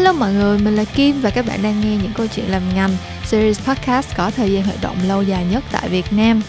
Hello 0.00 0.12
mọi 0.12 0.32
người, 0.32 0.58
mình 0.58 0.76
là 0.76 0.84
Kim 0.84 1.20
và 1.20 1.30
các 1.30 1.46
bạn 1.46 1.62
đang 1.62 1.80
nghe 1.80 1.96
những 2.02 2.12
câu 2.16 2.26
chuyện 2.26 2.50
làm 2.50 2.62
ngành 2.74 2.90
series 3.24 3.68
podcast 3.68 4.16
có 4.16 4.30
thời 4.30 4.52
gian 4.52 4.64
hoạt 4.64 4.78
động 4.82 4.96
lâu 5.08 5.22
dài 5.22 5.46
nhất 5.50 5.64
tại 5.72 5.88
Việt 5.88 6.04
Nam. 6.10 6.42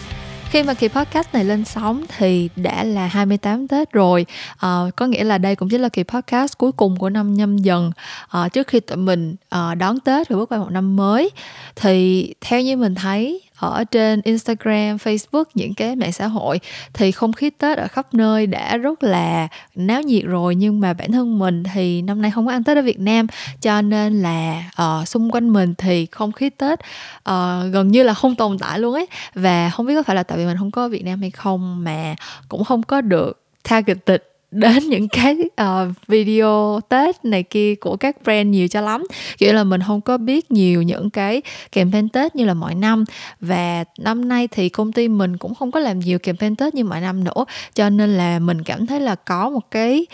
Khi 0.50 0.62
mà 0.62 0.74
kỳ 0.74 0.88
podcast 0.88 1.28
này 1.32 1.44
lên 1.44 1.64
sóng 1.64 2.04
thì 2.18 2.48
đã 2.56 2.84
là 2.84 3.06
28 3.06 3.68
Tết 3.68 3.92
rồi 3.92 4.26
à, 4.56 4.80
Có 4.96 5.06
nghĩa 5.06 5.24
là 5.24 5.38
đây 5.38 5.56
cũng 5.56 5.68
chính 5.68 5.80
là 5.80 5.88
kỳ 5.88 6.02
podcast 6.02 6.58
cuối 6.58 6.72
cùng 6.72 6.96
của 6.96 7.10
năm 7.10 7.34
nhâm 7.34 7.58
dần 7.58 7.92
à, 8.28 8.48
Trước 8.48 8.66
khi 8.66 8.80
tụi 8.80 8.96
mình 8.96 9.36
à, 9.48 9.74
đón 9.74 10.00
Tết 10.00 10.28
và 10.28 10.36
bước 10.36 10.52
qua 10.52 10.58
một 10.58 10.70
năm 10.70 10.96
mới 10.96 11.30
Thì 11.76 12.34
theo 12.40 12.60
như 12.60 12.76
mình 12.76 12.94
thấy 12.94 13.42
ở 13.70 13.84
trên 13.84 14.20
Instagram, 14.24 14.96
Facebook 14.96 15.44
những 15.54 15.74
cái 15.74 15.96
mạng 15.96 16.12
xã 16.12 16.26
hội. 16.26 16.60
Thì 16.92 17.12
không 17.12 17.32
khí 17.32 17.50
Tết 17.50 17.78
ở 17.78 17.88
khắp 17.88 18.14
nơi 18.14 18.46
đã 18.46 18.76
rất 18.76 19.02
là 19.02 19.48
náo 19.74 20.02
nhiệt 20.02 20.24
rồi 20.24 20.54
nhưng 20.54 20.80
mà 20.80 20.92
bản 20.92 21.12
thân 21.12 21.38
mình 21.38 21.62
thì 21.74 22.02
năm 22.02 22.22
nay 22.22 22.30
không 22.30 22.46
có 22.46 22.52
ăn 22.52 22.64
Tết 22.64 22.76
ở 22.76 22.82
Việt 22.82 23.00
Nam. 23.00 23.26
Cho 23.60 23.82
nên 23.82 24.22
là 24.22 24.70
uh, 24.82 25.08
xung 25.08 25.30
quanh 25.30 25.52
mình 25.52 25.74
thì 25.78 26.06
không 26.06 26.32
khí 26.32 26.50
Tết 26.50 26.80
uh, 26.80 27.72
gần 27.72 27.88
như 27.88 28.02
là 28.02 28.14
không 28.14 28.34
tồn 28.34 28.58
tại 28.58 28.78
luôn 28.78 28.94
ấy. 28.94 29.06
Và 29.34 29.70
không 29.70 29.86
biết 29.86 29.94
có 29.94 30.02
phải 30.02 30.16
là 30.16 30.22
tại 30.22 30.38
vì 30.38 30.44
mình 30.46 30.56
không 30.58 30.70
có 30.70 30.84
ở 30.84 30.88
Việt 30.88 31.04
Nam 31.04 31.20
hay 31.20 31.30
không 31.30 31.84
mà 31.84 32.14
cũng 32.48 32.64
không 32.64 32.82
có 32.82 33.00
được 33.00 33.42
targeted 33.68 34.20
đến 34.52 34.88
những 34.88 35.08
cái 35.08 35.36
uh, 35.62 35.88
video 36.08 36.80
tết 36.88 37.24
này 37.24 37.42
kia 37.42 37.74
của 37.74 37.96
các 37.96 38.16
brand 38.24 38.48
nhiều 38.48 38.68
cho 38.68 38.80
lắm. 38.80 39.06
Kiểu 39.38 39.52
là 39.52 39.64
mình 39.64 39.80
không 39.86 40.00
có 40.00 40.18
biết 40.18 40.50
nhiều 40.50 40.82
những 40.82 41.10
cái 41.10 41.42
campaign 41.72 42.08
tết 42.08 42.36
như 42.36 42.44
là 42.44 42.54
mọi 42.54 42.74
năm. 42.74 43.04
Và 43.40 43.84
năm 43.98 44.28
nay 44.28 44.48
thì 44.48 44.68
công 44.68 44.92
ty 44.92 45.08
mình 45.08 45.36
cũng 45.36 45.54
không 45.54 45.70
có 45.70 45.80
làm 45.80 45.98
nhiều 45.98 46.18
campaign 46.18 46.56
tết 46.56 46.74
như 46.74 46.84
mọi 46.84 47.00
năm 47.00 47.24
nữa. 47.24 47.44
Cho 47.74 47.90
nên 47.90 48.16
là 48.16 48.38
mình 48.38 48.62
cảm 48.62 48.86
thấy 48.86 49.00
là 49.00 49.14
có 49.14 49.50
một 49.50 49.70
cái 49.70 50.06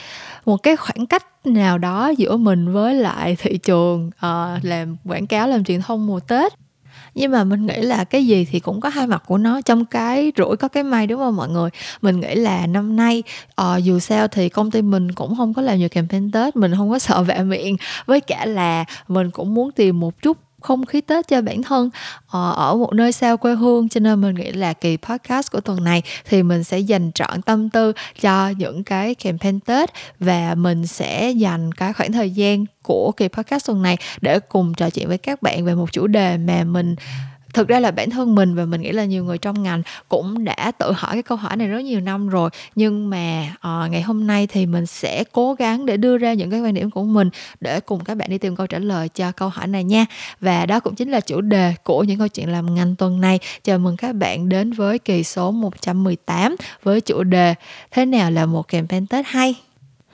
một 0.46 0.62
cái 0.62 0.76
khoảng 0.76 1.06
cách 1.06 1.46
nào 1.46 1.78
đó 1.78 2.08
giữa 2.16 2.36
mình 2.36 2.72
với 2.72 2.94
lại 2.94 3.36
thị 3.38 3.58
trường 3.58 4.06
uh, 4.06 4.64
làm 4.64 4.96
quảng 5.04 5.26
cáo 5.26 5.48
làm 5.48 5.64
truyền 5.64 5.80
thông 5.80 6.06
mùa 6.06 6.20
tết 6.20 6.52
nhưng 7.18 7.32
mà 7.32 7.44
mình 7.44 7.66
nghĩ 7.66 7.80
là 7.80 8.04
cái 8.04 8.26
gì 8.26 8.46
thì 8.50 8.60
cũng 8.60 8.80
có 8.80 8.88
hai 8.88 9.06
mặt 9.06 9.22
của 9.26 9.38
nó 9.38 9.60
trong 9.60 9.84
cái 9.84 10.32
rủi 10.36 10.56
có 10.56 10.68
cái 10.68 10.82
may 10.82 11.06
đúng 11.06 11.20
không 11.20 11.36
mọi 11.36 11.48
người? 11.48 11.70
Mình 12.02 12.20
nghĩ 12.20 12.34
là 12.34 12.66
năm 12.66 12.96
nay 12.96 13.22
uh, 13.60 13.84
dù 13.84 13.98
sao 13.98 14.28
thì 14.28 14.48
công 14.48 14.70
ty 14.70 14.82
mình 14.82 15.12
cũng 15.12 15.36
không 15.36 15.54
có 15.54 15.62
làm 15.62 15.78
nhiều 15.78 15.88
campaign 15.88 16.30
tết 16.30 16.56
mình 16.56 16.74
không 16.76 16.90
có 16.90 16.98
sợ 16.98 17.22
vạ 17.22 17.38
miệng. 17.42 17.76
Với 18.06 18.20
cả 18.20 18.46
là 18.46 18.84
mình 19.08 19.30
cũng 19.30 19.54
muốn 19.54 19.72
tìm 19.72 20.00
một 20.00 20.22
chút 20.22 20.47
không 20.60 20.86
khí 20.86 21.00
Tết 21.00 21.28
cho 21.28 21.42
bản 21.42 21.62
thân 21.62 21.90
ờ, 22.30 22.52
ở 22.52 22.74
một 22.74 22.92
nơi 22.92 23.12
xa 23.12 23.36
quê 23.36 23.54
hương. 23.54 23.88
Cho 23.88 24.00
nên 24.00 24.20
mình 24.20 24.34
nghĩ 24.34 24.52
là 24.52 24.72
kỳ 24.72 24.96
podcast 24.96 25.52
của 25.52 25.60
tuần 25.60 25.84
này 25.84 26.02
thì 26.24 26.42
mình 26.42 26.64
sẽ 26.64 26.78
dành 26.78 27.12
trọn 27.12 27.42
tâm 27.42 27.70
tư 27.70 27.92
cho 28.20 28.48
những 28.48 28.84
cái 28.84 29.14
campaign 29.14 29.60
Tết 29.60 29.90
và 30.20 30.54
mình 30.54 30.86
sẽ 30.86 31.30
dành 31.30 31.72
cái 31.72 31.92
khoảng 31.92 32.12
thời 32.12 32.30
gian 32.30 32.64
của 32.82 33.12
kỳ 33.12 33.28
podcast 33.28 33.66
tuần 33.66 33.82
này 33.82 33.96
để 34.20 34.40
cùng 34.40 34.74
trò 34.74 34.90
chuyện 34.90 35.08
với 35.08 35.18
các 35.18 35.42
bạn 35.42 35.64
về 35.64 35.74
một 35.74 35.92
chủ 35.92 36.06
đề 36.06 36.38
mà 36.38 36.64
mình 36.64 36.96
thực 37.54 37.68
ra 37.68 37.80
là 37.80 37.90
bản 37.90 38.10
thân 38.10 38.34
mình 38.34 38.54
và 38.54 38.64
mình 38.64 38.80
nghĩ 38.80 38.92
là 38.92 39.04
nhiều 39.04 39.24
người 39.24 39.38
trong 39.38 39.62
ngành 39.62 39.82
cũng 40.08 40.44
đã 40.44 40.72
tự 40.78 40.92
hỏi 40.92 41.12
cái 41.12 41.22
câu 41.22 41.38
hỏi 41.38 41.56
này 41.56 41.68
rất 41.68 41.78
nhiều 41.78 42.00
năm 42.00 42.28
rồi. 42.28 42.50
Nhưng 42.74 43.10
mà 43.10 43.54
uh, 43.54 43.90
ngày 43.90 44.02
hôm 44.02 44.26
nay 44.26 44.46
thì 44.46 44.66
mình 44.66 44.86
sẽ 44.86 45.24
cố 45.32 45.54
gắng 45.54 45.86
để 45.86 45.96
đưa 45.96 46.18
ra 46.18 46.32
những 46.32 46.50
cái 46.50 46.60
quan 46.60 46.74
điểm 46.74 46.90
của 46.90 47.04
mình 47.04 47.30
để 47.60 47.80
cùng 47.80 48.04
các 48.04 48.14
bạn 48.14 48.30
đi 48.30 48.38
tìm 48.38 48.56
câu 48.56 48.66
trả 48.66 48.78
lời 48.78 49.08
cho 49.08 49.32
câu 49.32 49.48
hỏi 49.48 49.66
này 49.66 49.84
nha. 49.84 50.06
Và 50.40 50.66
đó 50.66 50.80
cũng 50.80 50.94
chính 50.94 51.10
là 51.10 51.20
chủ 51.20 51.40
đề 51.40 51.74
của 51.82 52.04
những 52.04 52.18
câu 52.18 52.28
chuyện 52.28 52.52
làm 52.52 52.74
ngành 52.74 52.96
tuần 52.96 53.20
này. 53.20 53.38
Chào 53.64 53.78
mừng 53.78 53.96
các 53.96 54.14
bạn 54.14 54.48
đến 54.48 54.72
với 54.72 54.98
kỳ 54.98 55.24
số 55.24 55.50
118 55.50 56.56
với 56.82 57.00
chủ 57.00 57.22
đề 57.22 57.54
thế 57.90 58.06
nào 58.06 58.30
là 58.30 58.46
một 58.46 58.68
campaign 58.68 59.06
Tết 59.06 59.26
hay? 59.26 59.67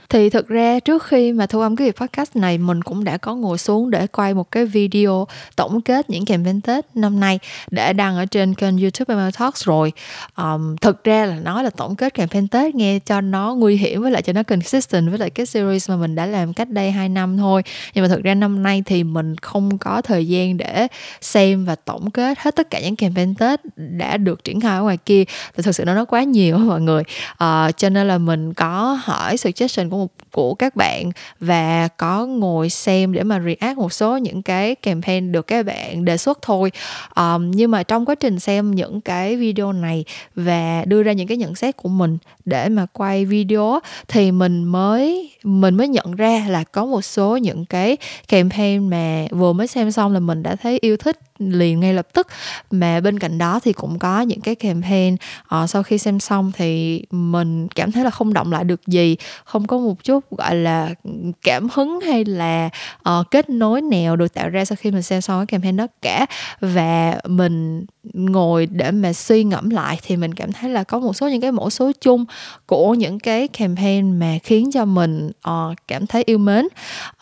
Thì 0.08 0.30
thực 0.30 0.48
ra 0.48 0.80
trước 0.80 1.02
khi 1.04 1.32
mà 1.32 1.46
thu 1.46 1.60
âm 1.60 1.76
cái 1.76 1.86
việc 1.86 1.96
podcast 1.96 2.36
này 2.36 2.58
mình 2.58 2.82
cũng 2.82 3.04
đã 3.04 3.16
có 3.16 3.34
ngồi 3.34 3.58
xuống 3.58 3.90
để 3.90 4.06
quay 4.06 4.34
một 4.34 4.50
cái 4.50 4.66
video 4.66 5.26
tổng 5.56 5.80
kết 5.80 6.10
những 6.10 6.24
campaign 6.24 6.60
Tết 6.60 6.96
năm 6.96 7.20
nay 7.20 7.38
để 7.70 7.92
đăng 7.92 8.16
ở 8.16 8.26
trên 8.26 8.54
kênh 8.54 8.78
YouTube 8.78 9.14
ML 9.14 9.30
Talks 9.38 9.64
rồi. 9.64 9.92
Um, 10.36 10.76
thực 10.76 11.04
ra 11.04 11.26
là 11.26 11.38
nói 11.38 11.64
là 11.64 11.70
tổng 11.70 11.96
kết 11.96 12.14
campaign 12.14 12.48
Tết 12.48 12.74
nghe 12.74 12.98
cho 12.98 13.20
nó 13.20 13.54
nguy 13.54 13.76
hiểm 13.76 14.02
với 14.02 14.10
lại 14.10 14.22
cho 14.22 14.32
nó 14.32 14.42
consistent 14.42 15.08
với 15.10 15.18
lại 15.18 15.30
cái 15.30 15.46
series 15.46 15.90
mà 15.90 15.96
mình 15.96 16.14
đã 16.14 16.26
làm 16.26 16.52
cách 16.52 16.70
đây 16.70 16.90
2 16.90 17.08
năm 17.08 17.36
thôi. 17.36 17.62
Nhưng 17.94 18.02
mà 18.02 18.08
thực 18.08 18.22
ra 18.22 18.34
năm 18.34 18.62
nay 18.62 18.82
thì 18.86 19.04
mình 19.04 19.36
không 19.36 19.78
có 19.78 20.02
thời 20.02 20.28
gian 20.28 20.56
để 20.56 20.88
xem 21.20 21.64
và 21.64 21.74
tổng 21.74 22.10
kết 22.10 22.38
hết 22.38 22.56
tất 22.56 22.70
cả 22.70 22.80
những 22.80 22.96
campaign 22.96 23.34
Tết 23.34 23.60
đã 23.76 24.16
được 24.16 24.44
triển 24.44 24.60
khai 24.60 24.76
ở 24.76 24.82
ngoài 24.82 24.96
kia. 24.96 25.24
Thì 25.56 25.62
thực 25.62 25.74
sự 25.74 25.84
nó 25.84 25.94
nó 25.94 26.04
quá 26.04 26.22
nhiều 26.22 26.58
mọi 26.58 26.80
người. 26.80 27.02
Uh, 27.32 27.76
cho 27.76 27.88
nên 27.88 28.08
là 28.08 28.18
mình 28.18 28.54
có 28.54 28.98
hỏi 29.02 29.36
suggestion 29.36 29.90
của 29.90 29.96
một 29.96 30.03
của 30.32 30.54
các 30.54 30.76
bạn 30.76 31.10
và 31.40 31.88
có 31.88 32.26
ngồi 32.26 32.70
xem 32.70 33.12
để 33.12 33.22
mà 33.22 33.40
react 33.40 33.78
một 33.78 33.92
số 33.92 34.16
những 34.16 34.42
cái 34.42 34.74
campaign 34.74 35.32
được 35.32 35.46
các 35.46 35.66
bạn 35.66 36.04
đề 36.04 36.16
xuất 36.16 36.38
thôi. 36.42 36.72
Um, 37.16 37.50
nhưng 37.50 37.70
mà 37.70 37.82
trong 37.82 38.04
quá 38.04 38.14
trình 38.14 38.40
xem 38.40 38.74
những 38.74 39.00
cái 39.00 39.36
video 39.36 39.72
này 39.72 40.04
và 40.34 40.84
đưa 40.86 41.02
ra 41.02 41.12
những 41.12 41.28
cái 41.28 41.36
nhận 41.36 41.54
xét 41.54 41.76
của 41.76 41.88
mình 41.88 42.18
để 42.44 42.68
mà 42.68 42.86
quay 42.92 43.24
video 43.24 43.80
thì 44.08 44.32
mình 44.32 44.64
mới 44.64 45.33
mình 45.44 45.74
mới 45.74 45.88
nhận 45.88 46.14
ra 46.14 46.44
là 46.48 46.64
có 46.64 46.84
một 46.84 47.02
số 47.02 47.36
những 47.36 47.64
cái 47.64 47.96
campaign 48.28 48.90
mà 48.90 49.26
vừa 49.30 49.52
mới 49.52 49.66
xem 49.66 49.90
xong 49.90 50.12
là 50.12 50.20
mình 50.20 50.42
đã 50.42 50.56
thấy 50.56 50.78
yêu 50.80 50.96
thích 50.96 51.18
liền 51.38 51.80
ngay 51.80 51.94
lập 51.94 52.08
tức. 52.12 52.26
Mà 52.70 53.00
bên 53.00 53.18
cạnh 53.18 53.38
đó 53.38 53.60
thì 53.64 53.72
cũng 53.72 53.98
có 53.98 54.20
những 54.20 54.40
cái 54.40 54.54
campaign 54.54 55.16
uh, 55.54 55.70
sau 55.70 55.82
khi 55.82 55.98
xem 55.98 56.20
xong 56.20 56.52
thì 56.56 57.02
mình 57.10 57.68
cảm 57.68 57.92
thấy 57.92 58.04
là 58.04 58.10
không 58.10 58.32
động 58.32 58.52
lại 58.52 58.64
được 58.64 58.86
gì 58.86 59.16
không 59.44 59.66
có 59.66 59.78
một 59.78 60.04
chút 60.04 60.24
gọi 60.30 60.54
là 60.54 60.94
cảm 61.42 61.68
hứng 61.72 62.00
hay 62.00 62.24
là 62.24 62.70
uh, 63.08 63.30
kết 63.30 63.50
nối 63.50 63.80
nào 63.82 64.16
được 64.16 64.34
tạo 64.34 64.48
ra 64.48 64.64
sau 64.64 64.76
khi 64.76 64.90
mình 64.90 65.02
xem 65.02 65.20
xong 65.20 65.38
cái 65.40 65.46
campaign 65.46 65.76
đó 65.76 65.86
cả. 66.02 66.26
Và 66.60 67.18
mình 67.28 67.84
ngồi 68.12 68.66
để 68.66 68.90
mà 68.90 69.12
suy 69.12 69.44
ngẫm 69.44 69.70
lại 69.70 69.98
thì 70.02 70.16
mình 70.16 70.34
cảm 70.34 70.52
thấy 70.52 70.70
là 70.70 70.84
có 70.84 70.98
một 70.98 71.16
số 71.16 71.28
những 71.28 71.40
cái 71.40 71.52
mẫu 71.52 71.70
số 71.70 71.92
chung 72.00 72.24
của 72.66 72.94
những 72.94 73.18
cái 73.18 73.48
campaign 73.48 74.18
mà 74.18 74.38
khiến 74.42 74.70
cho 74.72 74.84
mình 74.84 75.30
uh, 75.50 75.76
cảm 75.88 76.06
thấy 76.06 76.22
yêu 76.26 76.38
mến. 76.38 76.68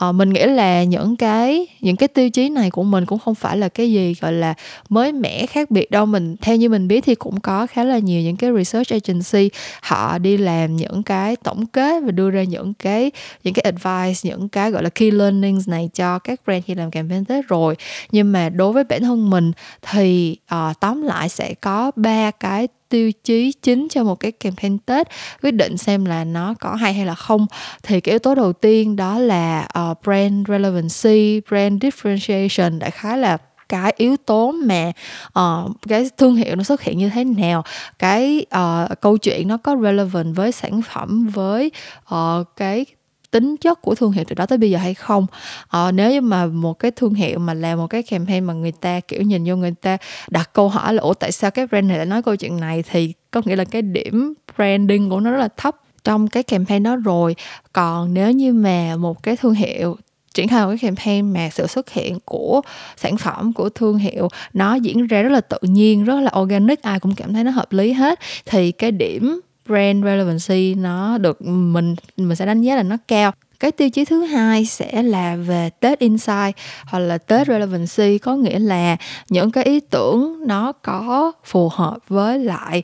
Uh, 0.08 0.14
mình 0.14 0.30
nghĩ 0.30 0.46
là 0.46 0.84
những 0.84 1.16
cái 1.16 1.66
những 1.80 1.96
cái 1.96 2.08
tiêu 2.08 2.30
chí 2.30 2.48
này 2.48 2.70
của 2.70 2.82
mình 2.82 3.06
cũng 3.06 3.18
không 3.18 3.34
phải 3.34 3.56
là 3.56 3.68
cái 3.68 3.92
gì 3.92 4.14
gọi 4.20 4.32
là 4.32 4.54
mới 4.88 5.12
mẻ 5.12 5.46
khác 5.46 5.70
biệt 5.70 5.90
đâu. 5.90 6.06
Mình 6.06 6.36
theo 6.40 6.56
như 6.56 6.68
mình 6.68 6.88
biết 6.88 7.04
thì 7.04 7.14
cũng 7.14 7.40
có 7.40 7.66
khá 7.66 7.84
là 7.84 7.98
nhiều 7.98 8.22
những 8.22 8.36
cái 8.36 8.50
research 8.52 8.92
agency 8.92 9.50
họ 9.82 10.18
đi 10.18 10.36
làm 10.36 10.76
những 10.76 11.02
cái 11.02 11.36
tổng 11.36 11.66
kết 11.66 12.02
và 12.04 12.10
đưa 12.10 12.30
ra 12.30 12.42
những 12.42 12.74
cái 12.74 13.10
những 13.44 13.54
cái 13.54 13.62
advice 13.62 14.30
những 14.30 14.48
cái 14.48 14.70
gọi 14.70 14.82
là 14.82 14.88
key 14.88 15.10
learnings 15.10 15.68
này 15.68 15.90
cho 15.94 16.18
các 16.18 16.40
brand 16.44 16.64
khi 16.66 16.74
làm 16.74 16.90
campaign 16.90 17.24
tết 17.24 17.48
rồi. 17.48 17.76
Nhưng 18.12 18.32
mà 18.32 18.48
đối 18.48 18.72
với 18.72 18.84
bản 18.84 19.02
thân 19.02 19.30
mình 19.30 19.52
thì 19.82 20.36
uh, 20.54 20.80
tóm 20.80 21.02
lại 21.02 21.28
sẽ 21.28 21.54
có 21.54 21.90
ba 21.96 22.30
cái 22.30 22.68
tiêu 22.92 23.12
chí 23.25 23.53
chính 23.62 23.88
cho 23.91 24.04
một 24.04 24.20
cái 24.20 24.32
campaign 24.32 24.78
Tết 24.78 25.08
quyết 25.42 25.50
định 25.50 25.76
xem 25.76 26.04
là 26.04 26.25
nó 26.25 26.54
có 26.60 26.75
hay 26.75 26.94
hay 26.94 27.06
là 27.06 27.14
không. 27.14 27.47
Thì 27.82 28.00
cái 28.00 28.12
yếu 28.12 28.19
tố 28.19 28.34
đầu 28.34 28.53
tiên 28.53 28.97
đó 28.97 29.19
là 29.19 29.69
uh, 29.91 29.98
brand 30.04 30.48
relevancy, 30.48 31.41
brand 31.48 31.84
differentiation 31.84 32.78
đại 32.78 32.91
khái 32.91 33.19
là 33.19 33.38
cái 33.69 33.92
yếu 33.97 34.16
tố 34.16 34.52
mà 34.52 34.92
uh, 35.38 35.70
cái 35.88 36.10
thương 36.16 36.36
hiệu 36.36 36.56
nó 36.56 36.62
xuất 36.62 36.82
hiện 36.82 36.98
như 36.98 37.08
thế 37.08 37.25
nào 37.25 37.64
cái 37.98 38.47
uh, 38.56 39.00
câu 39.00 39.16
chuyện 39.16 39.48
nó 39.48 39.56
có 39.56 39.76
relevant 39.82 40.36
với 40.36 40.52
sản 40.52 40.82
phẩm 40.82 41.26
với 41.26 41.70
uh, 42.14 42.47
cái 42.56 42.86
tính 43.32 43.56
chất 43.56 43.82
của 43.82 43.94
thương 43.94 44.12
hiệu 44.12 44.25
từ 44.28 44.34
đó 44.34 44.47
tới 44.47 44.59
bây 44.59 44.70
giờ 44.70 44.78
hay 44.78 44.94
không? 44.94 45.26
Ờ, 45.69 45.93
nếu 45.93 46.10
như 46.10 46.20
mà 46.20 46.47
một 46.47 46.78
cái 46.78 46.91
thương 46.91 47.15
hiệu 47.15 47.38
mà 47.38 47.54
làm 47.54 47.78
một 47.78 47.87
cái 47.87 48.03
campaign 48.03 48.44
mà 48.44 48.53
người 48.53 48.72
ta 48.72 49.00
kiểu 49.00 49.22
nhìn 49.22 49.44
vô 49.47 49.56
người 49.56 49.75
ta 49.81 49.97
đặt 50.31 50.50
câu 50.53 50.69
hỏi 50.69 50.94
là 50.94 51.03
ủa 51.03 51.15
tại 51.15 51.32
sao 51.32 51.50
cái 51.50 51.66
brand 51.66 51.87
này 51.88 51.97
lại 51.97 52.06
nói 52.06 52.22
câu 52.22 52.37
chuyện 52.37 52.60
này? 52.60 52.84
Thì 52.91 53.12
có 53.31 53.43
nghĩa 53.44 53.56
là 53.56 53.65
cái 53.65 53.82
điểm 53.82 54.34
branding 54.56 55.10
của 55.10 55.20
nó 55.20 55.31
rất 55.31 55.38
là 55.38 55.48
thấp 55.56 55.76
trong 56.05 56.29
cái 56.29 56.43
campaign 56.43 56.82
đó 56.82 56.96
rồi. 56.96 57.37
Còn 57.73 58.14
nếu 58.14 58.32
như 58.32 58.52
mà 58.52 58.96
một 58.96 59.23
cái 59.23 59.37
thương 59.37 59.55
hiệu 59.55 59.96
triển 60.35 60.49
khai 60.49 60.64
một 60.64 60.69
cái 60.69 60.78
campaign 60.78 61.32
mà 61.32 61.50
sự 61.50 61.67
xuất 61.67 61.90
hiện 61.90 62.19
của 62.25 62.61
sản 62.96 63.17
phẩm 63.17 63.52
của 63.52 63.69
thương 63.69 63.99
hiệu 63.99 64.28
nó 64.52 64.75
diễn 64.75 65.06
ra 65.06 65.23
rất 65.23 65.32
là 65.32 65.40
tự 65.40 65.58
nhiên 65.62 66.05
rất 66.05 66.20
là 66.20 66.31
organic 66.40 66.82
ai 66.82 67.00
cũng 67.00 67.14
cảm 67.14 67.32
thấy 67.32 67.44
nó 67.44 67.50
hợp 67.50 67.73
lý 67.73 67.93
hết 67.93 68.19
thì 68.46 68.73
cái 68.73 68.90
điểm 68.90 69.40
brand 69.67 70.05
relevancy 70.05 70.75
nó 70.75 71.19
được 71.19 71.43
mình 71.43 71.94
mình 72.17 72.37
sẽ 72.37 72.47
đánh 72.47 72.62
giá 72.62 72.76
là 72.76 72.82
nó 72.82 72.97
cao. 73.09 73.32
Cái 73.61 73.73
tiêu 73.73 73.91
chí 73.91 74.05
thứ 74.05 74.23
hai 74.23 74.64
sẽ 74.64 75.03
là 75.03 75.37
về 75.37 75.70
Tết 75.81 75.99
Insight 75.99 76.56
hoặc 76.87 76.99
là 76.99 77.19
Tết 77.19 77.47
Relevancy, 77.47 78.19
có 78.19 78.35
nghĩa 78.35 78.59
là 78.59 78.97
những 79.29 79.50
cái 79.50 79.64
ý 79.64 79.81
tưởng 79.81 80.47
nó 80.47 80.73
có 80.73 81.32
phù 81.44 81.69
hợp 81.69 81.99
với 82.09 82.38
lại 82.38 82.82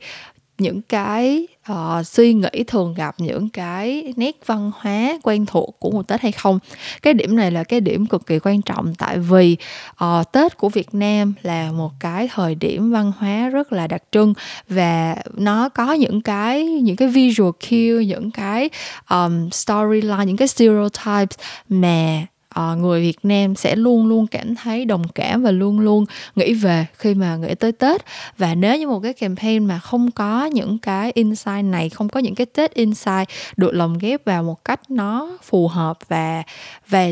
những 0.59 0.83
cái 0.83 1.47
uh, 1.73 2.07
suy 2.07 2.35
nghĩ 2.35 2.65
thường 2.67 2.95
gặp 2.95 3.15
những 3.19 3.49
cái 3.49 4.15
nét 4.17 4.37
văn 4.47 4.71
hóa 4.75 5.19
quen 5.23 5.47
thuộc 5.47 5.77
của 5.79 5.91
một 5.91 6.09
tết 6.09 6.21
hay 6.21 6.33
không. 6.33 6.59
Cái 7.03 7.15
điểm 7.15 7.37
này 7.37 7.51
là 7.51 7.65
cái 7.65 7.81
điểm 7.81 8.07
cực 8.07 8.27
kỳ 8.27 8.39
quan 8.39 8.63
trọng 8.63 8.95
tại 8.95 9.19
vì 9.19 9.57
uh, 10.05 10.33
tết 10.33 10.57
của 10.57 10.69
việt 10.69 10.95
nam 10.95 11.35
là 11.43 11.73
một 11.73 11.91
cái 12.01 12.29
thời 12.35 12.55
điểm 12.55 12.91
văn 12.91 13.13
hóa 13.19 13.49
rất 13.49 13.73
là 13.73 13.87
đặc 13.87 14.03
trưng 14.13 14.35
và 14.69 15.17
nó 15.35 15.69
có 15.69 15.93
những 15.93 16.23
cái 16.23 16.65
những 16.65 16.97
cái 16.97 17.09
visual 17.09 17.51
cue 17.71 18.05
những 18.05 18.31
cái 18.31 18.71
um, 19.11 19.51
storyline 19.51 20.25
những 20.27 20.37
cái 20.37 20.49
stereotypes 20.49 21.39
mà 21.69 22.27
uh, 22.59 22.79
người 22.79 23.03
Việt 23.03 23.19
Nam 23.23 23.55
sẽ 23.55 23.77
luôn 23.77 24.07
luôn 24.07 24.27
cảm 24.27 24.55
thấy 24.55 24.85
đồng 24.85 25.09
cảm 25.09 25.43
và 25.43 25.51
luôn 25.51 25.81
luôn 25.81 26.05
nghĩ 26.35 26.55
về 26.55 26.87
khi 26.95 27.15
mà 27.15 27.37
nghĩ 27.37 27.55
tới 27.55 27.73
Tết. 27.73 28.03
Và 28.39 28.55
nếu 28.55 28.79
như 28.79 28.89
một 28.89 29.01
cái 29.01 29.13
campaign 29.13 29.65
mà 29.65 29.79
không 29.79 30.11
có 30.11 30.45
những 30.45 30.79
cái 30.79 31.13
insight 31.15 31.65
này 31.65 31.89
không 31.89 32.09
có 32.09 32.21
những 32.21 32.35
cái 32.35 32.47
Tết 32.47 32.75
insight 32.75 33.29
được 33.57 33.73
lồng 33.73 33.99
ghép 33.99 34.25
vào 34.25 34.43
một 34.43 34.65
cách 34.65 34.91
nó 34.91 35.39
phù 35.43 35.69
hợp 35.69 35.99
và 36.09 36.43
và 36.89 37.07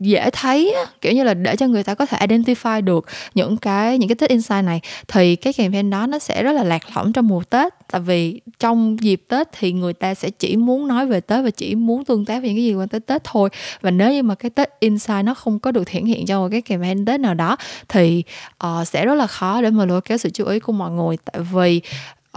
dễ 0.00 0.30
thấy 0.32 0.74
kiểu 1.00 1.12
như 1.12 1.24
là 1.24 1.34
để 1.34 1.56
cho 1.56 1.66
người 1.66 1.82
ta 1.82 1.94
có 1.94 2.06
thể 2.06 2.26
identify 2.26 2.84
được 2.84 3.06
những 3.34 3.56
cái 3.56 3.98
những 3.98 4.08
cái 4.08 4.16
Tết 4.16 4.30
insight 4.30 4.64
này 4.64 4.80
thì 5.08 5.36
cái 5.36 5.52
campaign 5.52 5.90
đó 5.90 6.06
nó 6.06 6.18
sẽ 6.18 6.42
rất 6.42 6.52
là 6.52 6.64
lạc 6.64 6.82
lõng 6.96 7.12
trong 7.12 7.28
mùa 7.28 7.42
Tết. 7.50 7.72
Tại 7.92 8.00
vì 8.00 8.40
trong 8.58 8.96
dịp 9.00 9.22
Tết 9.28 9.48
thì 9.58 9.72
người 9.72 9.92
ta 9.92 10.14
sẽ 10.14 10.30
chỉ 10.30 10.56
muốn 10.56 10.88
nói 10.88 11.06
về 11.06 11.20
Tết 11.20 11.44
và 11.44 11.50
chỉ 11.50 11.74
muốn 11.74 12.04
tương 12.04 12.24
tác 12.24 12.42
về 12.42 12.48
những 12.48 12.56
cái 12.56 12.64
gì 12.64 12.74
quan 12.74 12.88
tới 12.88 13.00
Tết 13.00 13.24
thôi. 13.24 13.48
Và 13.80 13.90
nếu 13.90 14.12
như 14.12 14.22
mà 14.22 14.34
cái 14.34 14.50
Tết 14.50 14.70
insight 14.80 15.24
nó 15.24 15.34
không 15.34 15.58
có 15.58 15.72
được 15.72 15.88
hiển 15.88 16.04
hiện 16.04 16.26
trong 16.26 16.42
một 16.42 16.48
cái 16.50 16.62
campaign 16.62 17.04
Tết 17.04 17.20
nào 17.20 17.34
đó 17.34 17.56
thì 17.88 18.22
uh, 18.64 18.88
sẽ 18.88 19.06
rất 19.06 19.14
là 19.14 19.26
khó 19.26 19.62
để 19.62 19.70
mà 19.70 19.84
lôi 19.84 20.00
kéo 20.00 20.18
sự 20.18 20.30
chú 20.30 20.44
ý 20.44 20.58
của 20.58 20.72
mọi 20.72 20.90
người. 20.90 21.16
Tại 21.24 21.42
vì 21.52 21.80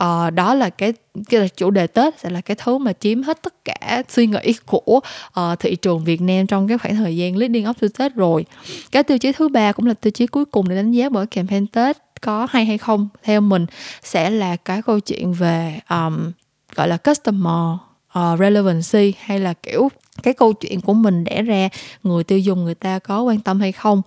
uh, 0.03 0.33
đó 0.33 0.53
là 0.53 0.69
cái 0.69 0.93
cái 1.29 1.41
là 1.41 1.47
chủ 1.47 1.71
đề 1.71 1.87
Tết 1.87 2.19
sẽ 2.19 2.29
là 2.29 2.41
cái 2.41 2.57
thứ 2.63 2.77
mà 2.77 2.93
chiếm 2.93 3.23
hết 3.23 3.41
tất 3.41 3.65
cả 3.65 4.03
suy 4.09 4.27
nghĩ 4.27 4.53
của 4.65 4.99
uh, 5.39 5.59
thị 5.59 5.75
trường 5.75 6.03
Việt 6.03 6.21
Nam 6.21 6.47
trong 6.47 6.67
cái 6.67 6.77
khoảng 6.77 6.95
thời 6.95 7.17
gian 7.17 7.37
leading 7.37 7.69
up 7.69 7.77
to 7.81 7.87
Tết 7.97 8.15
rồi. 8.15 8.45
Cái 8.91 9.03
tiêu 9.03 9.17
chí 9.17 9.31
thứ 9.31 9.49
ba 9.49 9.71
cũng 9.71 9.85
là 9.85 9.93
tiêu 9.93 10.11
chí 10.11 10.27
cuối 10.27 10.45
cùng 10.45 10.69
để 10.69 10.75
đánh 10.75 10.91
giá 10.91 11.09
bởi 11.09 11.27
campaign 11.27 11.67
Tết 11.67 11.97
có 12.21 12.47
hay 12.49 12.65
hay 12.65 12.77
không 12.77 13.09
theo 13.23 13.41
mình 13.41 13.65
sẽ 14.03 14.29
là 14.29 14.55
cái 14.55 14.81
câu 14.81 14.99
chuyện 14.99 15.33
về 15.33 15.79
um, 15.89 16.31
gọi 16.75 16.87
là 16.87 16.97
customer 16.97 17.77
uh, 18.19 18.39
relevancy 18.39 19.13
hay 19.19 19.39
là 19.39 19.53
kiểu 19.53 19.89
cái 20.19 20.33
câu 20.33 20.53
chuyện 20.53 20.81
của 20.81 20.93
mình 20.93 21.23
đẻ 21.23 21.41
ra 21.41 21.69
người 22.03 22.23
tiêu 22.23 22.39
dùng 22.39 22.63
người 22.63 22.75
ta 22.75 22.99
có 22.99 23.21
quan 23.21 23.39
tâm 23.39 23.59
hay 23.59 23.71
không. 23.71 24.01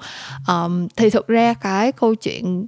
Um, 0.48 0.88
thì 0.96 1.10
thực 1.10 1.26
ra 1.26 1.54
cái 1.54 1.92
câu 1.92 2.14
chuyện 2.14 2.66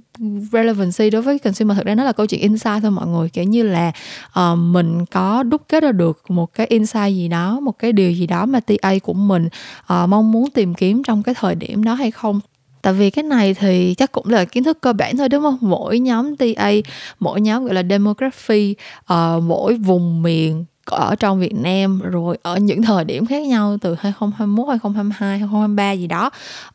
relevancy 0.51 1.09
đối 1.09 1.21
với 1.21 1.39
consumer 1.39 1.77
thực 1.77 1.85
ra 1.85 1.95
nó 1.95 2.03
là 2.03 2.11
câu 2.11 2.25
chuyện 2.25 2.41
insight 2.41 2.81
thôi 2.81 2.91
mọi 2.91 3.07
người. 3.07 3.29
Kiểu 3.29 3.43
như 3.43 3.63
là 3.63 3.91
uh, 4.39 4.57
mình 4.57 5.05
có 5.05 5.43
đúc 5.43 5.61
kết 5.69 5.83
ra 5.83 5.91
được 5.91 6.23
một 6.29 6.53
cái 6.53 6.67
insight 6.67 7.15
gì 7.15 7.27
đó 7.27 7.59
một 7.59 7.79
cái 7.79 7.93
điều 7.93 8.11
gì 8.11 8.27
đó 8.27 8.45
mà 8.45 8.59
TA 8.59 8.93
của 9.03 9.13
mình 9.13 9.45
uh, 9.93 10.09
mong 10.09 10.31
muốn 10.31 10.49
tìm 10.49 10.73
kiếm 10.73 11.03
trong 11.03 11.23
cái 11.23 11.35
thời 11.35 11.55
điểm 11.55 11.83
đó 11.83 11.93
hay 11.93 12.11
không. 12.11 12.39
Tại 12.81 12.93
vì 12.93 13.09
cái 13.09 13.23
này 13.23 13.53
thì 13.53 13.93
chắc 13.93 14.11
cũng 14.11 14.29
là 14.29 14.45
kiến 14.45 14.63
thức 14.63 14.81
cơ 14.81 14.93
bản 14.93 15.17
thôi 15.17 15.29
đúng 15.29 15.43
không? 15.43 15.57
Mỗi 15.61 15.99
nhóm 15.99 16.35
TA 16.35 16.71
mỗi 17.19 17.41
nhóm 17.41 17.65
gọi 17.65 17.73
là 17.73 17.83
demography 17.89 18.75
uh, 19.13 19.43
mỗi 19.43 19.73
vùng 19.73 20.21
miền 20.21 20.65
ở 20.85 21.15
trong 21.15 21.39
Việt 21.39 21.55
Nam 21.55 21.99
rồi 21.99 22.37
ở 22.41 22.57
những 22.57 22.81
thời 22.81 23.05
điểm 23.05 23.25
khác 23.25 23.47
nhau 23.47 23.77
từ 23.81 23.95
2021, 23.99 24.67
2022, 24.69 25.39
2023 25.39 25.91
gì 25.91 26.07
đó. 26.07 26.29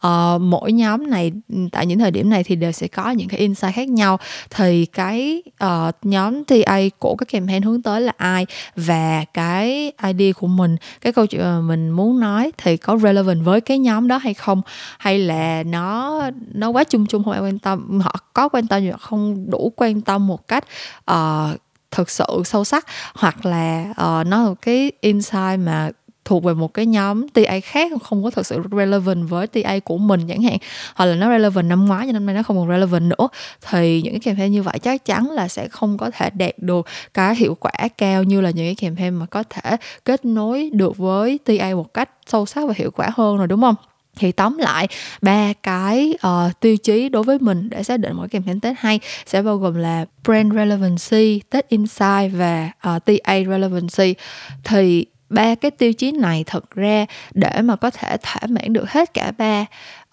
Uh, 0.07 0.41
mỗi 0.41 0.73
nhóm 0.73 1.11
này 1.11 1.33
tại 1.73 1.87
những 1.87 1.99
thời 1.99 2.11
điểm 2.11 2.31
này 2.31 2.45
thì 2.45 2.57
đều 2.57 2.73
sẽ 2.73 2.89
có 2.89 3.11
những 3.11 3.29
cái 3.29 3.41
insight 3.41 3.75
khác 3.75 3.89
nhau. 3.89 4.19
Thì 4.51 4.87
cái 4.87 5.43
uh, 5.65 5.95
nhóm 6.03 6.45
TA 6.45 6.81
của 6.99 7.17
cái 7.17 7.27
campaign 7.27 7.62
hướng 7.62 7.83
tới 7.83 8.01
là 8.01 8.12
ai 8.17 8.47
và 8.77 9.25
cái 9.35 9.93
idea 10.03 10.33
của 10.33 10.47
mình 10.47 10.77
cái 11.01 11.12
câu 11.12 11.27
chuyện 11.27 11.41
mà 11.41 11.61
mình 11.61 11.91
muốn 11.91 12.21
nói 12.21 12.53
thì 12.59 12.77
có 12.77 12.99
relevant 12.99 13.45
với 13.45 13.61
cái 13.61 13.79
nhóm 13.79 14.09
đó 14.09 14.19
hay 14.19 14.35
không? 14.35 14.62
Hay 14.99 15.19
là 15.19 15.62
nó 15.62 16.21
nó 16.53 16.71
quá 16.71 16.85
chung 16.85 17.07
chung 17.07 17.25
không 17.25 17.33
ai 17.33 17.43
quan 17.43 17.59
tâm 17.59 18.01
họ 18.01 18.15
có 18.33 18.49
quan 18.49 18.67
tâm 18.67 18.83
nhưng 18.83 18.93
mà 18.93 18.99
không 18.99 19.51
đủ 19.51 19.73
quan 19.77 20.01
tâm 20.01 20.27
một 20.27 20.49
cách 20.49 20.65
uh, 21.11 21.61
thực 21.91 22.11
sự 22.11 22.43
sâu 22.45 22.65
sắc 22.65 22.87
hoặc 23.15 23.47
là 23.47 23.87
uh, 23.91 24.27
nó 24.27 24.49
là 24.49 24.55
cái 24.63 24.93
insight 25.01 25.59
mà 25.59 25.91
thuộc 26.25 26.45
về 26.45 26.55
một 26.55 26.75
cái 26.75 26.87
nhóm 26.87 27.29
TA 27.29 27.61
khác 27.61 27.93
không 28.03 28.25
có 28.25 28.31
thực 28.31 28.47
sự 28.47 28.63
relevant 28.73 29.29
với 29.29 29.47
TA 29.47 29.79
của 29.79 29.99
mình 29.99 30.29
chẳng 30.29 30.43
hạn 30.43 30.59
hoặc 30.95 31.07
là 31.07 31.15
nó 31.15 31.31
relevant 31.31 31.69
năm 31.69 31.87
ngoái 31.87 32.07
nhưng 32.07 32.15
năm 32.15 32.27
nay 32.27 32.35
nó 32.35 32.43
không 32.43 32.57
còn 32.57 32.69
relevant 32.69 33.05
nữa 33.05 33.29
thì 33.71 34.03
những 34.03 34.13
cái 34.13 34.21
campaign 34.21 34.53
như 34.53 34.63
vậy 34.63 34.79
chắc 34.79 35.05
chắn 35.05 35.31
là 35.31 35.49
sẽ 35.49 35.69
không 35.69 35.99
có 35.99 36.11
thể 36.11 36.31
đạt 36.31 36.59
được 36.59 36.87
cái 37.15 37.37
hiệu 37.37 37.55
quả 37.61 37.73
cao 37.99 38.23
như 38.23 38.41
là 38.41 38.51
những 38.51 38.67
cái 38.67 38.75
campaign 38.75 39.15
mà 39.15 39.27
có 39.27 39.43
thể 39.51 39.77
kết 40.05 40.25
nối 40.25 40.71
được 40.73 40.97
với 40.97 41.39
TA 41.45 41.75
một 41.75 41.95
cách 41.95 42.11
sâu 42.27 42.47
sắc 42.47 42.69
và 42.69 42.75
hiệu 42.77 42.91
quả 42.91 43.11
hơn 43.17 43.37
rồi 43.37 43.47
đúng 43.47 43.61
không? 43.61 43.75
Thì 44.17 44.33
tóm 44.33 44.59
lại 44.59 44.89
ba 45.23 45.53
cái 45.53 46.15
uh, 46.27 46.61
tiêu 46.61 46.77
chí 46.77 47.09
đối 47.09 47.23
với 47.23 47.39
mình 47.39 47.71
để 47.71 47.83
xác 47.83 47.97
định 47.97 48.12
mỗi 48.17 48.29
campaign 48.29 48.61
Tết 48.61 48.77
hay 48.79 49.01
sẽ 49.27 49.43
bao 49.43 49.57
gồm 49.57 49.75
là 49.75 50.05
brand 50.25 50.55
relevancy, 50.55 51.41
Tết 51.51 51.69
insight 51.69 52.33
và 52.33 52.71
ờ, 52.81 52.97
uh, 52.97 53.05
TA 53.05 53.35
relevancy. 53.49 54.15
Thì 54.65 55.07
ba 55.31 55.55
cái 55.55 55.71
tiêu 55.71 55.93
chí 55.93 56.12
này 56.12 56.45
thật 56.47 56.71
ra 56.71 57.07
để 57.35 57.61
mà 57.62 57.77
có 57.77 57.91
thể 57.91 58.17
thỏa 58.23 58.41
mãn 58.49 58.73
được 58.73 58.91
hết 58.91 59.15
cả 59.15 59.33
ba 59.39 59.67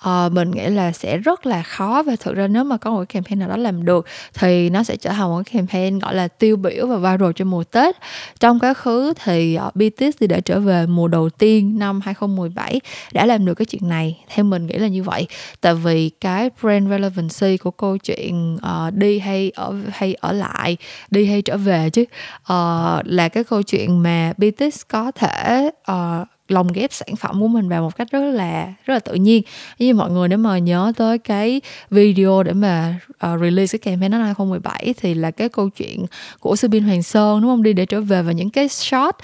uh, 0.06 0.32
mình 0.32 0.52
nghĩ 0.52 0.70
là 0.70 0.92
sẽ 0.92 1.18
rất 1.18 1.46
là 1.46 1.64
khó 1.64 2.04
và 2.06 2.16
thực 2.20 2.36
ra 2.36 2.48
nếu 2.48 2.64
mà 2.64 2.78
có 2.78 2.92
một 2.92 2.98
cái 2.98 3.06
campaign 3.06 3.40
nào 3.40 3.50
đó 3.50 3.58
làm 3.58 3.86
được 3.86 4.06
thì 4.34 4.70
nó 4.70 4.84
sẽ 4.84 4.96
trở 4.96 5.10
thành 5.10 5.30
một 5.30 5.42
cái 5.46 5.54
campaign 5.54 6.00
gọi 6.00 6.16
là 6.16 6.28
tiêu 6.28 6.58
biểu 6.58 6.88
và 6.88 6.98
viral 6.98 7.32
cho 7.36 7.46
mùa 7.46 7.64
Tết. 7.64 7.96
Trong 8.40 8.60
quá 8.60 8.74
khứ 8.74 9.14
thì 9.24 9.56
ờ, 9.56 9.68
uh, 9.68 9.76
BTS 9.76 10.18
thì 10.20 10.28
đã 10.28 10.40
trở 10.40 10.60
về 10.60 10.86
mùa 10.86 11.08
đầu 11.08 11.30
tiên 11.30 11.80
năm 11.80 12.02
2017 12.04 12.80
đã 13.14 13.26
làm 13.26 13.46
được 13.46 13.54
cái 13.54 13.66
chuyện 13.66 13.90
này. 13.90 14.24
Theo 14.30 14.46
mình 14.46 14.68
nghĩ 14.68 14.78
là 14.78 14.88
như 14.88 15.04
vậy. 15.04 15.28
Tại 15.62 15.76
vì 15.76 16.10
cái 16.10 16.50
brand 16.62 16.90
relevancy 16.90 17.58
của 17.58 17.72
câu 17.72 17.98
chuyện 17.98 18.56
uh, 18.56 18.94
đi 18.94 19.20
hay 19.20 19.52
ở 19.56 19.76
hay 19.92 20.14
ở 20.14 20.32
lại 20.32 20.78
đi 21.12 21.26
hay 21.26 21.42
trở 21.42 21.58
về 21.58 21.90
chứ 21.90 22.02
uh, 22.02 23.06
là 23.06 23.30
cái 23.30 23.44
câu 23.44 23.64
chuyện 23.64 24.04
mà 24.04 24.34
BTS 24.38 24.82
có 24.88 25.12
thể 25.12 25.70
uh, 25.92 26.28
lồng 26.48 26.74
ghép 26.74 26.94
sản 26.94 27.16
phẩm 27.16 27.42
của 27.42 27.48
mình 27.48 27.70
vào 27.70 27.82
một 27.82 27.96
cách 27.96 28.12
rất 28.12 28.32
là 28.32 28.74
rất 28.86 28.94
là 28.94 29.00
tự 29.00 29.14
nhiên. 29.14 29.44
Như 29.80 29.94
mọi 29.94 30.12
người 30.12 30.28
nếu 30.28 30.38
mà 30.38 30.58
nhớ 30.58 30.92
tới 30.96 31.18
cái 31.18 31.62
video 31.90 32.44
để 32.44 32.54
mà 32.54 33.00
uh, 33.10 33.42
release 33.42 33.78
cái 33.78 33.92
campaign 33.92 34.12
năm 34.12 34.22
2017 34.22 34.94
thì 35.02 35.14
là 35.14 35.32
cái 35.32 35.50
câu 35.50 35.70
chuyện 35.70 36.06
của 36.40 36.56
Subin 36.56 36.84
Hoàng 36.84 37.04
Sơn 37.04 37.42
đúng 37.42 37.52
không? 37.52 37.64
Đi 37.64 37.74
để 37.74 37.86
trở 37.86 38.02
về 38.02 38.22
và 38.22 38.32
những 38.32 38.50
cái 38.50 38.68
shot 38.68 39.16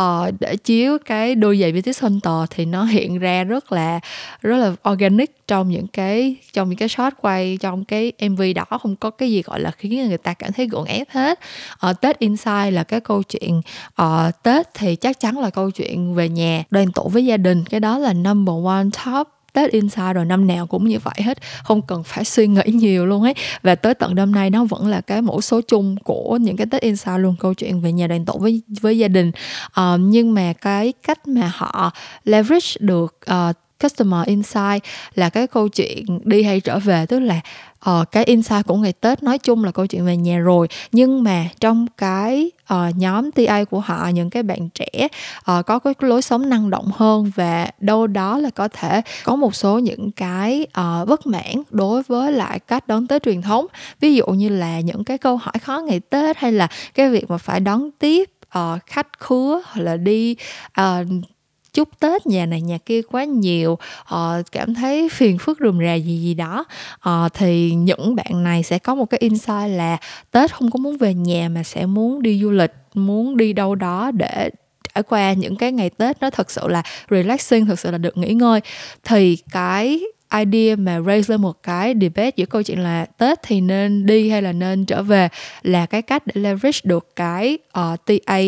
uh, 0.00 0.34
để 0.40 0.56
chiếu 0.56 0.98
cái 1.04 1.34
đôi 1.34 1.58
giày 1.58 1.72
BTS 1.72 2.02
Hunter 2.02 2.50
thì 2.50 2.64
nó 2.64 2.84
hiện 2.84 3.18
ra 3.18 3.44
rất 3.44 3.72
là 3.72 4.00
rất 4.42 4.56
là 4.56 4.90
organic 4.90 5.46
trong 5.46 5.70
những 5.70 5.86
cái 5.86 6.36
trong 6.52 6.68
những 6.68 6.78
cái 6.78 6.88
shot 6.88 7.12
quay 7.20 7.58
trong 7.60 7.84
cái 7.84 8.12
MV 8.28 8.42
đó. 8.54 8.78
Không 8.82 8.96
có 8.96 9.10
cái 9.10 9.30
gì 9.30 9.42
gọi 9.42 9.60
là 9.60 9.70
khiến 9.70 10.08
người 10.08 10.18
ta 10.18 10.34
cảm 10.34 10.52
thấy 10.52 10.66
gượng 10.66 10.84
ép 10.84 11.10
hết. 11.10 11.38
Uh, 11.86 12.00
Tết 12.00 12.18
Inside 12.18 12.70
là 12.70 12.84
cái 12.84 13.00
câu 13.00 13.22
chuyện 13.22 13.62
uh, 14.02 14.42
Tết 14.42 14.74
thì 14.74 14.96
chắc 14.96 15.20
chắn 15.20 15.38
là 15.38 15.50
câu 15.50 15.70
chuyện 15.70 16.14
về 16.14 16.28
nhà 16.28 16.64
đoàn 16.72 16.92
tụ 16.92 17.08
với 17.08 17.24
gia 17.24 17.36
đình. 17.36 17.64
Cái 17.64 17.80
đó 17.80 17.98
là 17.98 18.12
number 18.12 18.54
one 18.64 18.84
top. 19.04 19.28
Tết 19.52 19.70
Inside 19.70 20.12
rồi 20.12 20.24
năm 20.24 20.46
nào 20.46 20.66
cũng 20.66 20.88
như 20.88 20.98
vậy 20.98 21.14
hết. 21.16 21.38
Không 21.64 21.82
cần 21.82 22.02
phải 22.02 22.24
suy 22.24 22.46
nghĩ 22.46 22.62
nhiều 22.66 23.06
luôn 23.06 23.22
ấy. 23.22 23.34
Và 23.62 23.74
tới 23.74 23.94
tận 23.94 24.14
năm 24.14 24.32
nay 24.32 24.50
nó 24.50 24.64
vẫn 24.64 24.86
là 24.86 25.00
cái 25.00 25.22
mẫu 25.22 25.40
số 25.40 25.60
chung 25.68 25.96
của 26.04 26.38
những 26.40 26.56
cái 26.56 26.66
Tết 26.70 26.82
Inside 26.82 27.18
luôn 27.18 27.36
câu 27.40 27.54
chuyện 27.54 27.80
về 27.80 27.92
nhà 27.92 28.06
đoàn 28.06 28.24
tụ 28.24 28.38
với 28.38 28.62
với 28.80 28.98
gia 28.98 29.08
đình. 29.08 29.32
Uh, 29.66 30.00
nhưng 30.00 30.34
mà 30.34 30.52
cái 30.52 30.92
cách 31.06 31.28
mà 31.28 31.52
họ 31.54 31.92
leverage 32.24 32.76
được 32.80 33.16
uh, 33.30 33.56
customer 33.82 34.26
insight 34.26 34.84
là 35.14 35.28
cái 35.28 35.46
câu 35.46 35.68
chuyện 35.68 36.04
đi 36.24 36.42
hay 36.42 36.60
trở 36.60 36.78
về 36.78 37.06
tức 37.06 37.20
là 37.20 37.40
uh, 37.90 38.12
cái 38.12 38.24
insight 38.24 38.66
của 38.66 38.76
ngày 38.76 38.92
Tết 38.92 39.22
nói 39.22 39.38
chung 39.38 39.64
là 39.64 39.70
câu 39.70 39.86
chuyện 39.86 40.06
về 40.06 40.16
nhà 40.16 40.38
rồi. 40.38 40.68
Nhưng 40.92 41.22
mà 41.22 41.46
trong 41.60 41.86
cái 41.96 42.50
uh, 42.74 42.96
nhóm 42.96 43.30
TA 43.32 43.64
của 43.64 43.80
họ 43.80 44.08
những 44.08 44.30
cái 44.30 44.42
bạn 44.42 44.68
trẻ 44.68 45.08
uh, 45.50 45.66
có 45.66 45.78
cái 45.78 45.94
lối 45.98 46.22
sống 46.22 46.48
năng 46.48 46.70
động 46.70 46.90
hơn 46.94 47.30
và 47.34 47.70
đâu 47.78 48.06
đó 48.06 48.38
là 48.38 48.50
có 48.50 48.68
thể 48.68 49.02
có 49.24 49.36
một 49.36 49.54
số 49.54 49.78
những 49.78 50.10
cái 50.10 50.66
uh, 50.80 51.08
bất 51.08 51.26
mãn 51.26 51.62
đối 51.70 52.02
với 52.02 52.32
lại 52.32 52.58
cách 52.58 52.88
đón 52.88 53.06
Tết 53.06 53.22
truyền 53.22 53.42
thống. 53.42 53.66
Ví 54.00 54.14
dụ 54.14 54.26
như 54.26 54.48
là 54.48 54.80
những 54.80 55.04
cái 55.04 55.18
câu 55.18 55.36
hỏi 55.36 55.58
khó 55.62 55.78
ngày 55.78 56.00
Tết 56.00 56.36
hay 56.36 56.52
là 56.52 56.68
cái 56.94 57.10
việc 57.10 57.30
mà 57.30 57.38
phải 57.38 57.60
đón 57.60 57.90
tiếp 57.98 58.30
uh, 58.58 58.86
khách 58.86 59.18
khứa 59.18 59.62
hoặc 59.64 59.82
là 59.82 59.96
đi 59.96 60.36
uh, 60.80 61.06
chúc 61.72 62.00
tết 62.00 62.26
nhà 62.26 62.46
này 62.46 62.60
nhà 62.60 62.78
kia 62.86 63.02
quá 63.02 63.24
nhiều 63.24 63.72
uh, 64.14 64.18
cảm 64.52 64.74
thấy 64.74 65.08
phiền 65.08 65.38
phức 65.38 65.58
rườm 65.60 65.78
rà 65.80 65.94
gì 65.94 66.18
gì 66.18 66.34
đó. 66.34 66.64
Uh, 67.08 67.32
thì 67.34 67.74
những 67.74 68.14
bạn 68.14 68.44
này 68.44 68.62
sẽ 68.62 68.78
có 68.78 68.94
một 68.94 69.10
cái 69.10 69.18
insight 69.18 69.70
là 69.70 69.96
tết 70.30 70.54
không 70.54 70.70
có 70.70 70.78
muốn 70.78 70.96
về 70.96 71.14
nhà 71.14 71.48
mà 71.48 71.62
sẽ 71.62 71.86
muốn 71.86 72.22
đi 72.22 72.40
du 72.42 72.50
lịch 72.50 72.72
muốn 72.94 73.36
đi 73.36 73.52
đâu 73.52 73.74
đó 73.74 74.10
để 74.10 74.50
trải 74.94 75.02
qua 75.02 75.32
những 75.32 75.56
cái 75.56 75.72
ngày 75.72 75.90
Tết. 75.90 76.20
Nó 76.20 76.30
thật 76.30 76.50
sự 76.50 76.68
là 76.68 76.82
relaxing, 77.10 77.66
thật 77.66 77.78
sự 77.78 77.90
là 77.90 77.98
được 77.98 78.16
nghỉ 78.16 78.34
ngơi. 78.34 78.60
Thì 79.04 79.38
cái 79.52 80.00
idea 80.32 80.76
mà 80.76 81.00
raise 81.06 81.32
lên 81.32 81.42
một 81.42 81.62
cái 81.62 81.94
debate 82.00 82.30
giữa 82.36 82.46
câu 82.46 82.62
chuyện 82.62 82.80
là 82.80 83.06
Tết 83.18 83.38
thì 83.42 83.60
nên 83.60 84.06
đi 84.06 84.30
hay 84.30 84.42
là 84.42 84.52
nên 84.52 84.86
trở 84.86 85.02
về 85.02 85.28
là 85.62 85.86
cái 85.86 86.02
cách 86.02 86.26
để 86.26 86.40
leverage 86.40 86.78
được 86.84 87.16
cái 87.16 87.58
uh, 87.78 88.00
TA 88.06 88.38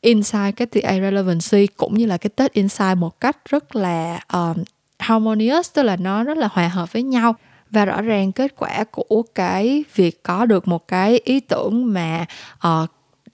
inside 0.00 0.52
cái 0.56 0.66
TA 0.66 0.92
relevancy 0.92 1.66
cũng 1.66 1.94
như 1.94 2.06
là 2.06 2.16
cái 2.16 2.30
Tết 2.36 2.52
inside 2.52 2.94
một 2.94 3.20
cách 3.20 3.36
rất 3.48 3.76
là 3.76 4.20
um, 4.32 4.64
harmonious 4.98 5.74
tức 5.74 5.82
là 5.82 5.96
nó 5.96 6.24
rất 6.24 6.38
là 6.38 6.48
hòa 6.52 6.68
hợp 6.68 6.92
với 6.92 7.02
nhau. 7.02 7.34
Và 7.70 7.84
rõ 7.84 8.02
ràng 8.02 8.32
kết 8.32 8.54
quả 8.56 8.84
của 8.90 9.22
cái 9.34 9.84
việc 9.94 10.22
có 10.22 10.46
được 10.46 10.68
một 10.68 10.88
cái 10.88 11.20
ý 11.24 11.40
tưởng 11.40 11.92
mà 11.92 12.26
uh, 12.66 12.90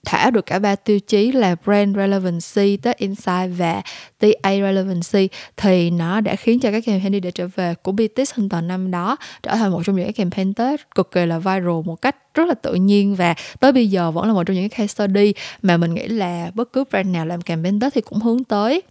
thả 0.07 0.29
được 0.29 0.45
cả 0.45 0.59
ba 0.59 0.75
tiêu 0.75 0.99
chí 0.99 1.31
là 1.31 1.55
brand 1.65 1.97
relevancy, 1.97 2.77
tech 2.77 2.97
Insight 2.97 3.49
và 3.57 3.81
TA 4.19 4.51
relevancy 4.51 5.29
thì 5.57 5.89
nó 5.89 6.21
đã 6.21 6.35
khiến 6.35 6.59
cho 6.59 6.71
các 6.71 6.83
campaign 6.85 7.11
đi 7.11 7.19
để 7.19 7.31
trở 7.31 7.47
về 7.55 7.73
của 7.81 7.91
BTS 7.91 8.33
Hunter 8.33 8.63
năm 8.63 8.91
đó 8.91 9.17
trở 9.43 9.55
thành 9.55 9.71
một 9.71 9.81
trong 9.85 9.95
những 9.95 10.05
cái 10.05 10.13
campaign 10.13 10.53
Tết 10.53 10.95
cực 10.95 11.11
kỳ 11.11 11.25
là 11.25 11.39
viral 11.39 11.81
một 11.85 12.01
cách 12.01 12.15
rất 12.33 12.47
là 12.47 12.53
tự 12.53 12.73
nhiên 12.73 13.15
và 13.15 13.35
tới 13.59 13.71
bây 13.71 13.87
giờ 13.87 14.11
vẫn 14.11 14.27
là 14.27 14.33
một 14.33 14.43
trong 14.43 14.55
những 14.55 14.69
cái 14.69 14.79
case 14.79 15.05
study 15.07 15.33
mà 15.61 15.77
mình 15.77 15.93
nghĩ 15.93 16.07
là 16.07 16.51
bất 16.53 16.73
cứ 16.73 16.83
brand 16.89 17.07
nào 17.07 17.25
làm 17.25 17.41
campaign 17.41 17.79
Tết 17.79 17.93
thì 17.93 18.01
cũng 18.01 18.19
hướng 18.19 18.43
tới 18.43 18.81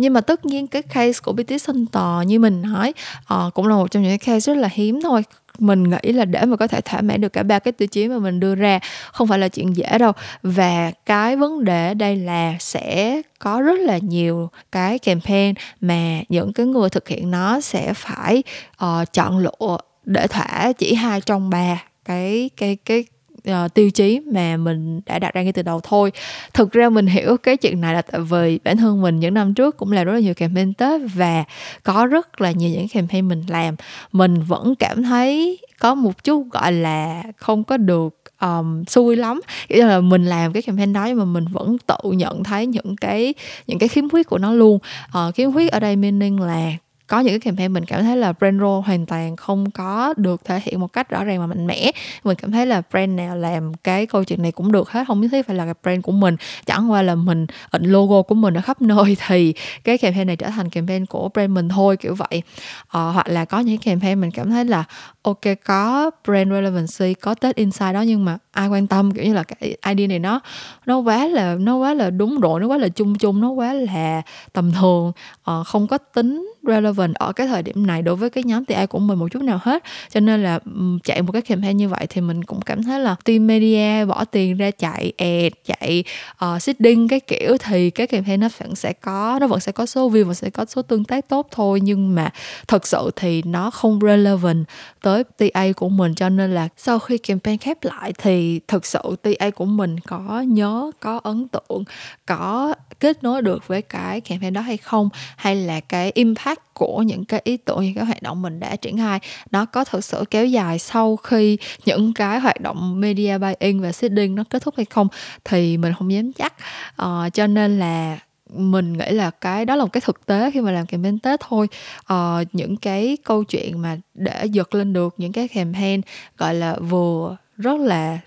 nhưng 0.00 0.12
mà 0.12 0.20
tất 0.20 0.44
nhiên 0.46 0.66
cái 0.66 0.82
case 0.82 1.20
của 1.22 1.32
BTS 1.32 1.66
Center 1.66 2.26
như 2.26 2.38
mình 2.38 2.62
nói 2.62 2.92
uh, 3.34 3.54
cũng 3.54 3.66
là 3.66 3.76
một 3.76 3.90
trong 3.90 4.02
những 4.02 4.18
cái 4.18 4.34
case 4.34 4.54
rất 4.54 4.60
là 4.60 4.68
hiếm 4.72 5.00
thôi. 5.02 5.24
Mình 5.58 5.90
nghĩ 5.90 6.12
là 6.12 6.24
để 6.24 6.44
mà 6.44 6.56
có 6.56 6.66
thể 6.66 6.80
thỏa 6.80 7.00
mãn 7.00 7.20
được 7.20 7.28
cả 7.28 7.42
ba 7.42 7.58
cái 7.58 7.72
tiêu 7.72 7.88
chí 7.88 8.08
mà 8.08 8.18
mình 8.18 8.40
đưa 8.40 8.54
ra 8.54 8.78
không 9.12 9.28
phải 9.28 9.38
là 9.38 9.48
chuyện 9.48 9.76
dễ 9.76 9.98
đâu. 9.98 10.12
Và 10.42 10.92
cái 11.06 11.36
vấn 11.36 11.64
đề 11.64 11.94
đây 11.94 12.16
là 12.16 12.54
sẽ 12.60 13.20
có 13.38 13.60
rất 13.60 13.80
là 13.80 13.98
nhiều 13.98 14.50
cái 14.72 14.98
campaign 14.98 15.54
mà 15.80 16.20
những 16.28 16.52
cái 16.52 16.66
người 16.66 16.90
thực 16.90 17.08
hiện 17.08 17.30
nó 17.30 17.60
sẽ 17.60 17.94
phải 17.94 18.42
uh, 18.84 19.12
chọn 19.12 19.38
lựa 19.38 19.78
để 20.04 20.26
thỏa 20.26 20.72
chỉ 20.78 20.94
hai 20.94 21.20
trong 21.20 21.50
ba 21.50 21.82
cái 22.04 22.50
cái 22.56 22.76
cái 22.84 23.04
uh, 23.50 23.74
tiêu 23.74 23.90
chí 23.90 24.20
mà 24.32 24.56
mình 24.56 25.00
đã 25.06 25.18
đặt 25.18 25.34
ra 25.34 25.42
ngay 25.42 25.52
từ 25.52 25.62
đầu 25.62 25.80
thôi. 25.82 26.12
Thực 26.54 26.72
ra 26.72 26.88
mình 26.88 27.06
hiểu 27.06 27.36
cái 27.36 27.56
chuyện 27.56 27.80
này 27.80 27.94
là 27.94 28.02
tại 28.02 28.20
vì 28.20 28.58
bản 28.64 28.76
thân 28.76 29.02
mình 29.02 29.20
những 29.20 29.34
năm 29.34 29.54
trước 29.54 29.76
cũng 29.76 29.92
làm 29.92 30.06
rất 30.06 30.12
là 30.12 30.20
nhiều 30.20 30.34
campaign 30.34 30.74
tết 30.74 31.00
và 31.14 31.44
có 31.82 32.06
rất 32.06 32.40
là 32.40 32.50
nhiều 32.50 32.70
những 32.70 32.88
campaign 32.88 33.28
mình 33.28 33.42
làm. 33.48 33.74
Mình 34.12 34.42
vẫn 34.42 34.74
cảm 34.74 35.02
thấy 35.02 35.58
có 35.78 35.94
một 35.94 36.24
chút 36.24 36.46
gọi 36.50 36.72
là 36.72 37.22
không 37.36 37.64
có 37.64 37.76
được 37.76 38.20
um, 38.40 38.84
xui 38.84 39.16
lắm. 39.16 39.40
Kiểu 39.68 39.86
là 39.86 40.00
mình 40.00 40.24
làm 40.24 40.52
cái 40.52 40.62
campaign 40.62 40.92
đó 40.92 41.04
nhưng 41.06 41.18
mà 41.18 41.24
mình 41.24 41.44
vẫn 41.52 41.76
tự 41.86 42.12
nhận 42.12 42.44
thấy 42.44 42.66
những 42.66 42.96
cái 42.96 43.34
những 43.66 43.78
cái 43.78 43.88
khiếm 43.88 44.08
khuyết 44.08 44.26
của 44.26 44.38
nó 44.38 44.52
luôn. 44.52 44.78
Uh, 45.08 45.34
khiếm 45.34 45.52
khuyết 45.52 45.72
ở 45.72 45.80
đây 45.80 45.96
meaning 45.96 46.40
là 46.40 46.72
có 47.10 47.20
những 47.20 47.32
cái 47.32 47.40
campaign 47.40 47.72
mình 47.72 47.84
cảm 47.84 48.02
thấy 48.02 48.16
là 48.16 48.32
brand 48.32 48.60
role 48.60 48.86
hoàn 48.86 49.06
toàn 49.06 49.36
không 49.36 49.70
có 49.70 50.14
được 50.16 50.44
thể 50.44 50.60
hiện 50.64 50.80
một 50.80 50.92
cách 50.92 51.10
rõ 51.10 51.24
ràng 51.24 51.40
và 51.40 51.46
mạnh 51.46 51.66
mẽ. 51.66 51.90
Mình 52.24 52.36
cảm 52.36 52.52
thấy 52.52 52.66
là 52.66 52.82
brand 52.90 53.12
nào 53.12 53.36
làm 53.36 53.74
cái 53.74 54.06
câu 54.06 54.24
chuyện 54.24 54.42
này 54.42 54.52
cũng 54.52 54.72
được 54.72 54.90
hết 54.90 55.04
không 55.06 55.20
nhất 55.20 55.28
thiết 55.32 55.46
phải 55.46 55.56
là 55.56 55.64
cái 55.64 55.74
brand 55.82 56.02
của 56.02 56.12
mình. 56.12 56.36
Chẳng 56.66 56.90
qua 56.90 57.02
là 57.02 57.14
mình 57.14 57.46
in 57.72 57.82
logo 57.82 58.22
của 58.22 58.34
mình 58.34 58.54
ở 58.54 58.60
khắp 58.60 58.82
nơi 58.82 59.16
thì 59.26 59.54
cái 59.84 59.98
campaign 59.98 60.26
này 60.26 60.36
trở 60.36 60.48
thành 60.48 60.70
campaign 60.70 61.06
của 61.06 61.28
brand 61.28 61.50
mình 61.50 61.68
thôi 61.68 61.96
kiểu 61.96 62.14
vậy. 62.14 62.42
Ờ, 62.88 63.10
hoặc 63.10 63.28
là 63.28 63.44
có 63.44 63.60
những 63.60 63.78
campaign 63.78 64.20
mình 64.20 64.30
cảm 64.30 64.50
thấy 64.50 64.64
là 64.64 64.84
ok 65.22 65.40
có 65.64 66.10
brand 66.26 66.50
relevancy 66.50 67.14
có 67.14 67.34
tết 67.34 67.56
insight 67.56 67.94
đó 67.94 68.00
nhưng 68.00 68.24
mà 68.24 68.38
ai 68.52 68.68
quan 68.68 68.86
tâm 68.86 69.10
kiểu 69.10 69.24
như 69.24 69.34
là 69.34 69.42
cái 69.42 69.76
idea 69.86 70.06
này 70.06 70.18
nó 70.18 70.40
nó 70.86 70.98
quá 70.98 71.26
là 71.26 71.54
nó 71.54 71.76
quá 71.76 71.94
là 71.94 72.10
đúng 72.10 72.40
rồi 72.40 72.60
nó 72.60 72.66
quá 72.66 72.78
là 72.78 72.88
chung 72.88 73.18
chung 73.18 73.40
nó 73.40 73.50
quá 73.50 73.72
là 73.72 74.22
tầm 74.52 74.72
thường. 74.72 75.12
Uh, 75.50 75.66
không 75.66 75.86
có 75.86 75.98
tính 75.98 76.52
relevant 76.62 77.14
ở 77.14 77.32
cái 77.32 77.46
thời 77.46 77.62
điểm 77.62 77.86
này 77.86 78.02
đối 78.02 78.16
với 78.16 78.30
cái 78.30 78.44
nhóm 78.44 78.64
TA 78.64 78.86
của 78.86 78.98
mình 78.98 79.18
một 79.18 79.28
chút 79.30 79.42
nào 79.42 79.58
hết. 79.62 79.84
Cho 80.10 80.20
nên 80.20 80.42
là 80.42 80.58
chạy 81.04 81.22
một 81.22 81.32
cái 81.32 81.42
campaign 81.42 81.76
như 81.76 81.88
vậy 81.88 82.06
thì 82.08 82.20
mình 82.20 82.44
cũng 82.44 82.60
cảm 82.60 82.82
thấy 82.82 83.00
là 83.00 83.16
team 83.24 83.46
media 83.46 84.04
bỏ 84.04 84.24
tiền 84.24 84.56
ra 84.56 84.70
chạy 84.70 85.12
ad 85.18 85.52
chạy 85.64 86.04
uh, 86.44 86.62
seeding 86.62 87.08
cái 87.08 87.20
kiểu 87.20 87.56
thì 87.58 87.90
cái 87.90 88.06
campaign 88.06 88.40
nó 88.40 88.48
vẫn 88.58 88.74
sẽ 88.74 88.92
có 88.92 89.38
nó 89.40 89.46
vẫn 89.46 89.60
sẽ 89.60 89.72
có 89.72 89.86
số 89.86 90.10
view 90.10 90.24
và 90.24 90.34
sẽ 90.34 90.50
có 90.50 90.64
số 90.64 90.82
tương 90.82 91.04
tác 91.04 91.28
tốt 91.28 91.48
thôi. 91.50 91.80
Nhưng 91.82 92.14
mà 92.14 92.30
thật 92.68 92.86
sự 92.86 93.10
thì 93.16 93.42
nó 93.42 93.70
không 93.70 93.98
relevant 94.02 94.64
tới 95.02 95.24
TA 95.24 95.72
của 95.76 95.88
mình. 95.88 96.14
Cho 96.14 96.28
nên 96.28 96.54
là 96.54 96.68
sau 96.76 96.98
khi 96.98 97.18
campaign 97.18 97.58
khép 97.58 97.84
lại 97.84 98.12
thì 98.18 98.39
thực 98.68 98.86
sự 98.86 99.16
TA 99.22 99.50
của 99.50 99.64
mình 99.64 100.00
có 100.00 100.40
nhớ 100.40 100.90
có 101.00 101.20
ấn 101.22 101.48
tượng 101.48 101.84
có 102.26 102.74
kết 103.00 103.22
nối 103.22 103.42
được 103.42 103.68
với 103.68 103.82
cái 103.82 104.20
campaign 104.20 104.52
đó 104.52 104.60
hay 104.60 104.76
không 104.76 105.08
hay 105.36 105.56
là 105.56 105.80
cái 105.80 106.12
impact 106.14 106.60
của 106.74 107.02
những 107.02 107.24
cái 107.24 107.40
ý 107.44 107.56
tưởng 107.56 107.80
những 107.80 107.94
cái 107.94 108.04
hoạt 108.04 108.22
động 108.22 108.42
mình 108.42 108.60
đã 108.60 108.76
triển 108.76 108.98
khai 108.98 109.20
nó 109.50 109.64
có 109.64 109.84
thực 109.84 110.04
sự 110.04 110.24
kéo 110.30 110.46
dài 110.46 110.78
sau 110.78 111.16
khi 111.16 111.58
những 111.84 112.12
cái 112.12 112.40
hoạt 112.40 112.60
động 112.60 113.00
media 113.00 113.38
buying 113.38 113.80
và 113.80 113.92
seeding 113.92 114.34
nó 114.34 114.44
kết 114.50 114.62
thúc 114.62 114.74
hay 114.76 114.86
không? 114.90 115.08
Thì 115.44 115.76
mình 115.76 115.92
không 115.98 116.12
dám 116.12 116.32
chắc. 116.32 116.54
Uh, 117.02 117.32
cho 117.32 117.46
nên 117.46 117.78
là 117.78 118.18
mình 118.54 118.92
nghĩ 118.92 119.10
là 119.10 119.30
cái 119.30 119.64
đó 119.64 119.76
là 119.76 119.84
một 119.84 119.92
cái 119.92 120.00
thực 120.00 120.26
tế 120.26 120.50
khi 120.50 120.60
mà 120.60 120.72
làm 120.72 120.86
campaign 120.86 121.18
tết 121.18 121.40
thôi. 121.40 121.68
Ờ, 122.04 122.44
những 122.52 122.76
cái 122.76 123.16
câu 123.24 123.44
chuyện 123.44 123.82
mà 123.82 123.96
để 124.14 124.46
giật 124.46 124.74
lên 124.74 124.92
được 124.92 125.14
những 125.16 125.32
cái 125.32 125.48
campaign 125.48 126.00
gọi 126.36 126.54
là 126.54 126.76
vừa 126.76 127.36
rất 127.56 127.80
là 127.80 128.18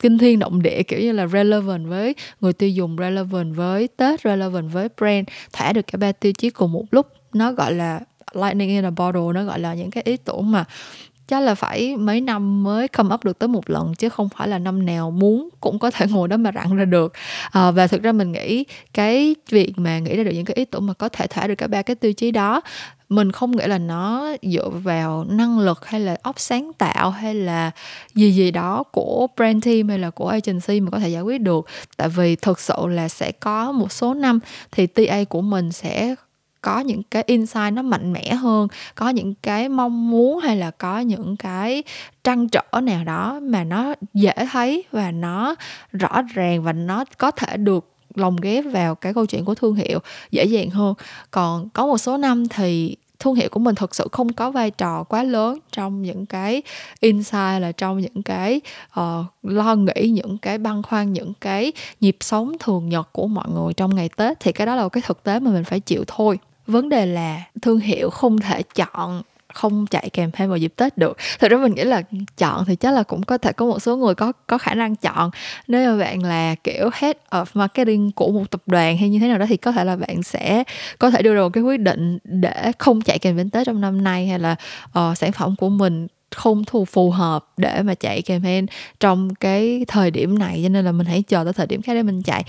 kinh 0.00 0.18
thiên 0.18 0.38
động 0.38 0.62
địa, 0.62 0.82
kiểu 0.82 1.00
như 1.00 1.12
là 1.12 1.26
relevant 1.26 1.88
với 1.88 2.14
người 2.40 2.52
tiêu 2.52 2.68
dùng, 2.68 2.96
relevant 2.98 3.56
với 3.56 3.88
tết, 3.88 4.20
relevant 4.20 4.72
với 4.72 4.88
brand, 4.98 5.28
thả 5.52 5.72
được 5.72 5.86
cả 5.86 5.96
ba 5.96 6.12
tiêu 6.12 6.32
chí 6.32 6.50
cùng 6.50 6.72
một 6.72 6.84
lúc. 6.90 7.06
Nó 7.32 7.52
gọi 7.52 7.74
là 7.74 8.00
lightning 8.34 8.68
in 8.68 8.84
a 8.84 8.90
bottle, 8.90 9.32
nó 9.34 9.44
gọi 9.44 9.58
là 9.58 9.74
những 9.74 9.90
cái 9.90 10.02
ý 10.06 10.16
tưởng 10.16 10.50
mà 10.50 10.64
chắc 11.28 11.40
là 11.40 11.54
phải 11.54 11.96
mấy 11.96 12.20
năm 12.20 12.62
mới 12.62 12.88
come 12.88 13.14
up 13.14 13.24
được 13.24 13.38
tới 13.38 13.48
một 13.48 13.70
lần 13.70 13.94
chứ 13.94 14.08
không 14.08 14.28
phải 14.28 14.48
là 14.48 14.58
năm 14.58 14.86
nào 14.86 15.10
muốn 15.10 15.48
cũng 15.60 15.78
có 15.78 15.90
thể 15.90 16.06
ngồi 16.10 16.28
đó 16.28 16.36
mà 16.36 16.52
rặn 16.54 16.76
ra 16.76 16.84
được. 16.84 17.12
À, 17.50 17.70
và 17.70 17.86
thực 17.86 18.02
ra 18.02 18.12
mình 18.12 18.32
nghĩ 18.32 18.64
cái 18.92 19.34
việc 19.50 19.72
mà 19.76 19.98
nghĩ 19.98 20.16
ra 20.16 20.24
được 20.24 20.32
những 20.34 20.44
cái 20.44 20.54
ý 20.54 20.64
tưởng 20.64 20.86
mà 20.86 20.92
có 20.92 21.08
thể 21.08 21.26
thỏa 21.26 21.46
được 21.46 21.54
cả 21.54 21.66
ba 21.66 21.82
cái 21.82 21.96
tiêu 21.96 22.12
chí 22.12 22.30
đó 22.30 22.60
mình 23.08 23.32
không 23.32 23.56
nghĩ 23.56 23.66
là 23.66 23.78
nó 23.78 24.32
dựa 24.42 24.68
vào 24.68 25.24
năng 25.28 25.58
lực 25.58 25.86
hay 25.86 26.00
là 26.00 26.16
óc 26.22 26.40
sáng 26.40 26.72
tạo 26.72 27.10
hay 27.10 27.34
là 27.34 27.70
gì 28.14 28.32
gì 28.32 28.50
đó 28.50 28.82
của 28.82 29.26
brand 29.36 29.64
team 29.64 29.88
hay 29.88 29.98
là 29.98 30.10
của 30.10 30.28
agency 30.28 30.80
mà 30.80 30.90
có 30.90 30.98
thể 30.98 31.08
giải 31.08 31.22
quyết 31.22 31.40
được. 31.40 31.66
Tại 31.96 32.08
vì 32.08 32.36
thực 32.36 32.60
sự 32.60 32.74
là 32.86 33.08
sẽ 33.08 33.32
có 33.32 33.72
một 33.72 33.92
số 33.92 34.14
năm 34.14 34.38
thì 34.72 34.86
TA 34.86 35.24
của 35.28 35.40
mình 35.40 35.72
sẽ 35.72 36.14
có 36.64 36.80
những 36.80 37.02
cái 37.02 37.22
insight 37.26 37.72
nó 37.72 37.82
mạnh 37.82 38.12
mẽ 38.12 38.34
hơn 38.34 38.68
có 38.94 39.08
những 39.08 39.34
cái 39.42 39.68
mong 39.68 40.10
muốn 40.10 40.38
hay 40.38 40.56
là 40.56 40.70
có 40.70 40.98
những 40.98 41.36
cái 41.36 41.82
trăn 42.24 42.48
trở 42.48 42.80
nào 42.82 43.04
đó 43.04 43.40
mà 43.42 43.64
nó 43.64 43.94
dễ 44.14 44.34
thấy 44.52 44.84
và 44.90 45.10
nó 45.10 45.54
rõ 45.92 46.22
ràng 46.22 46.62
và 46.62 46.72
nó 46.72 47.04
có 47.18 47.30
thể 47.30 47.56
được 47.56 47.90
lồng 48.14 48.36
ghép 48.36 48.64
vào 48.64 48.94
cái 48.94 49.14
câu 49.14 49.26
chuyện 49.26 49.44
của 49.44 49.54
thương 49.54 49.74
hiệu 49.74 49.98
dễ 50.30 50.44
dàng 50.44 50.70
hơn. 50.70 50.94
Còn 51.30 51.68
có 51.68 51.86
một 51.86 51.98
số 51.98 52.16
năm 52.16 52.48
thì 52.48 52.96
thương 53.18 53.34
hiệu 53.34 53.48
của 53.48 53.60
mình 53.60 53.74
thực 53.74 53.94
sự 53.94 54.08
không 54.12 54.32
có 54.32 54.50
vai 54.50 54.70
trò 54.70 55.02
quá 55.02 55.22
lớn 55.22 55.58
trong 55.72 56.02
những 56.02 56.26
cái 56.26 56.62
insight 57.00 57.60
là 57.60 57.72
trong 57.76 57.98
những 57.98 58.22
cái 58.22 58.60
uh, 59.00 59.26
lo 59.42 59.74
nghĩ 59.74 60.08
những 60.08 60.38
cái 60.38 60.58
băn 60.58 60.82
khoăn 60.82 61.12
những 61.12 61.32
cái 61.40 61.72
nhịp 62.00 62.16
sống 62.20 62.52
thường 62.60 62.88
nhật 62.88 63.08
của 63.12 63.26
mọi 63.26 63.48
người 63.54 63.74
trong 63.74 63.94
ngày 63.94 64.08
tết 64.16 64.40
thì 64.40 64.52
cái 64.52 64.66
đó 64.66 64.74
là 64.74 64.82
một 64.82 64.88
cái 64.88 65.02
thực 65.06 65.22
tế 65.22 65.40
mà 65.40 65.50
mình 65.50 65.64
phải 65.64 65.80
chịu 65.80 66.04
thôi 66.06 66.38
vấn 66.66 66.88
đề 66.88 67.06
là 67.06 67.42
thương 67.62 67.78
hiệu 67.78 68.10
không 68.10 68.38
thể 68.38 68.62
chọn 68.74 69.22
không 69.54 69.86
chạy 69.86 70.10
kèm 70.12 70.30
thêm 70.30 70.48
vào 70.48 70.58
dịp 70.58 70.72
Tết 70.76 70.98
được. 70.98 71.16
thật 71.38 71.50
ra 71.50 71.56
mình 71.56 71.74
nghĩ 71.74 71.84
là 71.84 72.02
chọn 72.38 72.64
thì 72.64 72.76
chắc 72.76 72.90
là 72.90 73.02
cũng 73.02 73.22
có 73.22 73.38
thể 73.38 73.52
có 73.52 73.66
một 73.66 73.78
số 73.78 73.96
người 73.96 74.14
có 74.14 74.32
có 74.46 74.58
khả 74.58 74.74
năng 74.74 74.96
chọn. 74.96 75.30
Nếu 75.68 75.90
mà 75.90 76.04
bạn 76.04 76.22
là 76.22 76.54
kiểu 76.54 76.90
head 76.92 77.16
of 77.30 77.44
marketing 77.54 78.12
của 78.12 78.32
một 78.32 78.50
tập 78.50 78.60
đoàn 78.66 78.96
hay 78.96 79.08
như 79.08 79.18
thế 79.18 79.28
nào 79.28 79.38
đó 79.38 79.46
thì 79.48 79.56
có 79.56 79.72
thể 79.72 79.84
là 79.84 79.96
bạn 79.96 80.22
sẽ 80.22 80.64
có 80.98 81.10
thể 81.10 81.22
đưa 81.22 81.34
ra 81.34 81.40
một 81.40 81.48
cái 81.48 81.62
quyết 81.62 81.80
định 81.80 82.18
để 82.24 82.72
không 82.78 83.00
chạy 83.00 83.18
kèm 83.18 83.36
đến 83.36 83.50
Tết 83.50 83.66
trong 83.66 83.80
năm 83.80 84.04
nay 84.04 84.26
hay 84.26 84.38
là 84.38 84.56
uh, 84.98 85.18
sản 85.18 85.32
phẩm 85.32 85.56
của 85.56 85.68
mình 85.68 86.06
không 86.34 86.64
thu 86.66 86.84
phù 86.84 87.10
hợp 87.10 87.46
để 87.56 87.82
mà 87.82 87.94
chạy 87.94 88.22
campaign 88.22 88.66
trong 89.00 89.34
cái 89.34 89.84
thời 89.88 90.10
điểm 90.10 90.38
này, 90.38 90.60
cho 90.62 90.68
nên 90.68 90.84
là 90.84 90.92
mình 90.92 91.06
hãy 91.06 91.22
chờ 91.22 91.44
tới 91.44 91.52
thời 91.52 91.66
điểm 91.66 91.82
khác 91.82 91.94
để 91.94 92.02
mình 92.02 92.22
chạy. 92.22 92.44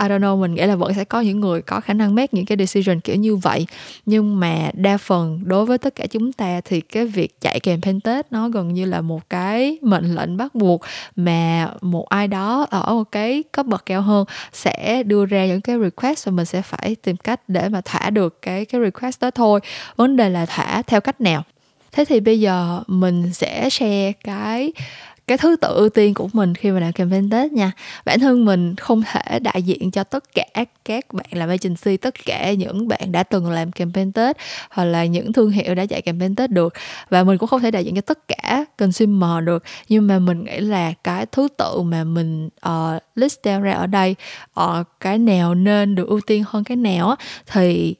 I 0.00 0.08
don't 0.08 0.20
know, 0.20 0.40
mình 0.40 0.54
nghĩ 0.54 0.62
là 0.66 0.76
vẫn 0.76 0.94
sẽ 0.94 1.04
có 1.04 1.20
những 1.20 1.40
người 1.40 1.62
có 1.62 1.80
khả 1.80 1.94
năng 1.94 2.14
make 2.14 2.28
những 2.32 2.46
cái 2.46 2.58
decision 2.58 3.00
kiểu 3.00 3.16
như 3.16 3.36
vậy. 3.36 3.66
Nhưng 4.06 4.40
mà 4.40 4.70
đa 4.72 4.96
phần 4.96 5.40
đối 5.44 5.66
với 5.66 5.78
tất 5.78 5.94
cả 5.94 6.06
chúng 6.06 6.32
ta 6.32 6.60
thì 6.64 6.80
cái 6.80 7.06
việc 7.06 7.40
chạy 7.40 7.60
campaign 7.60 8.00
tết 8.00 8.32
nó 8.32 8.48
gần 8.48 8.74
như 8.74 8.84
là 8.84 9.00
một 9.00 9.30
cái 9.30 9.78
mệnh 9.82 10.14
lệnh 10.14 10.36
bắt 10.36 10.54
buộc 10.54 10.80
mà 11.16 11.70
một 11.80 12.08
ai 12.08 12.28
đó 12.28 12.66
ở 12.70 12.94
một 12.94 13.12
cái 13.12 13.42
cấp 13.52 13.66
bậc 13.66 13.86
cao 13.86 14.02
hơn 14.02 14.24
sẽ 14.52 15.02
đưa 15.02 15.26
ra 15.26 15.46
những 15.46 15.60
cái 15.60 15.76
request 15.78 16.26
và 16.26 16.32
mình 16.32 16.46
sẽ 16.46 16.62
phải 16.62 16.94
tìm 16.94 17.16
cách 17.16 17.40
để 17.48 17.68
mà 17.68 17.80
thả 17.84 18.10
được 18.10 18.42
cái 18.42 18.64
cái 18.64 18.80
request 18.80 19.20
đó 19.20 19.30
thôi. 19.30 19.60
Vấn 19.96 20.16
đề 20.16 20.28
là 20.28 20.46
thả 20.46 20.82
theo 20.82 21.00
cách 21.00 21.20
nào? 21.20 21.42
Thế 21.92 22.04
thì 22.04 22.20
bây 22.20 22.40
giờ 22.40 22.82
mình 22.86 23.32
sẽ 23.32 23.70
share 23.70 24.12
cái 24.24 24.72
cái 25.30 25.38
thứ 25.38 25.56
tự 25.56 25.74
ưu 25.74 25.88
tiên 25.88 26.14
của 26.14 26.28
mình 26.32 26.54
khi 26.54 26.70
mà 26.70 26.80
làm 26.80 26.92
campaign 26.92 27.30
Tết 27.30 27.52
nha. 27.52 27.72
Bản 28.04 28.20
thân 28.20 28.44
mình 28.44 28.76
không 28.76 29.02
thể 29.02 29.38
đại 29.38 29.62
diện 29.62 29.90
cho 29.90 30.04
tất 30.04 30.24
cả 30.34 30.64
các 30.84 31.12
bạn 31.12 31.26
làm 31.30 31.48
agency 31.48 31.96
tất 31.96 32.14
cả 32.24 32.52
những 32.52 32.88
bạn 32.88 33.12
đã 33.12 33.22
từng 33.22 33.50
làm 33.50 33.72
campaign 33.72 34.12
Tết 34.12 34.36
hoặc 34.70 34.84
là 34.84 35.04
những 35.04 35.32
thương 35.32 35.50
hiệu 35.50 35.74
đã 35.74 35.86
chạy 35.86 36.02
campaign 36.02 36.34
Tết 36.34 36.50
được. 36.50 36.74
Và 37.10 37.24
mình 37.24 37.38
cũng 37.38 37.48
không 37.48 37.60
thể 37.60 37.70
đại 37.70 37.84
diện 37.84 37.94
cho 37.94 38.00
tất 38.00 38.28
cả 38.28 38.64
consumer 38.78 39.44
được. 39.44 39.64
Nhưng 39.88 40.06
mà 40.06 40.18
mình 40.18 40.44
nghĩ 40.44 40.60
là 40.60 40.92
cái 41.04 41.26
thứ 41.26 41.48
tự 41.58 41.80
mà 41.82 42.04
mình 42.04 42.48
uh, 42.68 43.02
list 43.14 43.38
down 43.42 43.62
ra 43.62 43.72
ở 43.72 43.86
đây 43.86 44.16
uh, 44.60 44.86
cái 45.00 45.18
nào 45.18 45.54
nên 45.54 45.94
được 45.94 46.08
ưu 46.08 46.20
tiên 46.20 46.44
hơn 46.46 46.64
cái 46.64 46.76
nào 46.76 47.08
á 47.08 47.16
thì 47.46 47.94